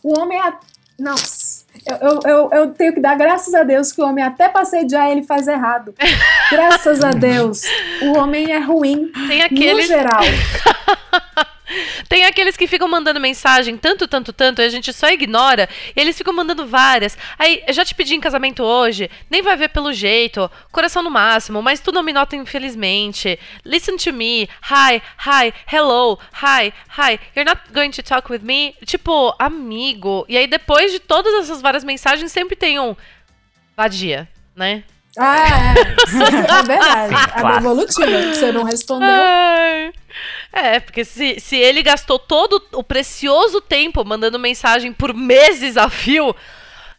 [0.02, 0.54] O homem é.
[0.98, 1.66] Nossa.
[1.86, 5.10] Eu, eu, eu, tenho que dar graças a Deus que o homem até pra sediar
[5.12, 5.94] ele faz errado.
[6.50, 7.64] graças a Deus.
[8.02, 9.12] O homem é ruim.
[9.28, 9.88] Tem aqueles...
[9.90, 10.22] No geral.
[12.08, 16.00] Tem aqueles que ficam mandando mensagem tanto, tanto, tanto, e a gente só ignora, e
[16.00, 17.18] eles ficam mandando várias.
[17.38, 21.62] Aí, já te pedi em casamento hoje, nem vai ver pelo jeito, coração no máximo,
[21.62, 23.40] mas tu não me nota infelizmente.
[23.66, 28.76] Listen to me, hi, hi, hello, hi, hi, you're not going to talk with me?
[28.86, 30.26] Tipo, amigo.
[30.30, 32.96] E aí, depois de todas essas várias mensagens, sempre tem um
[33.76, 34.84] vadia né?
[35.18, 36.60] Ah, é.
[36.60, 37.16] é verdade.
[37.34, 38.34] A devolutiva.
[38.34, 39.10] Você não respondeu.
[39.10, 39.92] Ai.
[40.52, 45.90] É, porque se, se ele gastou todo o precioso tempo mandando mensagem por meses a
[45.90, 46.36] fio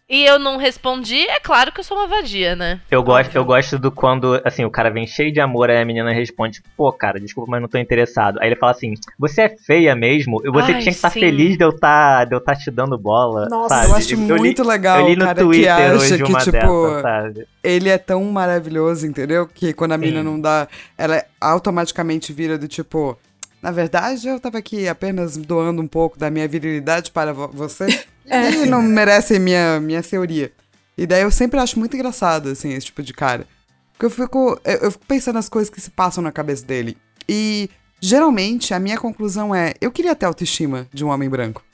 [0.09, 2.81] e eu não respondi, é claro que eu sou uma vadia, né?
[2.91, 5.85] Eu gosto, eu gosto do quando, assim, o cara vem cheio de amor, aí a
[5.85, 8.39] menina responde, pô, cara, desculpa, mas não tô interessado.
[8.41, 11.21] Aí ele fala assim, você é feia mesmo, e você Ai, tinha que estar sim.
[11.21, 13.91] feliz de eu estar de eu tá te dando bola, Nossa, sabe?
[13.91, 16.39] Eu acho li- muito legal eu li no cara que Twitter acha hoje que, uma
[16.39, 17.47] tipo, dessa, sabe?
[17.63, 19.47] ele é tão maravilhoso, entendeu?
[19.47, 20.11] Que quando a Sim.
[20.23, 23.19] não dá, ela automaticamente vira do tipo,
[23.63, 27.51] na verdade eu tava aqui apenas doando um pouco da minha virilidade para vo-
[28.29, 28.65] você.
[28.65, 30.53] E não merece minha, minha teoria.
[30.97, 33.47] E daí eu sempre acho muito engraçado, assim, esse tipo de cara.
[33.93, 36.97] Porque eu fico, eu, eu fico pensando nas coisas que se passam na cabeça dele.
[37.29, 37.69] E
[38.01, 41.65] geralmente a minha conclusão é, eu queria ter autoestima de um homem branco.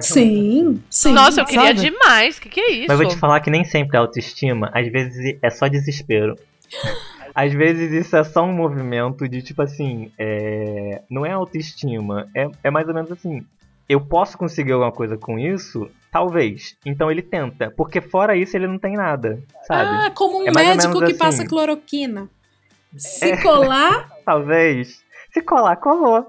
[0.00, 1.12] Sim, sim.
[1.12, 1.80] Nossa, eu queria sabe?
[1.80, 2.38] demais.
[2.38, 2.86] Que que é isso?
[2.88, 6.36] Mas vou te falar que nem sempre é autoestima, às vezes é só desespero.
[7.34, 11.02] Às vezes isso é só um movimento de tipo assim, é...
[11.08, 13.46] não é autoestima, é, é mais ou menos assim,
[13.88, 15.90] eu posso conseguir alguma coisa com isso?
[16.10, 16.76] Talvez.
[16.86, 20.06] Então ele tenta, porque fora isso ele não tem nada, sabe?
[20.06, 21.46] Ah, como um É médico que passa assim.
[21.48, 22.28] cloroquina.
[22.96, 23.42] Se É.
[23.42, 24.08] colar.
[24.24, 25.02] Talvez.
[25.32, 26.26] Se colar, colou.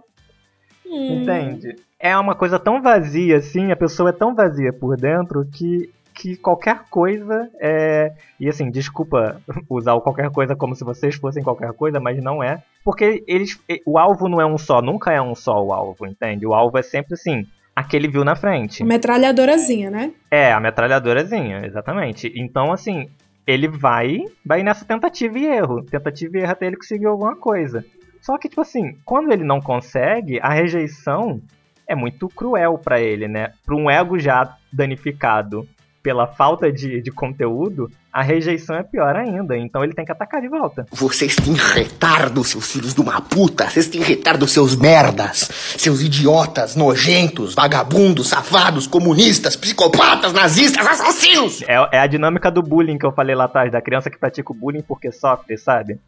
[0.86, 1.76] hum, Entende?
[2.00, 5.90] É uma coisa tão vazia assim, a pessoa é tão vazia por dentro que,
[6.20, 8.12] que qualquer coisa é.
[8.38, 12.44] E assim, desculpa usar o qualquer coisa como se vocês fossem qualquer coisa, mas não
[12.44, 12.62] é.
[12.84, 13.58] Porque eles.
[13.86, 16.46] O alvo não é um só, nunca é um só o alvo, entende?
[16.46, 18.84] O alvo é sempre assim, aquele viu na frente.
[18.84, 20.12] Metralhadorazinha, né?
[20.30, 22.32] É, a metralhadorazinha, exatamente.
[22.36, 23.10] Então, assim,
[23.48, 25.84] ele vai, vai nessa tentativa e erro.
[25.84, 27.86] Tentativa e erro até ele conseguir alguma coisa.
[28.22, 31.42] Só que, tipo assim, quando ele não consegue, a rejeição
[31.88, 33.54] é muito cruel pra ele, né?
[33.66, 35.66] Pra um ego já danificado
[36.10, 39.56] pela falta de, de conteúdo, a rejeição é pior ainda.
[39.56, 40.88] Então ele tem que atacar de volta.
[40.92, 43.70] Vocês têm retardo, seus filhos de uma puta.
[43.70, 45.52] Vocês têm retardo, seus merdas.
[45.78, 51.62] Seus idiotas, nojentos, vagabundos, safados, comunistas, psicopatas, nazistas, assassinos.
[51.68, 54.52] É, é a dinâmica do bullying que eu falei lá atrás, da criança que pratica
[54.52, 56.00] o bullying porque sofre, sabe?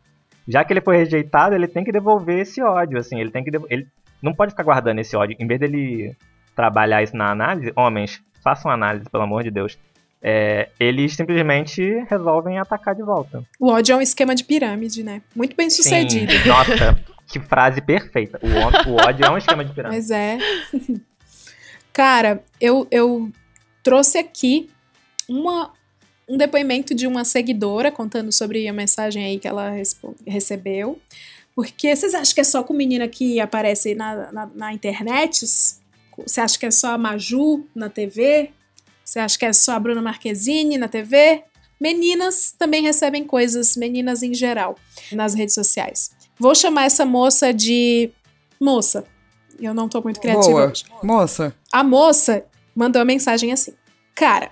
[0.48, 3.52] Já que ele foi rejeitado, ele tem que devolver esse ódio, assim, ele tem que
[3.70, 3.86] ele
[4.20, 5.38] não pode ficar guardando esse ódio.
[5.40, 6.16] Em vez dele
[6.56, 9.78] trabalhar isso na análise, homens, façam análise, pelo amor de Deus.
[10.24, 13.44] É, eles simplesmente resolvem atacar de volta.
[13.60, 15.22] O ódio é um esquema de pirâmide, né?
[15.36, 16.32] Muito bem sucedido.
[16.32, 18.40] Sim, nossa, que frase perfeita.
[18.44, 19.98] O, ódio é um esquema de pirâmide.
[19.98, 20.38] Mas é.
[21.92, 23.32] Cara, eu, eu
[23.84, 24.70] trouxe aqui
[25.28, 25.72] uma,
[26.30, 29.74] um depoimento de uma seguidora contando sobre a mensagem aí que ela
[30.26, 31.00] recebeu.
[31.56, 35.46] Porque vocês acham que é só com menina que aparece na, na, na internet?
[35.46, 38.52] Você acha que é só a Maju na TV?
[39.12, 41.44] Você acha que é só a Bruna Marquezine na TV?
[41.78, 44.78] Meninas também recebem coisas, meninas em geral,
[45.12, 46.12] nas redes sociais.
[46.40, 48.10] Vou chamar essa moça de
[48.58, 49.04] moça.
[49.60, 50.72] Eu não tô muito criativa Boa.
[50.72, 50.86] hoje.
[51.04, 53.74] Moça, A moça mandou uma mensagem assim:
[54.16, 54.50] Cara,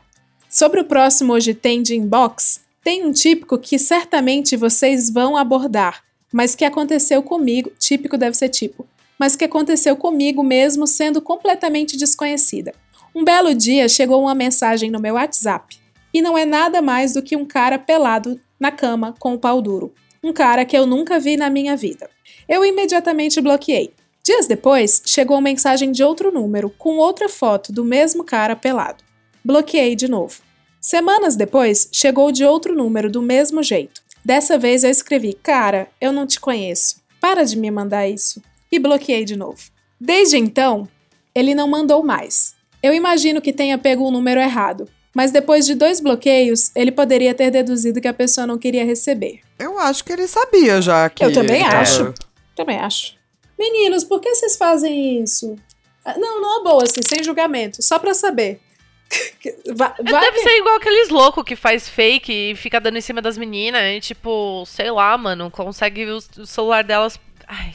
[0.49, 6.03] sobre o próximo Hoje Tem de Inbox, tem um típico que certamente vocês vão abordar,
[6.34, 7.72] mas que aconteceu comigo.
[7.80, 8.86] Típico deve ser tipo,
[9.18, 12.74] mas que aconteceu comigo mesmo sendo completamente desconhecida.
[13.14, 15.80] Um belo dia chegou uma mensagem no meu WhatsApp
[16.14, 19.62] e não é nada mais do que um cara pelado na cama com o pau
[19.62, 19.93] duro.
[20.24, 22.10] Um cara que eu nunca vi na minha vida.
[22.47, 23.93] Eu imediatamente bloqueei.
[24.24, 29.03] Dias depois, chegou uma mensagem de outro número com outra foto do mesmo cara pelado.
[29.43, 30.41] Bloqueei de novo.
[30.82, 34.01] Semanas depois, chegou de outro número do mesmo jeito.
[34.24, 37.01] Dessa vez eu escrevi: Cara, eu não te conheço.
[37.20, 38.41] Para de me mandar isso.
[38.72, 39.60] E bloqueei de novo.
[39.99, 40.88] Desde então,
[41.34, 42.55] ele não mandou mais.
[42.82, 47.34] Eu imagino que tenha pego o número errado, mas depois de dois bloqueios, ele poderia
[47.34, 49.41] ter deduzido que a pessoa não queria receber.
[49.57, 51.23] eu acho que ele sabia já que.
[51.23, 52.13] Eu também tava- acho.
[52.55, 53.15] Também acho.
[53.57, 55.57] Meninos, por que vocês fazem isso?
[56.05, 58.60] Ah, Não, não é boa, assim, sem julgamento, só pra saber.
[59.76, 63.01] Vai, vai Deve que- ser igual aqueles loucos que faz fake e fica dando em
[63.01, 67.19] cima das meninas e, tipo, sei lá, mano, consegue o, o celular delas.
[67.47, 67.73] Ai,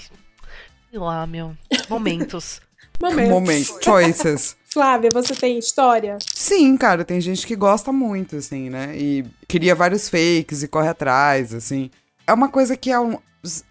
[0.90, 1.55] sei lá, meu.
[1.90, 2.60] Momentos.
[3.02, 3.31] Momentos.
[3.31, 3.85] Momento.
[3.85, 4.56] Choices.
[4.74, 6.18] Flávia, você tem história?
[6.34, 8.92] Sim, cara, tem gente que gosta muito, assim, né?
[8.96, 11.90] E cria vários fakes e corre atrás, assim.
[12.26, 13.16] É uma coisa que é um,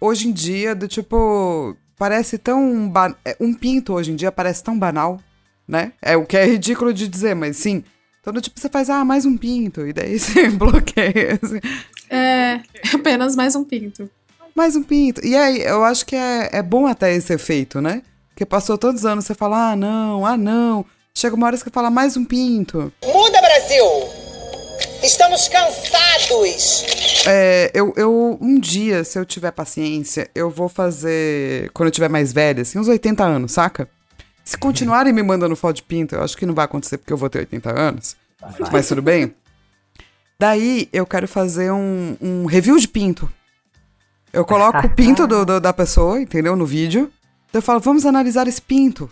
[0.00, 1.76] hoje em dia, do tipo.
[1.98, 2.88] Parece tão.
[2.88, 5.20] ba- é, Um pinto hoje em dia parece tão banal,
[5.68, 5.92] né?
[6.00, 7.84] É o que é ridículo de dizer, mas sim.
[8.20, 11.38] Então, do tipo, você faz, ah, mais um pinto, e daí você bloqueia.
[11.42, 11.60] assim.
[12.08, 12.60] É,
[12.94, 14.10] apenas mais um pinto.
[14.56, 15.20] Mais um pinto.
[15.22, 18.00] E aí, eu acho que é, é bom até esse efeito, né?
[18.30, 20.84] Porque passou todos os anos, você fala, ah, não, ah, não.
[21.16, 22.92] Chega uma hora que fala, mais um pinto.
[23.04, 23.84] Muda, Brasil!
[25.00, 26.84] Estamos cansados.
[27.24, 31.70] É, eu, eu, um dia, se eu tiver paciência, eu vou fazer.
[31.72, 33.88] Quando eu tiver mais velha, assim, uns 80 anos, saca?
[34.44, 37.16] Se continuarem me mandando foto de pinto, eu acho que não vai acontecer porque eu
[37.16, 38.16] vou ter 80 anos.
[38.72, 39.32] Mas tudo bem.
[40.36, 43.30] Daí eu quero fazer um, um review de pinto.
[44.32, 46.56] Eu coloco o pinto do, do- da pessoa, entendeu?
[46.56, 47.04] No vídeo.
[47.52, 49.08] Daí eu falo, vamos analisar esse pinto.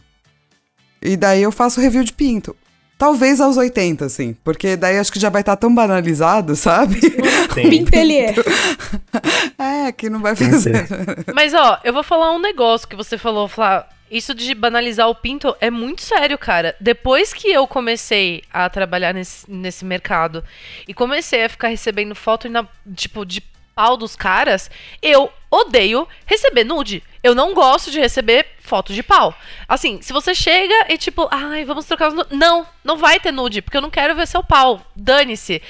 [1.03, 2.57] E daí eu faço review de pinto.
[2.97, 4.37] Talvez aos 80, assim.
[4.45, 7.01] Porque daí acho que já vai estar tão banalizado, sabe?
[7.53, 7.67] Sim.
[7.69, 8.35] Pintelier.
[9.59, 10.87] É, que não vai fazer.
[11.35, 13.89] Mas ó, eu vou falar um negócio que você falou, Flá.
[14.09, 16.77] Isso de banalizar o pinto é muito sério, cara.
[16.79, 20.45] Depois que eu comecei a trabalhar nesse, nesse mercado
[20.87, 23.43] e comecei a ficar recebendo foto na, tipo de
[23.75, 24.71] pau dos caras,
[25.01, 27.03] eu odeio receber nude.
[27.23, 29.35] Eu não gosto de receber foto de pau.
[29.69, 33.33] Assim, se você chega e tipo, ai, vamos trocar os nu-" Não, não vai ter
[33.33, 34.81] nude, porque eu não quero ver seu pau.
[34.95, 35.61] Dane-se.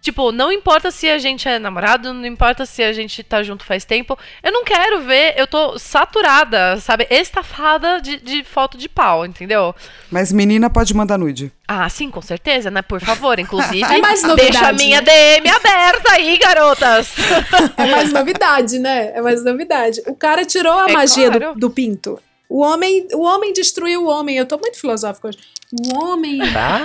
[0.00, 3.64] Tipo, não importa se a gente é namorado, não importa se a gente tá junto
[3.64, 4.18] faz tempo.
[4.42, 7.06] Eu não quero ver, eu tô saturada, sabe?
[7.10, 9.74] Estafada de, de foto de pau, entendeu?
[10.10, 11.52] Mas menina pode mandar nude.
[11.66, 12.82] Ah, sim, com certeza, né?
[12.82, 15.06] Por favor, inclusive, É mais novidade, deixa a minha né?
[15.40, 17.08] DM aberta aí, garotas.
[17.78, 19.12] É mais novidade, né?
[19.14, 20.02] É mais novidade.
[20.06, 21.58] O cara tirou a É magia do- claro.
[21.58, 22.18] do, pinto.
[22.48, 24.36] O homem, o homem destruiu o homem.
[24.36, 25.38] Eu tô muito filosófico hoje.
[25.72, 26.38] O homem.
[26.52, 26.82] Tá?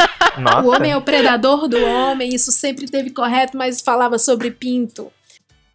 [0.63, 5.11] O homem é o predador do homem, isso sempre teve correto, mas falava sobre pinto.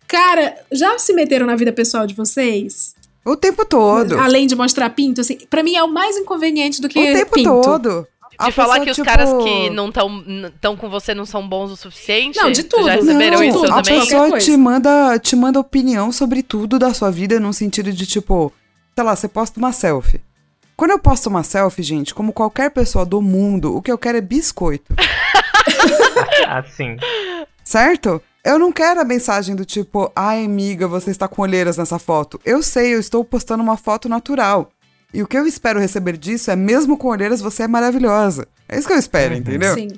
[0.09, 2.95] Cara, já se meteram na vida pessoal de vocês?
[3.25, 4.19] O tempo todo.
[4.19, 7.33] Além de mostrar pinto, assim, pra mim é o mais inconveniente do que o tempo
[7.33, 7.61] pinto.
[7.63, 8.07] todo.
[8.39, 11.47] A De falar pessoa, que os tipo, caras que não estão com você não são
[11.49, 12.37] bons o suficiente?
[12.39, 12.85] Não, de tudo.
[12.85, 14.01] Já receberam Não, isso a também?
[14.01, 18.53] pessoa te manda, te manda opinião sobre tudo da sua vida, num sentido de tipo,
[18.95, 20.21] sei lá, você posta uma selfie.
[20.77, 24.19] Quando eu posto uma selfie, gente, como qualquer pessoa do mundo, o que eu quero
[24.19, 24.93] é biscoito,
[26.49, 26.97] Assim.
[27.63, 28.21] certo?
[28.45, 32.39] Eu não quero a mensagem do tipo, ai amiga, você está com olheiras nessa foto.
[32.45, 34.71] Eu sei, eu estou postando uma foto natural.
[35.15, 38.49] E o que eu espero receber disso é, mesmo com olheiras, você é maravilhosa.
[38.69, 39.73] É isso que eu espero, entendeu?
[39.73, 39.89] Sim.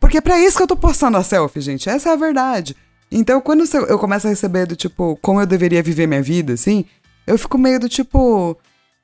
[0.00, 1.90] Porque é pra isso que eu tô postando a selfie, gente.
[1.90, 2.74] Essa é a verdade.
[3.12, 6.54] Então, quando eu eu começo a receber do tipo, como eu deveria viver minha vida,
[6.54, 6.86] assim,
[7.26, 8.56] eu fico meio do tipo,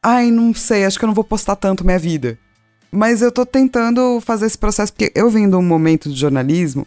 [0.03, 2.39] ai, não sei, acho que eu não vou postar tanto minha vida.
[2.91, 6.87] Mas eu tô tentando fazer esse processo, porque eu vim de um momento de jornalismo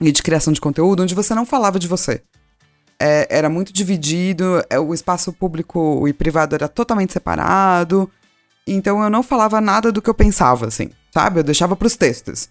[0.00, 2.22] e de criação de conteúdo onde você não falava de você.
[2.98, 8.10] É, era muito dividido, é, o espaço público e privado era totalmente separado.
[8.66, 11.40] Então eu não falava nada do que eu pensava, assim, sabe?
[11.40, 12.48] Eu deixava pros textos.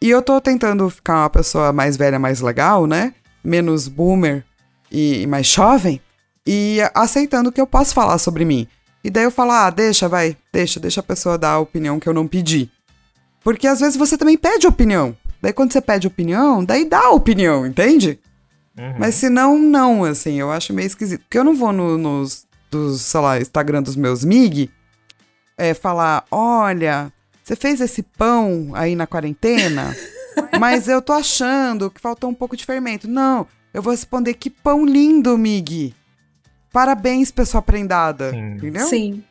[0.00, 3.14] E eu tô tentando ficar uma pessoa mais velha, mais legal, né?
[3.42, 4.44] Menos boomer
[4.90, 6.00] e, e mais jovem.
[6.46, 8.68] E aceitando que eu posso falar sobre mim.
[9.02, 12.08] E daí eu falo, ah, deixa, vai, deixa, deixa a pessoa dar a opinião que
[12.08, 12.70] eu não pedi.
[13.42, 15.16] Porque às vezes você também pede opinião.
[15.40, 18.18] Daí quando você pede opinião, daí dá a opinião, entende?
[18.76, 18.94] Uhum.
[18.98, 21.22] Mas se não, não, assim, eu acho meio esquisito.
[21.22, 24.70] Porque eu não vou no, nos, dos, sei lá, Instagram dos meus MIG
[25.56, 29.96] é, falar, olha, você fez esse pão aí na quarentena,
[30.58, 33.08] mas eu tô achando que faltou um pouco de fermento.
[33.08, 35.94] Não, eu vou responder, que pão lindo, Mig.
[36.72, 38.30] Parabéns, pessoa prendada.
[38.30, 38.54] Sim.
[38.56, 38.86] Entendeu?
[38.86, 39.24] Sim.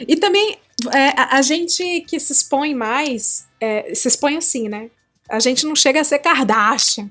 [0.00, 0.58] E também,
[0.92, 4.90] é, a, a gente que se expõe mais, é, se expõe assim, né?
[5.28, 7.08] A gente não chega a ser Kardashian.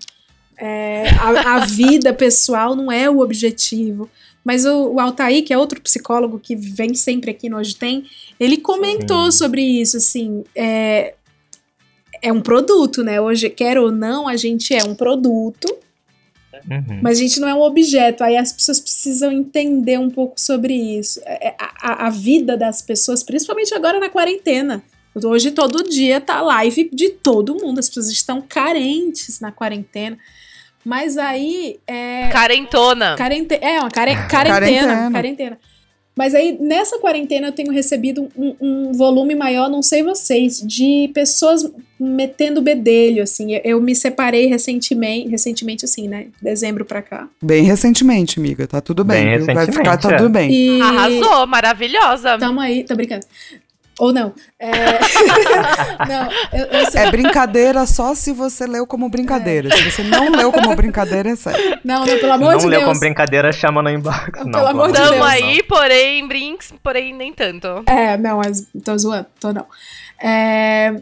[0.58, 4.10] É, a, a vida pessoal não é o objetivo.
[4.44, 8.06] Mas o, o Altair, que é outro psicólogo que vem sempre aqui no Hoje Tem,
[8.40, 9.38] ele comentou Sim.
[9.38, 11.16] sobre isso, assim, é,
[12.22, 13.20] é um produto, né?
[13.20, 15.66] Hoje, quer ou não, a gente é um produto,
[16.70, 17.00] Uhum.
[17.04, 18.24] mas a gente não é um objeto.
[18.24, 21.22] Aí as pessoas precisam entender um pouco sobre isso.
[21.26, 24.82] É, A, a- a vida das pessoas, principalmente agora na quarentena.
[25.14, 27.80] Hoje todo dia tá live de todo mundo.
[27.80, 30.18] As pessoas estão carentes na quarentena.
[30.88, 31.82] Mas aí.
[31.86, 33.18] É, Carentona.
[33.18, 35.12] Carente é, uma care quarentena, Quarentena.
[35.12, 35.60] quarentena.
[36.16, 41.12] Mas aí, nessa quarentena, eu tenho recebido um, um volume maior, não sei vocês, de
[41.14, 41.70] pessoas
[42.00, 43.54] metendo bedelho, assim.
[43.54, 46.28] Eu, eu me separei recentemente, recentemente, assim, né?
[46.42, 47.28] Dezembro pra cá.
[47.44, 48.66] Bem recentemente, amiga.
[48.66, 49.46] Tá tudo bem.
[49.46, 49.56] Bem?
[49.56, 50.30] Vai ficar tudo é.
[50.30, 50.50] bem.
[50.50, 50.82] E...
[50.82, 52.38] Arrasou, maravilhosa.
[52.38, 53.26] Tamo aí, tô brincando.
[54.00, 54.34] Ou não.
[54.60, 54.70] É...
[56.08, 59.70] não, eu, eu sei- É brincadeira só se você leu como brincadeira.
[59.76, 61.80] Se você não leu como brincadeira, é sério.
[61.84, 62.90] não, não, pelo amor não de leu Deus.
[62.90, 64.30] como brincadeira, chama no inbox.
[64.32, 65.32] Pelo Não, amor de Deus, Tamo Deus.
[65.32, 67.68] aí, porém, brinks, porém nem tanto.
[67.88, 69.66] É, não, mas tô zoando, tô não.
[70.22, 70.96] É...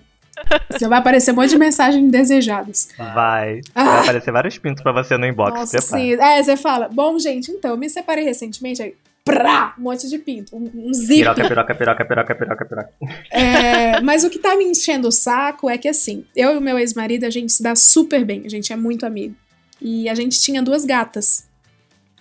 [0.70, 2.90] Você vai aparecer um monte de mensagens indesejadas.
[2.98, 3.62] Vai.
[3.74, 3.84] Ah.
[3.86, 5.58] Vai aparecer vários pintos pra você no inbox.
[5.60, 6.02] Nossa, prepara.
[6.04, 6.14] sim.
[6.22, 8.94] É, você fala, bom, gente, então, eu me separei recentemente.
[9.26, 9.74] Prá!
[9.78, 10.56] Um monte de pinto.
[10.56, 11.34] Um, um zíper.
[11.34, 12.94] Piroca, piroca, piroca, piroca, piroca, piroca.
[13.32, 16.62] É, mas o que tá me enchendo o saco é que assim, eu e o
[16.62, 19.36] meu ex-marido, a gente se dá super bem, a gente é muito amigo.
[19.82, 21.50] E a gente tinha duas gatas,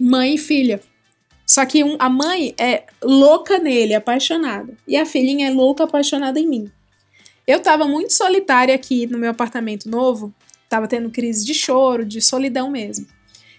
[0.00, 0.80] mãe e filha.
[1.46, 4.72] Só que um- a mãe é louca nele, apaixonada.
[4.88, 6.70] E a filhinha é louca, apaixonada em mim.
[7.46, 10.32] Eu tava muito solitária aqui no meu apartamento novo,
[10.70, 13.06] tava tendo crise de choro, de solidão mesmo.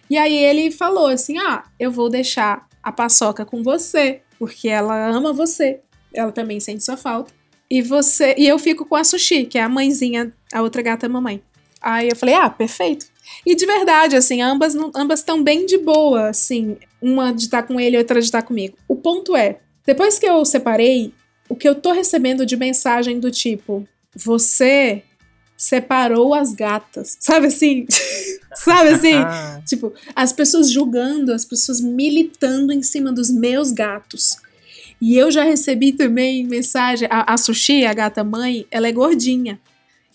[0.10, 5.10] E aí ele falou assim: Ah, eu vou deixar a paçoca com você, porque ela
[5.10, 5.80] ama você.
[6.14, 7.34] Ela também sente sua falta.
[7.68, 8.36] E você.
[8.38, 11.42] E eu fico com a Sushi, que é a mãezinha, a outra gata mamãe.
[11.82, 13.08] Aí eu falei, ah, perfeito.
[13.44, 17.80] E de verdade, assim, ambas ambas estão bem de boa, assim, uma de estar com
[17.80, 18.78] ele e outra de estar comigo.
[18.88, 21.12] O ponto é, depois que eu separei,
[21.50, 25.04] o que eu tô recebendo de mensagem do tipo, você
[25.58, 27.86] separou as gatas, sabe assim?
[28.56, 29.14] sabe assim?
[29.16, 34.38] Ah, Tipo, as pessoas julgando, as pessoas militando em cima dos meus gatos.
[35.02, 37.08] E eu já recebi também mensagem.
[37.12, 39.60] A, a Sushi, a gata mãe, ela é gordinha.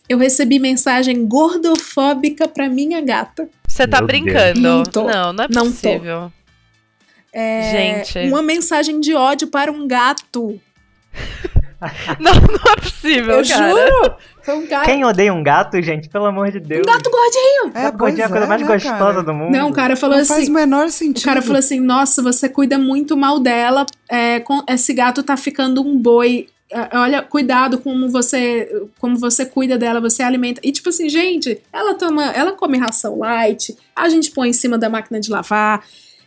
[0.08, 3.48] Eu recebi mensagem gordofóbica pra minha gata.
[3.68, 4.60] Você tá Meu brincando?
[4.60, 5.04] Não tô.
[5.04, 5.70] Não, não é Não tô.
[5.70, 6.32] possível.
[7.32, 8.28] É, Gente.
[8.28, 10.60] Uma mensagem de ódio para um gato.
[12.20, 13.70] Não, não é possível, eu cara.
[13.70, 14.14] juro!
[14.42, 14.84] Foi um gato.
[14.84, 16.08] Quem odeia um gato, gente?
[16.08, 16.82] Pelo amor de Deus.
[16.86, 17.70] Um gato gordinho!
[17.72, 19.22] Gato gordinho é a coisa mais né, gostosa cara?
[19.22, 19.50] do mundo.
[19.52, 20.34] Não, o cara falou Não assim.
[20.34, 21.24] faz o menor O sentido.
[21.24, 23.86] cara falou assim: Nossa, você cuida muito mal dela.
[24.08, 26.48] é, com- esse gato tá ficando um boi.
[26.70, 30.60] é, Olha, cuidado como você como você cuida dela, você alimenta.
[30.64, 34.76] E tipo assim, gente, ela toma, ela come ração light, a gente põe em cima
[34.76, 35.82] da máquina de lavar.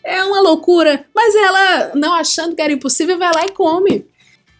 [0.06, 4.06] É uma loucura, mas ela, não achando que era impossível, vai lá e come.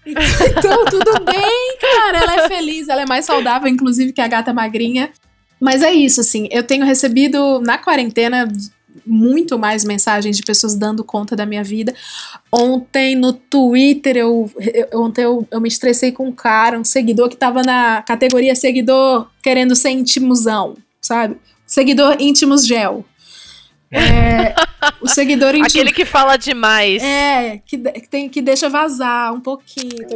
[0.58, 2.18] Então, tudo bem, cara.
[2.20, 5.12] Ela é feliz, ela é mais saudável, inclusive, que a gata magrinha.
[5.60, 6.48] Mas é isso, assim.
[6.52, 8.48] Eu tenho recebido na quarentena
[9.06, 11.94] muito mais mensagens de pessoas dando conta da minha vida.
[12.52, 17.30] Ontem no Twitter, eu, eu- ontem eu, eu me estressei com um cara, um seguidor
[17.30, 21.38] que tava na categoria seguidor querendo ser intimuzão, sabe?
[21.66, 23.04] Seguidor íntimos gel.
[23.94, 24.56] É,
[25.00, 25.68] o seguidor íntimo.
[25.68, 27.04] Aquele que fala demais.
[27.04, 30.08] É, que, que tem, que deixa vazar um pouquinho.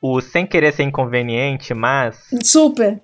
[0.00, 2.16] O, o sem querer ser inconveniente, mas.
[2.42, 3.00] Super.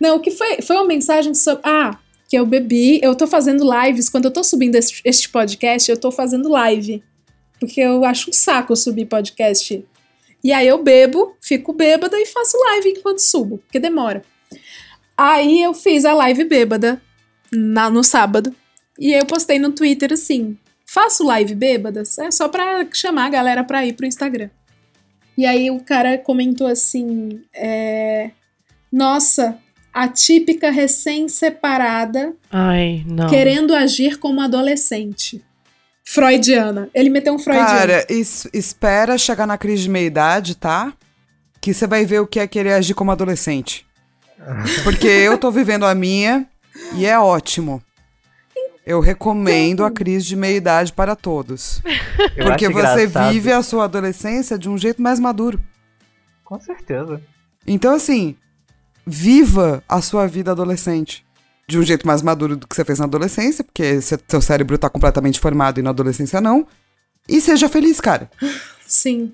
[0.00, 0.60] Não, o que foi?
[0.62, 1.62] Foi uma mensagem sobre.
[1.64, 3.00] Ah, que eu bebi.
[3.02, 4.08] Eu tô fazendo lives.
[4.08, 7.02] Quando eu tô subindo este, este podcast, eu tô fazendo live.
[7.58, 9.84] Porque eu acho um saco subir podcast.
[10.44, 14.22] E aí eu bebo, fico bêbada e faço live enquanto subo, porque demora.
[15.16, 17.02] Aí eu fiz a live bêbada
[17.50, 18.54] na, no sábado.
[18.98, 20.56] E eu postei no Twitter assim:
[20.86, 22.18] faço live bêbadas?
[22.18, 24.50] É só pra chamar a galera pra ir pro Instagram.
[25.36, 28.30] E aí o cara comentou assim: é,
[28.90, 29.58] Nossa,
[29.92, 33.28] a típica recém-separada Ai, não.
[33.28, 35.42] querendo agir como adolescente.
[36.04, 36.88] Freudiana.
[36.94, 37.68] Ele meteu um Freudiano.
[37.68, 40.92] Cara, es- espera chegar na crise de meia-idade, tá?
[41.60, 43.84] Que você vai ver o que é querer agir como adolescente.
[44.84, 46.46] Porque eu tô vivendo a minha
[46.94, 47.82] e é ótimo.
[48.86, 51.82] Eu recomendo a crise de meia-idade para todos.
[52.36, 53.32] Eu Porque você engraçado.
[53.32, 55.60] vive a sua adolescência de um jeito mais maduro.
[56.44, 57.20] Com certeza.
[57.66, 58.36] Então, assim,
[59.04, 61.26] viva a sua vida adolescente.
[61.68, 64.88] De um jeito mais maduro do que você fez na adolescência, porque seu cérebro tá
[64.88, 66.64] completamente formado e na adolescência não.
[67.28, 68.30] E seja feliz, cara.
[68.86, 69.32] Sim.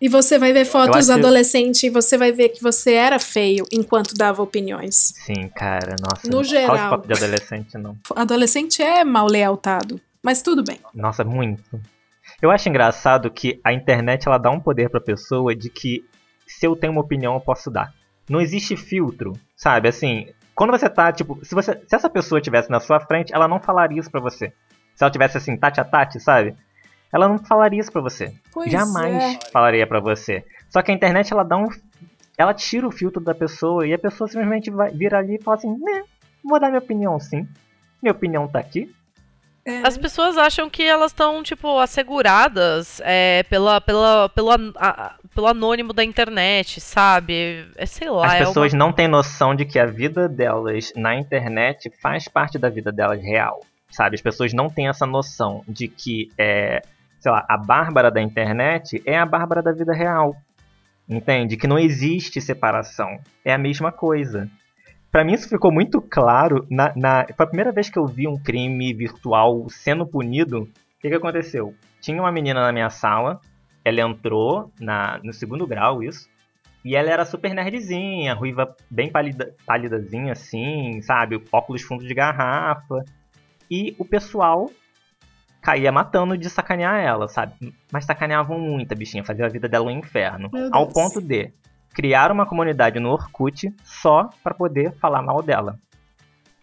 [0.00, 4.14] E você vai ver fotos adolescente e você vai ver que você era feio enquanto
[4.14, 5.12] dava opiniões.
[5.26, 6.26] Sim, cara, nossa.
[6.26, 6.76] No Qual geral.
[6.76, 7.96] de foto de adolescente, não?
[8.16, 10.00] Adolescente é mal lealtado.
[10.22, 10.80] Mas tudo bem.
[10.94, 11.80] Nossa, muito.
[12.40, 16.02] Eu acho engraçado que a internet ela dá um poder pra pessoa de que
[16.46, 17.92] se eu tenho uma opinião eu posso dar.
[18.28, 19.88] Não existe filtro, sabe?
[19.88, 23.48] Assim, quando você tá, tipo, se você se essa pessoa tivesse na sua frente, ela
[23.48, 24.52] não falaria isso pra você.
[24.94, 26.54] Se ela tivesse assim, tati a tati, sabe?
[27.12, 28.32] Ela não falaria isso pra você.
[28.52, 29.50] Pois Jamais é.
[29.52, 30.44] falaria pra você.
[30.68, 31.66] Só que a internet ela dá um
[32.38, 35.58] ela tira o filtro da pessoa e a pessoa simplesmente vai vir ali e fala
[35.58, 36.04] assim, né,
[36.42, 37.46] vou dar minha opinião sim.
[38.02, 38.90] Minha opinião tá aqui.
[39.62, 39.86] É.
[39.86, 45.92] As pessoas acham que elas estão, tipo, asseguradas é, pela, pela, pelo, a- pelo anônimo
[45.92, 47.66] da internet, sabe?
[47.76, 48.26] É, sei lá.
[48.26, 52.26] As é pessoas uma- não têm noção de que a vida delas na internet faz
[52.26, 53.60] parte da vida delas real,
[53.90, 54.14] sabe?
[54.14, 56.80] As pessoas não têm essa noção de que, é,
[57.20, 60.34] sei lá, a Bárbara da internet é a Bárbara da vida real.
[61.08, 61.56] Entende?
[61.56, 63.18] Que não existe separação.
[63.44, 64.48] É a mesma coisa.
[65.10, 68.28] Pra mim isso ficou muito claro na, na- Foi a primeira vez que eu vi
[68.28, 70.62] um crime virtual sendo punido.
[70.62, 70.68] O
[71.00, 71.74] que, que aconteceu?
[72.00, 73.40] Tinha uma menina na minha sala,
[73.84, 76.28] ela entrou na, no segundo grau, isso.
[76.84, 81.42] E ela era super nerdzinha, ruiva bem pálida, pálidazinha assim, sabe?
[81.52, 83.04] Óculos fundo de garrafa.
[83.70, 84.70] E o pessoal
[85.60, 87.52] caía matando de sacanear ela, sabe?
[87.92, 90.50] Mas sacaneavam muito a bichinha, fazia a vida dela um inferno.
[90.72, 91.52] Ao ponto de
[91.92, 95.78] criar uma comunidade no Orkut só pra poder falar mal dela.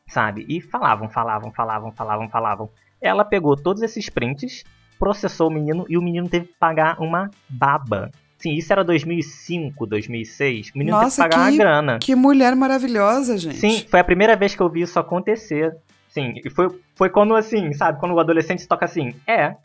[0.07, 0.45] Sabe?
[0.47, 2.69] E falavam, falavam, falavam, falavam, falavam.
[3.01, 4.63] Ela pegou todos esses prints,
[4.97, 8.09] processou o menino e o menino teve que pagar uma baba.
[8.39, 10.69] Sim, isso era 2005, 2006.
[10.73, 11.99] O menino Nossa, teve que pagar que- uma grana.
[11.99, 13.57] Que mulher maravilhosa, gente.
[13.57, 15.75] Sim, foi a primeira vez que eu vi isso acontecer.
[16.17, 19.55] Sim, e foi, foi quando assim, sabe, quando o adolescente toca assim, é,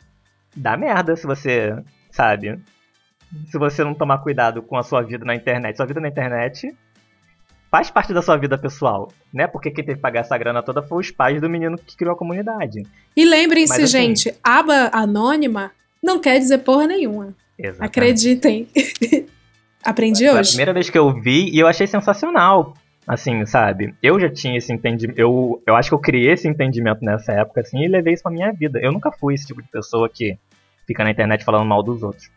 [0.54, 1.74] dá merda se você,
[2.10, 2.58] sabe,
[3.50, 5.76] se você não tomar cuidado com a sua vida na internet.
[5.76, 6.76] Sua vida na internet
[7.70, 9.46] faz parte da sua vida pessoal, né?
[9.46, 12.12] Porque quem teve que pagar essa grana toda foi os pais do menino que criou
[12.12, 12.82] a comunidade.
[13.16, 15.70] E lembrem-se, Mas, assim- gente, aba anônima
[16.02, 17.34] não quer dizer porra nenhuma.
[17.58, 17.88] Exatamente.
[17.90, 18.68] Acreditem.
[19.82, 20.50] Aprendi Foi a hoje.
[20.50, 22.74] primeira vez que eu vi e eu achei sensacional.
[23.06, 23.94] Assim, sabe?
[24.02, 25.18] Eu já tinha esse entendimento.
[25.18, 28.30] Eu, eu acho que eu criei esse entendimento nessa época, assim, e levei isso pra
[28.30, 28.78] minha vida.
[28.80, 30.38] Eu nunca fui esse tipo de pessoa que
[30.86, 32.30] fica na internet falando mal dos outros.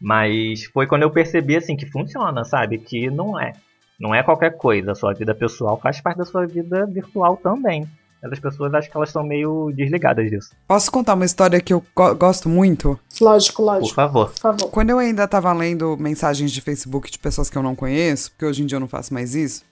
[0.00, 2.78] Mas foi quando eu percebi, assim, que funciona, sabe?
[2.78, 3.52] Que não é.
[4.00, 4.92] Não é qualquer coisa.
[4.92, 7.86] A sua vida pessoal faz parte da sua vida virtual também.
[8.22, 10.50] As pessoas acham que elas são meio desligadas disso.
[10.68, 12.98] Posso contar uma história que eu go- gosto muito?
[13.20, 13.94] Lógico, Por lógico.
[13.94, 14.30] favor.
[14.30, 14.70] Por favor.
[14.70, 18.44] Quando eu ainda tava lendo mensagens de Facebook de pessoas que eu não conheço, porque
[18.46, 19.64] hoje em dia eu não faço mais isso,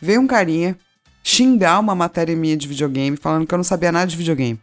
[0.00, 0.76] veio um carinha
[1.22, 4.60] xingar uma matéria minha de videogame, falando que eu não sabia nada de videogame.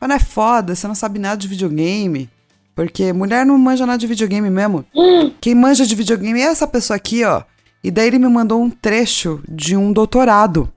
[0.00, 2.30] Mas não é foda, você não sabe nada de videogame.
[2.76, 4.84] Porque mulher não manja nada de videogame mesmo.
[5.40, 7.42] Quem manja de videogame é essa pessoa aqui, ó.
[7.82, 10.72] E daí ele me mandou um trecho de um doutorado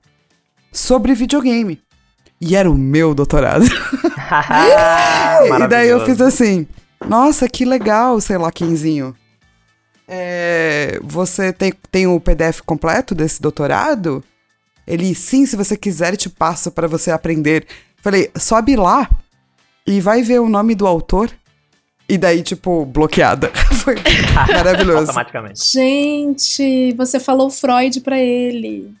[0.72, 1.80] sobre videogame.
[2.40, 3.64] E era o meu doutorado.
[5.64, 6.66] e daí eu fiz assim,
[7.06, 9.14] nossa, que legal, sei lá, quemzinho.
[10.06, 14.24] É, você tem, tem o PDF completo desse doutorado?
[14.86, 17.66] Ele, sim, se você quiser, te passo para você aprender.
[18.00, 19.08] Falei, sobe lá
[19.86, 21.30] e vai ver o nome do autor.
[22.08, 23.50] E daí, tipo, bloqueada.
[23.84, 23.96] Foi
[24.48, 25.00] maravilhoso.
[25.00, 25.60] Automaticamente.
[25.70, 28.94] Gente, você falou Freud pra ele.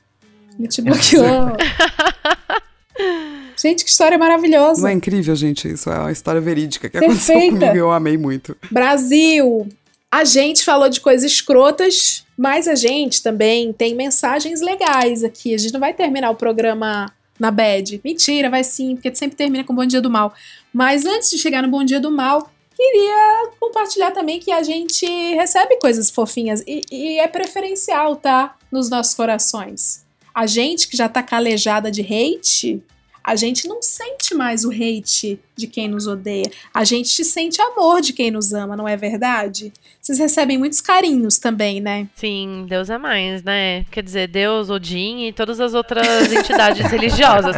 [0.58, 1.52] Ele te bloqueou.
[3.60, 4.82] Gente, que história maravilhosa.
[4.82, 5.68] Não é incrível, gente?
[5.68, 7.58] Isso é uma história verídica que aconteceu Perfeita.
[7.58, 8.56] comigo e eu amei muito.
[8.70, 9.68] Brasil!
[10.10, 15.54] A gente falou de coisas escrotas, mas a gente também tem mensagens legais aqui.
[15.54, 18.00] A gente não vai terminar o programa na bad.
[18.04, 20.32] Mentira, vai sim, porque sempre termina com Bom Dia do Mal.
[20.72, 25.04] Mas antes de chegar no Bom Dia do Mal, queria compartilhar também que a gente
[25.34, 28.56] recebe coisas fofinhas e, e é preferencial, tá?
[28.70, 30.07] Nos nossos corações.
[30.38, 32.80] A gente que já tá calejada de hate,
[33.24, 36.48] a gente não sente mais o hate de quem nos odeia.
[36.72, 39.72] A gente sente amor de quem nos ama, não é verdade?
[40.00, 42.06] Vocês recebem muitos carinhos também, né?
[42.14, 43.84] Sim, Deus é mais, né?
[43.90, 47.56] Quer dizer, Deus, Odin e todas as outras entidades religiosas.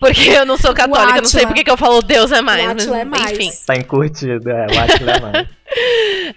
[0.00, 1.54] Porque eu não sou católica, não sei Átila.
[1.54, 2.66] por que eu falo Deus é mais.
[2.66, 3.38] O Átila mas, é mais.
[3.38, 3.50] Enfim.
[3.66, 5.48] Tá encurtido, é, eu acho que é mais.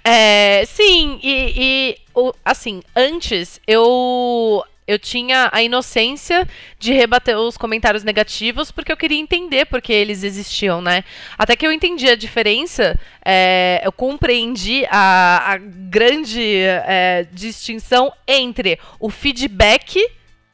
[0.06, 6.48] É, sim, e, e, o- assim, antes eu eu tinha a inocência
[6.78, 11.04] de rebater os comentários negativos porque eu queria entender porque eles existiam, né?
[11.38, 18.80] Até que eu entendi a diferença, é, eu compreendi a, a grande é, distinção entre
[19.00, 20.06] o feedback,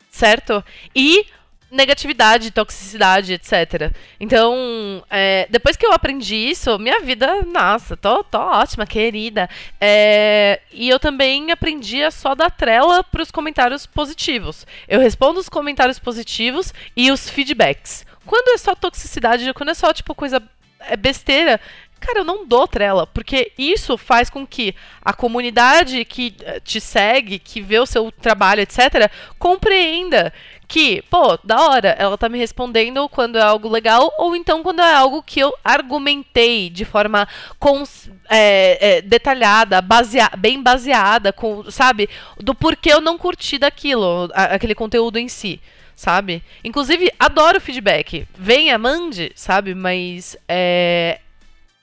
[0.09, 0.63] certo?
[0.95, 1.25] E
[1.71, 3.93] negatividade, toxicidade, etc.
[4.19, 9.49] Então, é, depois que eu aprendi isso, minha vida, nossa, tô, tô ótima, querida.
[9.79, 14.65] É, e eu também aprendi a só dar trela para os comentários positivos.
[14.87, 18.05] Eu respondo os comentários positivos e os feedbacks.
[18.25, 20.41] Quando é só toxicidade, quando é só, tipo, coisa
[20.81, 21.59] é besteira,
[21.99, 26.79] cara, eu não dou trela, porque isso faz com que a comunidade que eh, te
[26.79, 30.33] segue, que vê o seu trabalho, etc., compreenda
[30.69, 34.81] que, pô, da hora, ela tá me respondendo quando é algo legal, ou então quando
[34.83, 37.27] é algo que eu argumentei de forma
[37.59, 44.29] cons- é, é, detalhada, basea- bem baseada, com, sabe, do porquê eu não curti daquilo,
[44.33, 45.59] a- aquele conteúdo em si
[45.95, 46.41] sabe?
[46.63, 48.25] Inclusive, adoro feedback.
[48.33, 49.75] Venha, mande, sabe?
[49.75, 51.19] Mas é,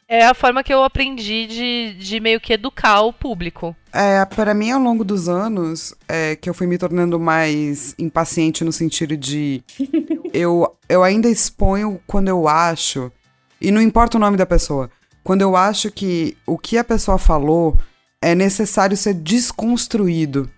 [0.08, 3.76] é a forma que eu aprendi de, de meio que educar o público.
[3.98, 8.62] É, para mim, ao longo dos anos, é que eu fui me tornando mais impaciente
[8.62, 9.64] no sentido de
[10.34, 13.10] eu, eu ainda exponho quando eu acho,
[13.58, 14.90] e não importa o nome da pessoa,
[15.24, 17.80] quando eu acho que o que a pessoa falou
[18.20, 20.50] é necessário ser desconstruído.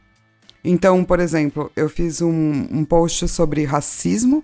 [0.65, 4.43] Então, por exemplo, eu fiz um, um post sobre racismo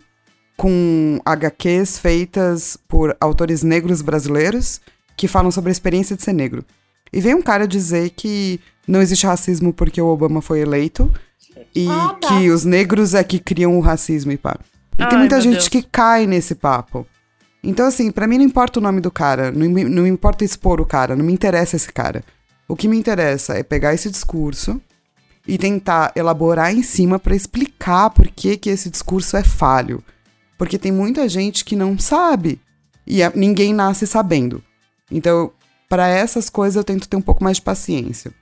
[0.56, 4.80] com HQs feitas por autores negros brasileiros
[5.16, 6.64] que falam sobre a experiência de ser negro.
[7.12, 11.12] E veio um cara dizer que não existe racismo porque o Obama foi eleito
[11.74, 12.28] e Ah, tá.
[12.28, 14.56] que os negros é que criam o racismo e pá.
[14.94, 15.68] E tem Ai, muita meu gente Deus.
[15.68, 17.06] que cai nesse papo.
[17.62, 20.80] Então, assim, pra mim não importa o nome do cara, não, me- não importa expor
[20.80, 22.22] o cara, não me interessa esse cara.
[22.68, 24.80] O que me interessa é pegar esse discurso
[25.48, 30.02] e tentar elaborar em cima pra explicar por que, que esse discurso é falho.
[30.58, 32.60] Porque tem muita gente que não sabe
[33.06, 34.62] e a- ninguém nasce sabendo.
[35.10, 35.50] Então,
[35.88, 38.32] pra essas coisas eu tento ter um pouco mais de paciência.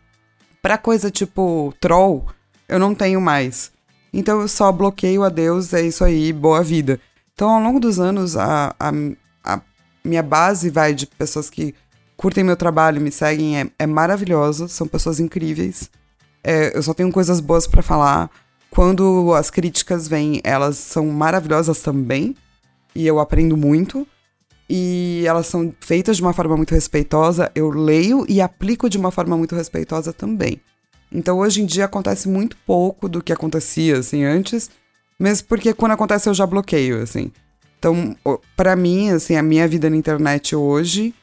[0.63, 2.25] Pra coisa tipo troll,
[2.69, 3.73] eu não tenho mais.
[4.13, 7.01] Então eu só bloqueio a Deus, é isso aí, boa vida.
[7.35, 8.93] Então ao longo dos anos, a, a,
[9.43, 9.61] a
[10.05, 11.75] minha base vai de pessoas que
[12.17, 15.91] curtem meu trabalho, me seguem, é, é maravilhosa, são pessoas incríveis.
[16.45, 18.31] É, eu só tenho coisas boas pra falar.
[18.71, 22.37] Quando as críticas vêm, elas são maravilhosas também,
[22.95, 24.07] e eu aprendo muito.
[24.75, 29.11] E elas são feitas de uma forma muito respeitosa, eu leio e aplico de uma
[29.11, 30.63] forma muito respeitosa também.
[31.13, 34.71] Então hoje em dia acontece muito pouco do que acontecia assim antes,
[35.21, 37.31] mesmo porque quando acontece eu já bloqueio, assim.
[37.79, 38.17] Então,
[38.57, 41.15] pra mim, assim, a minha vida na internet hoje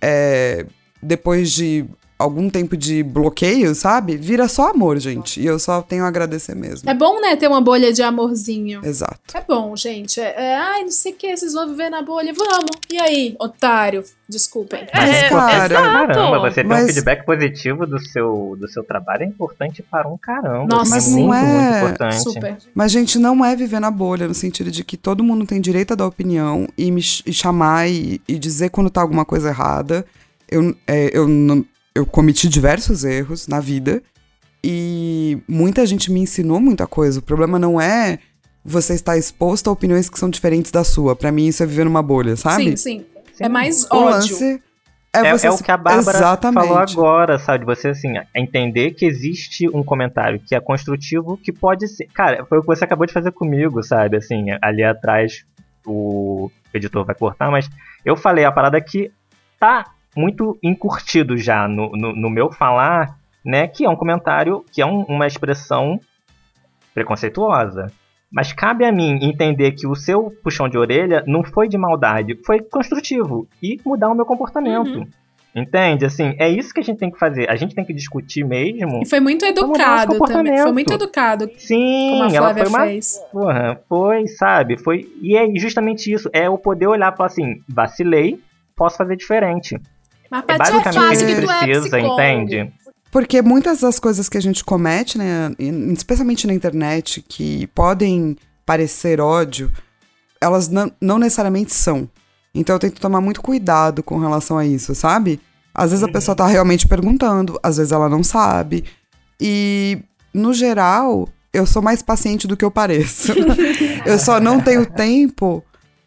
[0.00, 0.64] é
[1.02, 1.84] depois de
[2.18, 4.16] algum tempo de bloqueio, sabe?
[4.16, 5.40] Vira só amor, gente.
[5.40, 6.88] E eu só tenho a agradecer mesmo.
[6.88, 8.80] É bom, né, ter uma bolha de amorzinho.
[8.84, 9.20] Exato.
[9.34, 10.20] É bom, gente.
[10.20, 12.32] É, é, ai, não sei o que, vocês vão viver na bolha.
[12.32, 12.70] Vamos.
[12.90, 14.02] E aí, otário?
[14.28, 14.86] Desculpem.
[14.94, 15.74] Mas, É, cara.
[15.74, 20.08] Caramba, você ter um Mas- feedback positivo do seu, do seu trabalho é importante para
[20.08, 20.66] um caramba.
[20.74, 22.22] Nossa, assim, mas muito, não muito é importante.
[22.22, 22.56] Super.
[22.74, 25.92] Mas, gente, não é viver na bolha, no sentido de que todo mundo tem direito
[25.92, 29.48] a dar opinião e me ch- e chamar e, e dizer quando tá alguma coisa
[29.50, 30.04] errada.
[30.50, 31.64] Eu, é, eu, não-
[31.96, 34.02] eu cometi diversos erros na vida
[34.62, 37.20] e muita gente me ensinou muita coisa.
[37.20, 38.18] O problema não é
[38.64, 41.16] você estar exposto a opiniões que são diferentes da sua.
[41.16, 42.76] Pra mim, isso é viver numa bolha, sabe?
[42.76, 43.06] Sim, sim.
[43.40, 44.10] É mais O ódio.
[44.10, 44.62] lance
[45.14, 46.66] é, É, você é o que a Bárbara Exatamente.
[46.66, 47.64] falou agora, sabe?
[47.64, 52.06] Você, assim, entender que existe um comentário que é construtivo, que pode ser.
[52.12, 54.18] Cara, foi o que você acabou de fazer comigo, sabe?
[54.18, 55.44] Assim, ali atrás
[55.86, 57.70] o editor vai cortar, mas
[58.04, 59.10] eu falei a parada que
[59.58, 59.84] tá
[60.16, 63.66] muito encurtido já no, no, no meu falar, né?
[63.68, 66.00] Que é um comentário, que é um- uma expressão
[66.94, 67.92] preconceituosa.
[68.30, 72.36] Mas cabe a mim entender que o seu puxão de orelha não foi de maldade,
[72.44, 74.98] foi construtivo e mudar o meu comportamento.
[74.98, 75.06] Uhum.
[75.54, 76.04] Entende?
[76.04, 77.48] Assim, é isso que a gente tem que fazer.
[77.48, 79.00] A gente tem que discutir mesmo.
[79.02, 80.58] E foi muito educado também.
[80.58, 82.80] Foi muito educado, Sim, como a ela foi uma.
[82.84, 83.18] fez.
[83.32, 84.76] Porra, foi, sabe?
[84.76, 85.10] Foi.
[85.22, 86.28] E é justamente isso.
[86.30, 88.38] É eu poder olhar e falar assim: vacilei,
[88.76, 89.80] posso fazer diferente.
[90.30, 92.20] Mas É pra ti é basicamente fácil o que é precisa, psicólogo.
[92.20, 92.72] entende?
[93.10, 95.50] Porque muitas das coisas que a gente comete, né,
[95.92, 99.72] especialmente na internet, que podem parecer ódio,
[100.40, 102.08] elas não, não necessariamente são.
[102.54, 105.40] Então eu tento tomar muito cuidado com relação a isso, sabe?
[105.74, 108.84] Às vezes a pessoa tá realmente perguntando, às vezes ela não sabe.
[109.40, 109.98] E,
[110.32, 113.32] no geral, eu sou mais paciente do que eu pareço.
[114.04, 115.62] eu só não tenho tempo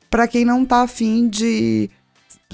[0.10, 1.90] pra quem não tá afim de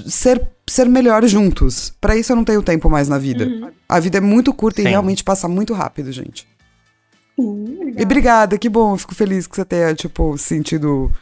[0.06, 1.94] ser, ser melhor juntos.
[2.00, 3.44] Pra isso eu não tenho tempo mais na vida.
[3.46, 3.70] Uhum.
[3.88, 4.88] A vida é muito curta Sim.
[4.88, 6.46] e realmente passa muito rápido, gente.
[7.38, 11.12] Uh, E obrigada, que bom, eu fico feliz que você tenha, tipo, sentido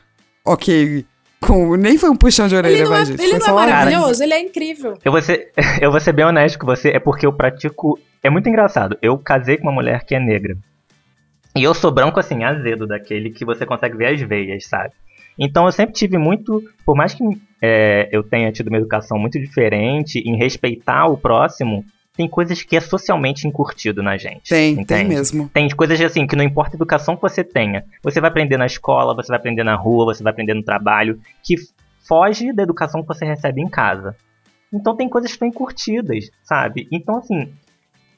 [0.44, 1.04] ok
[1.40, 1.76] com.
[1.76, 3.20] Nem foi um puxão de orelha, Ele não vai, é, gente.
[3.22, 4.98] ele foi não é maravilhoso, ele é incrível.
[5.04, 7.98] Eu vou, ser, eu vou ser bem honesto com você, é porque eu pratico.
[8.22, 8.96] É muito engraçado.
[9.02, 10.56] Eu casei com uma mulher que é negra.
[11.54, 14.92] E eu sou branco assim, azedo, daquele que você consegue ver as veias, sabe?
[15.38, 16.62] Então eu sempre tive muito.
[16.84, 17.22] Por mais que
[17.60, 21.84] é, eu tenha tido uma educação muito diferente em respeitar o próximo,
[22.16, 24.48] tem coisas que é socialmente incutido na gente.
[24.48, 25.08] Tem, tem entende?
[25.08, 25.48] mesmo.
[25.52, 27.84] Tem coisas assim que não importa a educação que você tenha.
[28.02, 31.18] Você vai aprender na escola, você vai aprender na rua, você vai aprender no trabalho,
[31.42, 31.56] que
[32.06, 34.16] foge da educação que você recebe em casa.
[34.72, 36.86] Então tem coisas que estão encurtidas, sabe?
[36.92, 37.52] Então assim,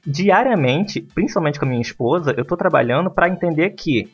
[0.07, 4.11] diariamente, principalmente com a minha esposa, eu tô trabalhando para entender que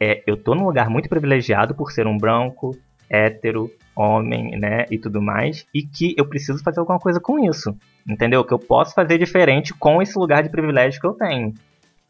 [0.00, 2.76] é, eu tô num lugar muito privilegiado por ser um branco,
[3.08, 7.74] hétero, homem, né, e tudo mais, e que eu preciso fazer alguma coisa com isso,
[8.06, 8.44] entendeu?
[8.44, 11.54] Que eu posso fazer diferente com esse lugar de privilégio que eu tenho.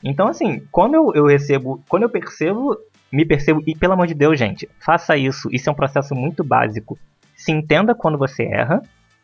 [0.03, 2.77] Então, assim, quando eu, eu recebo, quando eu percebo,
[3.13, 6.43] me percebo, e pelo amor de Deus, gente, faça isso, isso é um processo muito
[6.43, 6.99] básico.
[7.37, 8.83] Se entenda quando você erra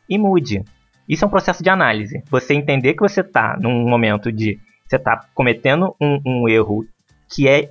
[0.08, 0.62] e mude.
[1.08, 2.22] Isso é um processo de análise.
[2.30, 4.58] Você entender que você tá num momento de.
[4.86, 6.86] Você tá cometendo um, um erro
[7.34, 7.70] que é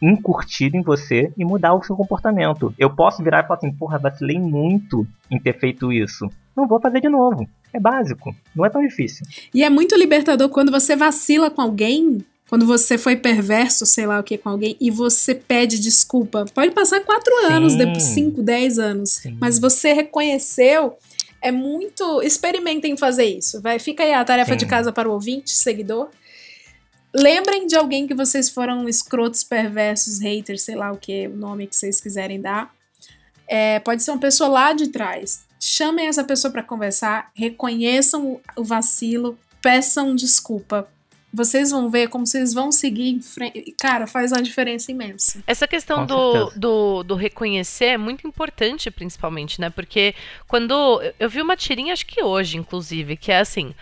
[0.00, 2.74] incurtido em você e mudar o seu comportamento.
[2.78, 6.28] Eu posso virar e falar assim, porra, vacilei muito em ter feito isso.
[6.56, 7.48] Não vou fazer de novo.
[7.72, 8.34] É básico.
[8.54, 9.26] Não é tão difícil.
[9.52, 14.20] E é muito libertador quando você vacila com alguém, quando você foi perverso, sei lá
[14.20, 16.44] o que, com alguém, e você pede desculpa.
[16.54, 17.78] Pode passar quatro anos, Sim.
[17.78, 20.96] depois cinco, dez anos, mas você reconheceu.
[21.42, 22.22] É muito.
[22.22, 23.60] Experimentem fazer isso.
[23.60, 24.58] Vai, fica aí a tarefa Sim.
[24.58, 26.08] de casa para o ouvinte, seguidor.
[27.14, 31.66] Lembrem de alguém que vocês foram escrotos, perversos, haters, sei lá o que, o nome
[31.66, 32.74] que vocês quiserem dar.
[33.46, 35.44] É, pode ser uma pessoa lá de trás.
[35.60, 40.88] Chamem essa pessoa para conversar, reconheçam o, vacilo, peçam desculpa.
[41.32, 43.74] Vocês vão ver como vocês vão seguir em frente.
[43.80, 45.42] Cara, faz uma diferença imensa.
[45.46, 49.68] Essa questão do, do, do reconhecer é muito importante, principalmente, né?
[49.70, 50.14] Porque
[50.46, 50.72] quando.
[51.02, 53.74] eu- Eu vi uma tirinha, acho que hoje, inclusive, que é assim: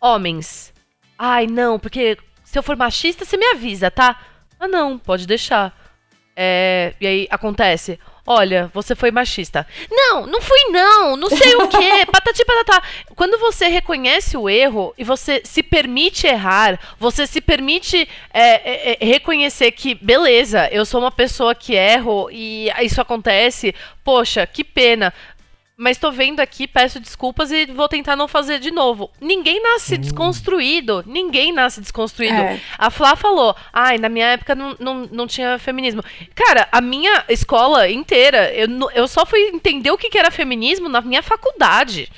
[0.00, 0.72] Homens.
[1.16, 4.20] Ai, não, porque se eu for machista, você me avisa, tá?
[4.58, 5.76] Ah, não, pode deixar.
[6.36, 7.98] É, e aí acontece.
[8.24, 9.66] Olha, você foi machista.
[9.90, 12.82] Não, não fui não, não sei o quê, patati patatá.
[13.16, 18.98] Quando você reconhece o erro e você se permite errar, você se permite é, é,
[19.00, 23.74] é, reconhecer que, beleza, eu sou uma pessoa que erro e isso acontece,
[24.04, 25.12] poxa, que pena.
[25.78, 29.10] Mas tô vendo aqui, peço desculpas e vou tentar não fazer de novo.
[29.20, 31.04] Ninguém nasce desconstruído.
[31.06, 32.34] Ninguém nasce desconstruído.
[32.34, 32.58] É.
[32.78, 36.02] A Flá falou, ai, na minha época não, não, não tinha feminismo.
[36.34, 40.88] Cara, a minha escola inteira, eu, eu só fui entender o que, que era feminismo
[40.88, 42.10] na minha faculdade.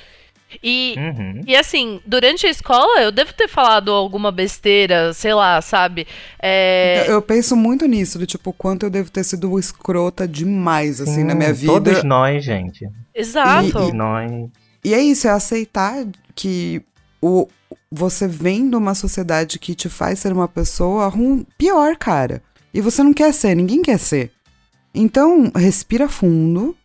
[0.63, 1.41] E, Uhum.
[1.45, 6.07] e assim, durante a escola eu devo ter falado alguma besteira, sei lá, sabe?
[6.41, 10.99] É, Eu, eu penso muito nisso, do tipo, quanto eu devo ter sido escrota demais,
[10.99, 11.71] assim, na minha vida.
[11.73, 12.87] Todos nós, gente.
[13.13, 13.71] Exato.
[13.71, 14.31] Todos nós.
[14.83, 16.81] E é isso, é aceitar que
[17.21, 17.47] o,
[17.91, 22.41] você vem de uma sociedade que te faz ser uma pessoa rum, pior, cara.
[22.73, 24.31] E você não quer ser, ninguém quer ser.
[24.95, 26.75] Então, respira fundo,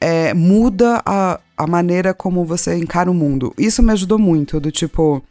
[0.00, 3.54] é, muda a, a maneira como você encara o mundo.
[3.56, 5.22] Isso me ajudou muito, do tipo,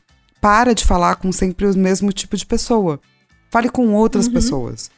[0.41, 2.99] para de falar com sempre o mesmo tipo de pessoa.
[3.49, 4.89] Fale com outras pessoas.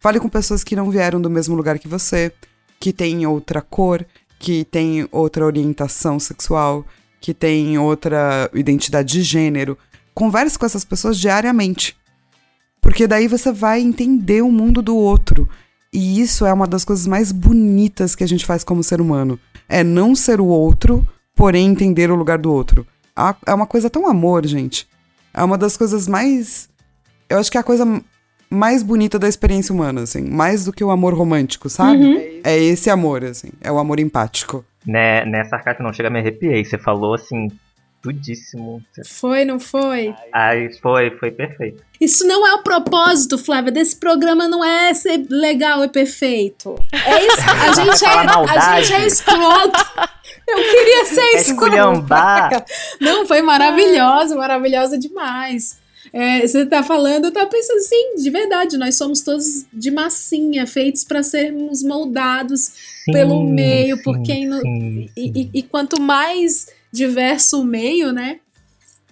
[0.00, 2.32] Fale com pessoas que não vieram do mesmo lugar que você,
[2.80, 4.04] que têm outra cor,
[4.38, 6.84] que têm outra orientação sexual,
[7.20, 9.78] que têm outra identidade de gênero.
[10.12, 11.96] Converse com essas pessoas diariamente.
[12.80, 15.48] Porque daí você vai entender o mundo do outro.
[15.92, 19.38] E isso é uma das coisas mais bonitas que a gente faz como ser humano.
[19.68, 21.06] É não ser o outro,
[21.36, 22.86] porém entender o lugar do outro.
[23.46, 24.88] É uma coisa tão amor, gente.
[25.34, 26.68] É uma das coisas mais.
[27.28, 28.02] Eu acho que é a coisa
[28.48, 30.22] mais bonita da experiência humana, assim.
[30.22, 32.40] Mais do que o amor romântico, sabe?
[32.44, 33.48] É esse amor, assim.
[33.60, 34.64] É o amor empático.
[34.86, 36.64] Né, nessa carta não chega, me arrepiei.
[36.64, 37.50] Você falou assim,
[38.02, 38.82] tudíssimo.
[39.06, 40.14] Foi, não foi?
[40.32, 41.82] Ai, foi, foi perfeito.
[42.00, 46.74] Isso não é o propósito, Flávia, desse programa não é ser legal e perfeito.
[46.92, 47.36] É isso.
[47.62, 48.08] A gente é,
[48.58, 49.80] a gente é escroto.
[50.48, 52.06] Eu queria ser É escroto.
[53.00, 55.80] Não, foi maravilhosa, maravilhosa demais.
[56.12, 60.66] É, você tá falando, eu tava pensando assim, de verdade, nós somos todos de massinha,
[60.66, 62.72] feitos para sermos moldados
[63.04, 65.32] Sim, pelo meio, sim, por quem sim, e, sim.
[65.34, 68.40] e- e quanto mais diverso o meio, né?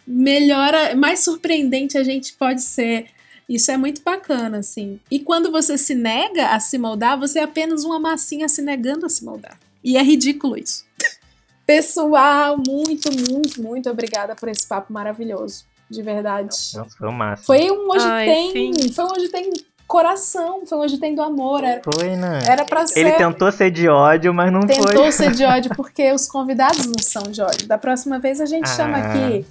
[0.07, 3.07] Melhor, a- mais surpreendente a gente pode ser.
[3.49, 5.01] Isso é muito bacana, assim.
[5.11, 9.07] E quando você se nega a se moldar, você é apenas uma massinha se negando
[9.07, 9.59] a se moldar.
[9.83, 10.85] E é ridículo isso.
[11.67, 15.65] Pessoal, muito, muito, muito obrigada por esse papo maravilhoso.
[15.89, 16.55] De verdade.
[16.75, 17.47] Nossa, foi máximo.
[17.47, 18.53] Foi um hoje Ai, tem.
[18.75, 18.93] sim.
[18.93, 19.53] Foi um hoje tem
[19.91, 20.63] coração.
[20.65, 21.65] Foi um hoje tem do amor.
[21.65, 22.39] Era, Foi, né?
[22.49, 23.01] era pra ser.
[23.01, 25.11] Ele tentou ser de ódio, mas não Tentou foi.
[25.13, 27.67] ser de ódio porque os convidados não são de ódio.
[27.67, 28.77] Da próxima vez a gente Ah.
[28.77, 29.45] chama aqui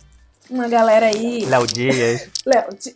[0.49, 1.43] uma galera aí.
[1.45, 2.29] Léo Dias.
[2.47, 2.69] Léo.
[2.79, 2.93] isso?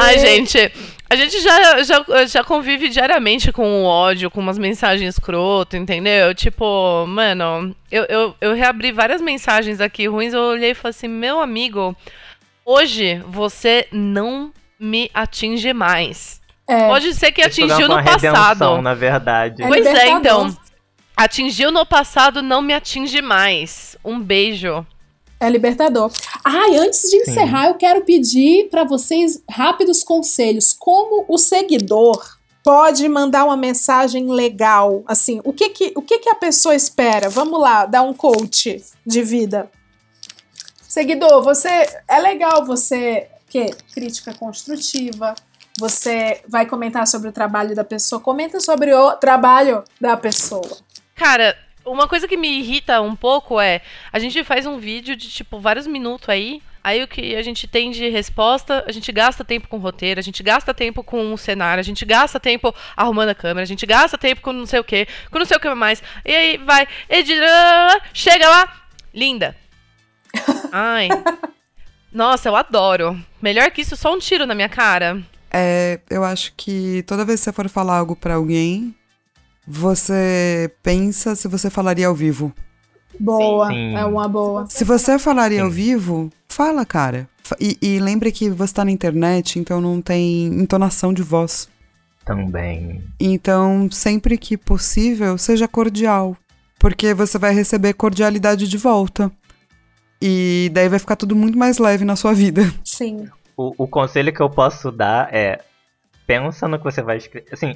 [0.00, 0.72] Ai, gente,
[1.08, 6.34] a gente já, já, já convive diariamente com o ódio, com umas mensagens escroto, entendeu?
[6.34, 11.08] Tipo, mano, eu, eu, eu reabri várias mensagens aqui ruins, eu olhei e falei assim,
[11.08, 11.94] meu amigo,
[12.66, 14.52] hoje você não
[14.82, 16.40] me atinge mais.
[16.66, 18.82] É, Pode ser que Esse atingiu foi no passado.
[18.82, 19.62] na verdade.
[19.62, 20.56] É Pois é, então.
[21.16, 23.96] Atingiu no passado, não me atinge mais.
[24.04, 24.84] Um beijo.
[25.38, 26.10] é libertador.
[26.44, 30.74] Ai, antes de encerrar, eu quero pedir para vocês rápidos conselhos.
[30.76, 32.20] Como o seguidor
[32.64, 35.04] pode mandar uma mensagem legal?
[35.06, 37.28] Assim, o que que, o que, que a pessoa espera?
[37.28, 39.70] Vamos lá, dar um coach de vida.
[40.88, 41.68] Seguidor, você
[42.08, 45.34] é legal você que crítica construtiva.
[45.78, 48.20] Você vai comentar sobre o trabalho da pessoa.
[48.20, 50.78] Comenta sobre o trabalho da pessoa.
[51.14, 55.28] Cara, uma coisa que me irrita um pouco é a gente faz um vídeo de
[55.28, 56.62] tipo vários minutos aí.
[56.84, 60.22] Aí o que a gente tem de resposta, a gente gasta tempo com roteiro, a
[60.22, 63.86] gente gasta tempo com o cenário, a gente gasta tempo arrumando a câmera, a gente
[63.86, 66.02] gasta tempo com não sei o que, com não sei o que mais.
[66.24, 68.82] E aí vai, edita, chega lá,
[69.14, 69.56] linda.
[70.72, 71.08] Ai.
[72.12, 73.18] Nossa, eu adoro.
[73.40, 75.22] Melhor que isso, só um tiro na minha cara.
[75.50, 78.94] É, eu acho que toda vez que você for falar algo pra alguém,
[79.66, 82.52] você pensa se você falaria ao vivo.
[83.18, 83.94] Boa, Sim.
[83.94, 84.66] é uma boa.
[84.68, 85.64] Se você falaria Sim.
[85.64, 87.28] ao vivo, fala, cara.
[87.60, 91.68] E, e lembre que você tá na internet, então não tem entonação de voz.
[92.24, 93.02] Também.
[93.18, 96.36] Então, sempre que possível, seja cordial.
[96.78, 99.30] Porque você vai receber cordialidade de volta.
[100.24, 102.62] E daí vai ficar tudo muito mais leve na sua vida.
[102.84, 103.28] Sim.
[103.56, 105.60] O, o conselho que eu posso dar é:
[106.24, 107.48] pensa no que você vai escrever.
[107.52, 107.74] Assim,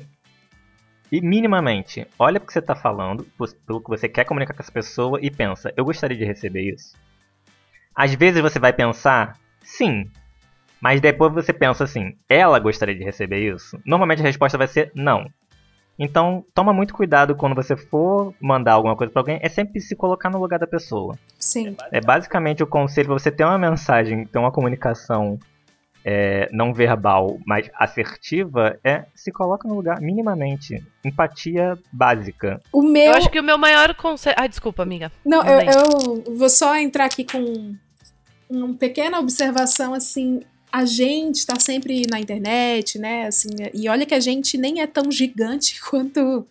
[1.10, 3.27] e minimamente, olha pro que você tá falando,
[3.66, 6.97] pelo que você quer comunicar com essa pessoa e pensa: eu gostaria de receber isso.
[7.93, 10.09] Às vezes você vai pensar, sim.
[10.81, 13.77] Mas depois você pensa assim: ela gostaria de receber isso?
[13.85, 15.28] Normalmente a resposta vai ser não.
[15.98, 19.97] Então, toma muito cuidado quando você for mandar alguma coisa para alguém, é sempre se
[19.97, 21.18] colocar no lugar da pessoa.
[21.39, 21.77] Sim.
[21.90, 25.39] É basicamente o conselho para você ter uma mensagem, ter uma comunicação
[26.05, 30.81] é, não verbal, mas assertiva, é se coloca no lugar minimamente.
[31.05, 32.60] Empatia básica.
[32.73, 33.10] O meu.
[33.10, 34.36] Eu acho que o meu maior conselho.
[34.39, 35.10] Ai, desculpa, amiga.
[35.24, 37.74] Não, eu, eu vou só entrar aqui com
[38.48, 43.26] uma pequena observação assim a gente está sempre na internet, né?
[43.26, 46.47] Assim, e olha que a gente nem é tão gigante quanto.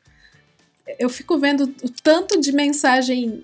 [1.00, 3.44] Eu fico vendo o tanto de mensagem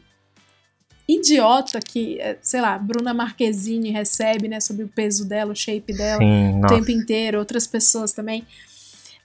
[1.07, 4.59] idiota que, é, sei lá, Bruna Marquezine recebe, né?
[4.59, 6.75] Sobre o peso dela, o shape dela, Sim, o nossa.
[6.75, 8.45] tempo inteiro, outras pessoas também.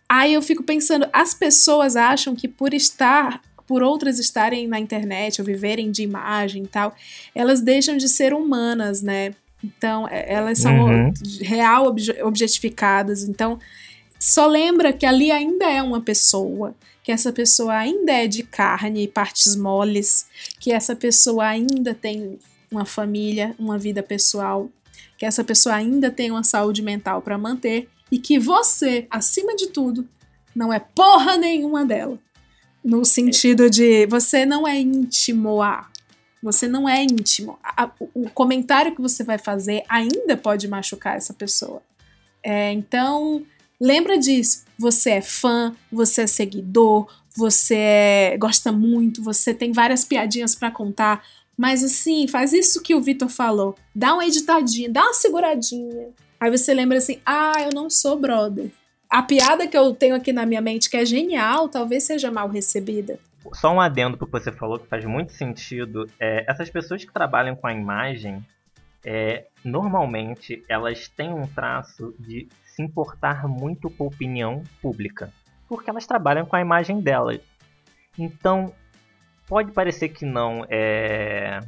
[0.08, 5.40] Aí eu fico pensando, as pessoas acham que por estar por outras estarem na internet
[5.40, 6.94] ou viverem de imagem e tal,
[7.34, 9.34] elas deixam de ser humanas, né?
[9.64, 11.12] Então, é, elas são Uhum.
[11.40, 13.24] real obje- objetificadas.
[13.24, 13.58] Então,
[14.18, 19.04] só lembra que ali ainda é uma pessoa, que essa pessoa ainda é de carne
[19.04, 20.26] e partes moles,
[20.60, 22.38] que essa pessoa ainda tem
[22.70, 24.68] uma família, uma vida pessoal,
[25.16, 29.68] que essa pessoa ainda tem uma saúde mental para manter e que você, acima de
[29.68, 30.06] tudo,
[30.54, 32.18] não é porra nenhuma dela.
[32.84, 35.88] No sentido de você não é íntimo a.
[36.46, 37.58] Você não é íntimo.
[37.60, 41.82] A- o comentário que você vai fazer ainda pode machucar essa pessoa.
[42.40, 43.42] É, então,
[43.80, 44.64] lembra disso.
[44.78, 50.70] Você é fã, você é seguidor, você é- gosta muito, você tem várias piadinhas pra
[50.70, 51.20] contar.
[51.58, 53.74] Mas assim, faz isso que o Vitor falou.
[53.92, 56.10] Dá uma editadinha, dá uma seguradinha.
[56.38, 58.70] Aí você lembra assim: ah, eu não sou brother.
[59.10, 62.48] A piada que eu tenho aqui na minha mente, que é genial, talvez seja mal
[62.48, 63.18] recebida.
[63.54, 66.06] Só um adendo pro que você falou que faz muito sentido.
[66.18, 68.44] É, essas pessoas que trabalham com a imagem,
[69.04, 75.32] é, normalmente elas têm um traço de se importar muito com a opinião pública.
[75.68, 77.40] Porque elas trabalham com a imagem delas.
[78.18, 78.72] Então,
[79.46, 81.60] pode parecer que não é.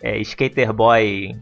[0.00, 1.36] é Skater Boy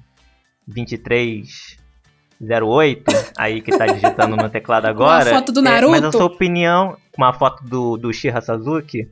[0.67, 3.05] 2308,
[3.37, 5.31] aí que tá digitando no teclado agora.
[5.31, 6.13] foto do é, mas a Naruto.
[6.13, 9.09] sua opinião, uma foto do, do Shira Sazuki,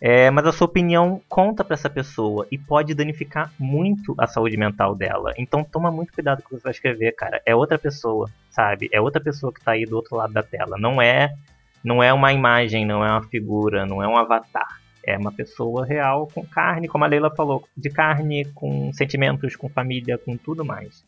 [0.00, 4.56] é, mas a sua opinião conta pra essa pessoa e pode danificar muito a saúde
[4.56, 5.32] mental dela.
[5.38, 7.40] Então toma muito cuidado com o que você vai escrever, cara.
[7.46, 8.88] É outra pessoa, sabe?
[8.92, 10.76] É outra pessoa que tá aí do outro lado da tela.
[10.78, 11.34] Não é,
[11.82, 14.80] não é uma imagem, não é uma figura, não é um avatar.
[15.02, 19.68] É uma pessoa real com carne, como a Leila falou, de carne, com sentimentos, com
[19.68, 21.04] família, com tudo mais.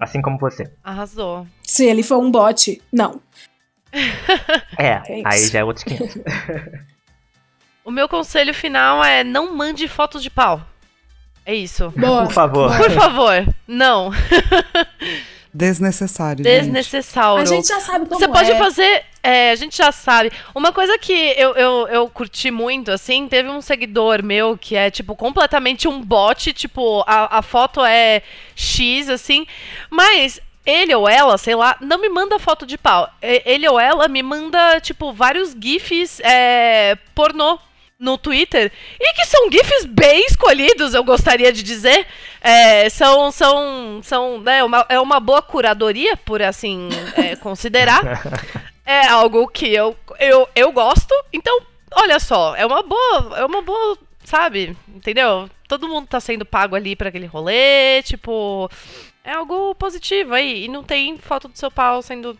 [0.00, 0.72] Assim como você.
[0.82, 1.46] Arrasou.
[1.62, 3.20] Se ele for um bot, não.
[4.78, 6.16] É, É aí já é outros 500.
[7.84, 10.62] O meu conselho final é não mande fotos de pau.
[11.44, 11.92] É isso.
[11.96, 12.24] Boa.
[12.24, 12.76] Por favor.
[12.76, 14.10] Por favor, não.
[15.52, 16.42] Desnecessário.
[16.44, 16.60] gente.
[16.60, 17.42] Desnecessário.
[17.42, 18.56] A gente já sabe como Você pode é.
[18.56, 19.04] fazer.
[19.22, 20.32] É, a gente já sabe.
[20.54, 24.90] Uma coisa que eu, eu, eu curti muito, assim, teve um seguidor meu que é,
[24.90, 28.22] tipo, completamente um bot, tipo, a, a foto é
[28.54, 29.46] X, assim,
[29.90, 30.40] mas.
[30.64, 33.12] Ele ou ela, sei lá, não me manda foto de pau.
[33.20, 37.58] Ele ou ela me manda, tipo, vários GIFs é, pornô
[38.02, 38.70] no Twitter.
[39.00, 42.04] E que são GIFs bem escolhidos, eu gostaria de dizer.
[42.40, 48.02] É, são, são, são, né, uma, é uma boa curadoria, por assim é, considerar.
[48.84, 51.14] É algo que eu, eu, eu gosto.
[51.32, 51.60] Então,
[51.94, 54.76] olha só, é uma boa, é uma boa, sabe?
[54.88, 55.48] Entendeu?
[55.68, 58.68] Todo mundo tá sendo pago ali pra aquele rolê, tipo,
[59.24, 60.64] é algo positivo aí.
[60.64, 62.36] E não tem foto do seu pau sendo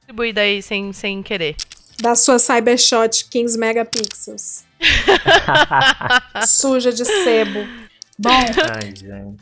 [0.00, 1.56] distribuída aí sem, sem querer.
[2.00, 4.64] Da sua Cybershot 15 megapixels.
[6.46, 7.60] Suja de sebo.
[8.18, 8.94] Bom, Ai,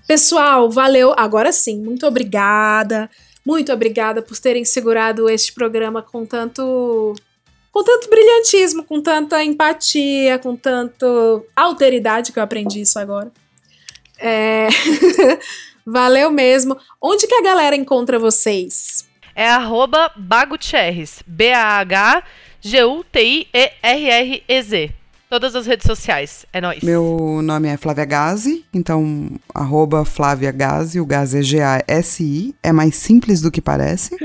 [0.06, 1.14] pessoal, valeu.
[1.16, 3.10] Agora sim, muito obrigada.
[3.44, 7.14] Muito obrigada por terem segurado este programa com tanto.
[7.72, 13.30] Com tanto brilhantismo, com tanta empatia, com tanto alteridade, que eu aprendi isso agora.
[14.18, 14.68] É...
[15.86, 16.76] Valeu mesmo.
[17.01, 19.09] Onde que a galera encontra vocês?
[19.35, 21.22] É arroba Bagutierrez.
[22.69, 24.90] B-A-H-G-U-T-I-E-R-R-E-Z.
[25.31, 26.45] Todas as redes sociais.
[26.53, 26.82] É nóis.
[26.82, 32.97] Meu nome é Flávia Gazi, então arroba Flávia Gazi, o Gazi é G-A-S-I, é mais
[32.97, 34.16] simples do que parece.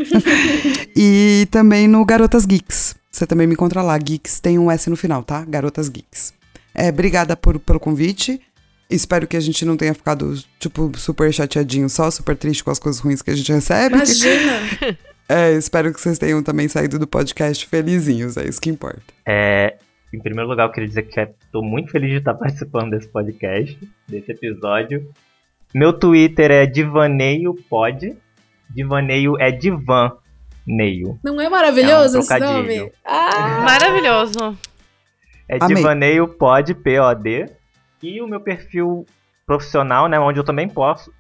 [0.96, 2.96] e também no Garotas Geeks.
[3.12, 3.98] Você também me encontra lá.
[3.98, 5.44] Geeks tem um S no final, tá?
[5.46, 6.34] Garotas Geeks.
[6.74, 8.40] É, obrigada por, pelo convite.
[8.90, 12.80] Espero que a gente não tenha ficado, tipo, super chateadinho, só super triste com as
[12.80, 13.96] coisas ruins que a gente recebe.
[13.96, 14.98] Imagina!
[15.28, 19.02] É, espero que vocês tenham também saído do podcast felizinhos, é isso que importa.
[19.26, 19.78] É,
[20.14, 23.80] em primeiro lugar, eu queria dizer que estou muito feliz de estar participando desse podcast,
[24.08, 25.10] desse episódio.
[25.74, 28.16] Meu Twitter é divaneio.pod.
[28.70, 31.20] Divaneio é divaneio.
[31.24, 32.92] Não é maravilhoso É um esse nome?
[33.06, 34.58] Ah, Maravilhoso.
[35.50, 35.76] É Amei.
[35.76, 37.50] divaneio pod, P-O-D.
[38.02, 39.06] E o meu perfil
[39.46, 41.14] profissional, né, onde eu também posto,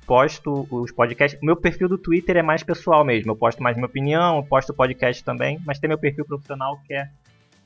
[0.72, 1.40] os podcasts.
[1.42, 3.32] O meu perfil do Twitter é mais pessoal mesmo.
[3.32, 6.94] Eu posto mais minha opinião, eu posto podcast também, mas tem meu perfil profissional que
[6.94, 7.10] é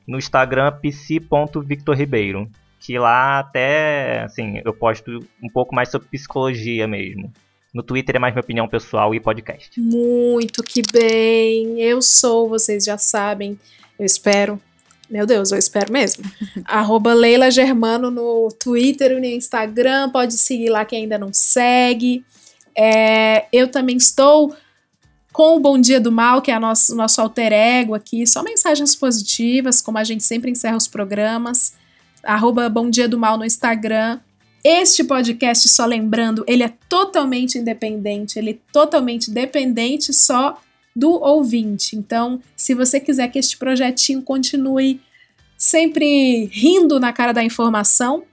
[0.08, 2.50] no Instagram psi.victorribeiro.
[2.80, 7.32] Que lá até, assim, eu posto um pouco mais sobre psicologia mesmo.
[7.74, 9.80] No Twitter é mais minha opinião pessoal e podcast.
[9.80, 11.82] muito que bem.
[11.82, 13.60] Eu sou, vocês já sabem.
[14.00, 14.62] Eu espero.
[15.10, 16.24] Meu Deus, eu espero mesmo.
[16.66, 20.10] Arroba Leila Germano no Twitter e no Instagram.
[20.10, 22.26] Pode seguir lá quem ainda não segue.
[22.76, 24.56] É, eu também estou
[25.32, 28.26] com o Bom Dia do Mal, que é a nosso, o nosso alter ego aqui.
[28.28, 31.74] Só mensagens positivas, como a gente sempre encerra os programas.
[32.24, 34.20] Arroba Bom Dia do Mal no Instagram.
[34.64, 40.60] Este podcast, só lembrando, ele é totalmente independente, ele é totalmente dependente só
[40.98, 41.96] do ouvinte.
[41.96, 45.00] Então, se você quiser que este projetinho continue
[45.56, 48.24] sempre rindo na cara da informação,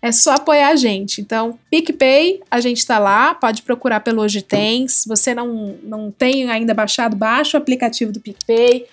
[0.00, 1.20] é só apoiar a gente.
[1.20, 4.88] Então, PicPay, a gente tá lá, pode procurar pelo Hoje Tem.
[4.88, 8.86] Se você não, não tem ainda baixado, baixa o aplicativo do PicPay.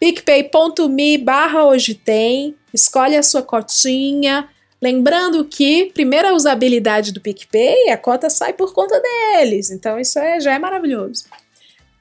[0.00, 2.56] picpay.me barra Hoje Tem.
[2.72, 4.48] Escolhe a sua cotinha.
[4.82, 9.70] Lembrando que, primeira usabilidade do PicPay, a cota sai por conta deles.
[9.70, 11.24] Então, isso é, já é maravilhoso.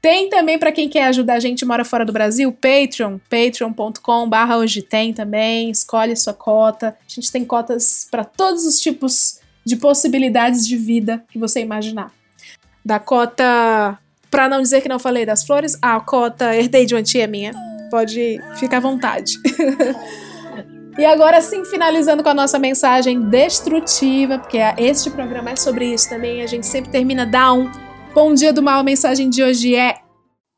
[0.04, 4.58] Tem também para quem quer ajudar a gente mora fora do Brasil, Patreon, patreon.com barra
[4.58, 6.90] hoje tem também, escolhe sua cota.
[6.90, 12.12] A gente tem cotas para todos os tipos de possibilidades de vida que você imaginar.
[12.84, 13.98] Da cota,
[14.30, 17.54] para não dizer que não falei das flores, a cota herdei de uma tia minha.
[17.90, 19.38] Pode ficar à vontade.
[20.96, 26.08] E agora sim, finalizando com a nossa mensagem destrutiva, porque este programa é sobre isso
[26.08, 27.72] também, a gente sempre termina down.
[28.14, 29.96] Bom dia do mal, a mensagem de hoje é: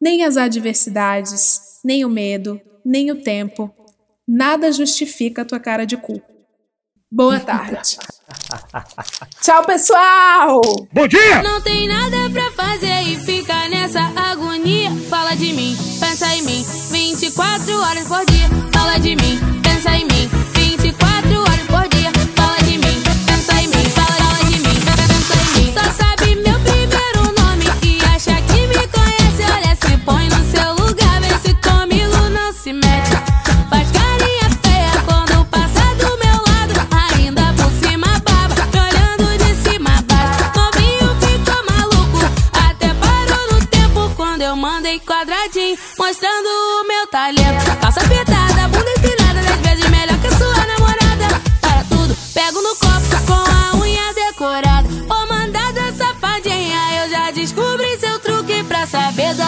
[0.02, 3.74] nem as adversidades, nem o medo, nem o tempo,
[4.28, 6.22] nada justifica a tua cara de cu.
[7.10, 7.98] Boa tarde.
[9.42, 10.62] Tchau, pessoal!
[10.92, 11.42] Bom dia!
[11.42, 14.92] Não tem nada pra fazer e fica nessa agonia.
[15.10, 16.62] Fala de mim, pensa em mim,
[16.92, 18.50] 24 horas por dia.
[18.74, 20.15] Fala de mim, pensa em mim,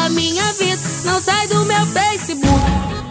[0.10, 0.82] minha vida.
[1.06, 3.07] Não sai do meu Facebook.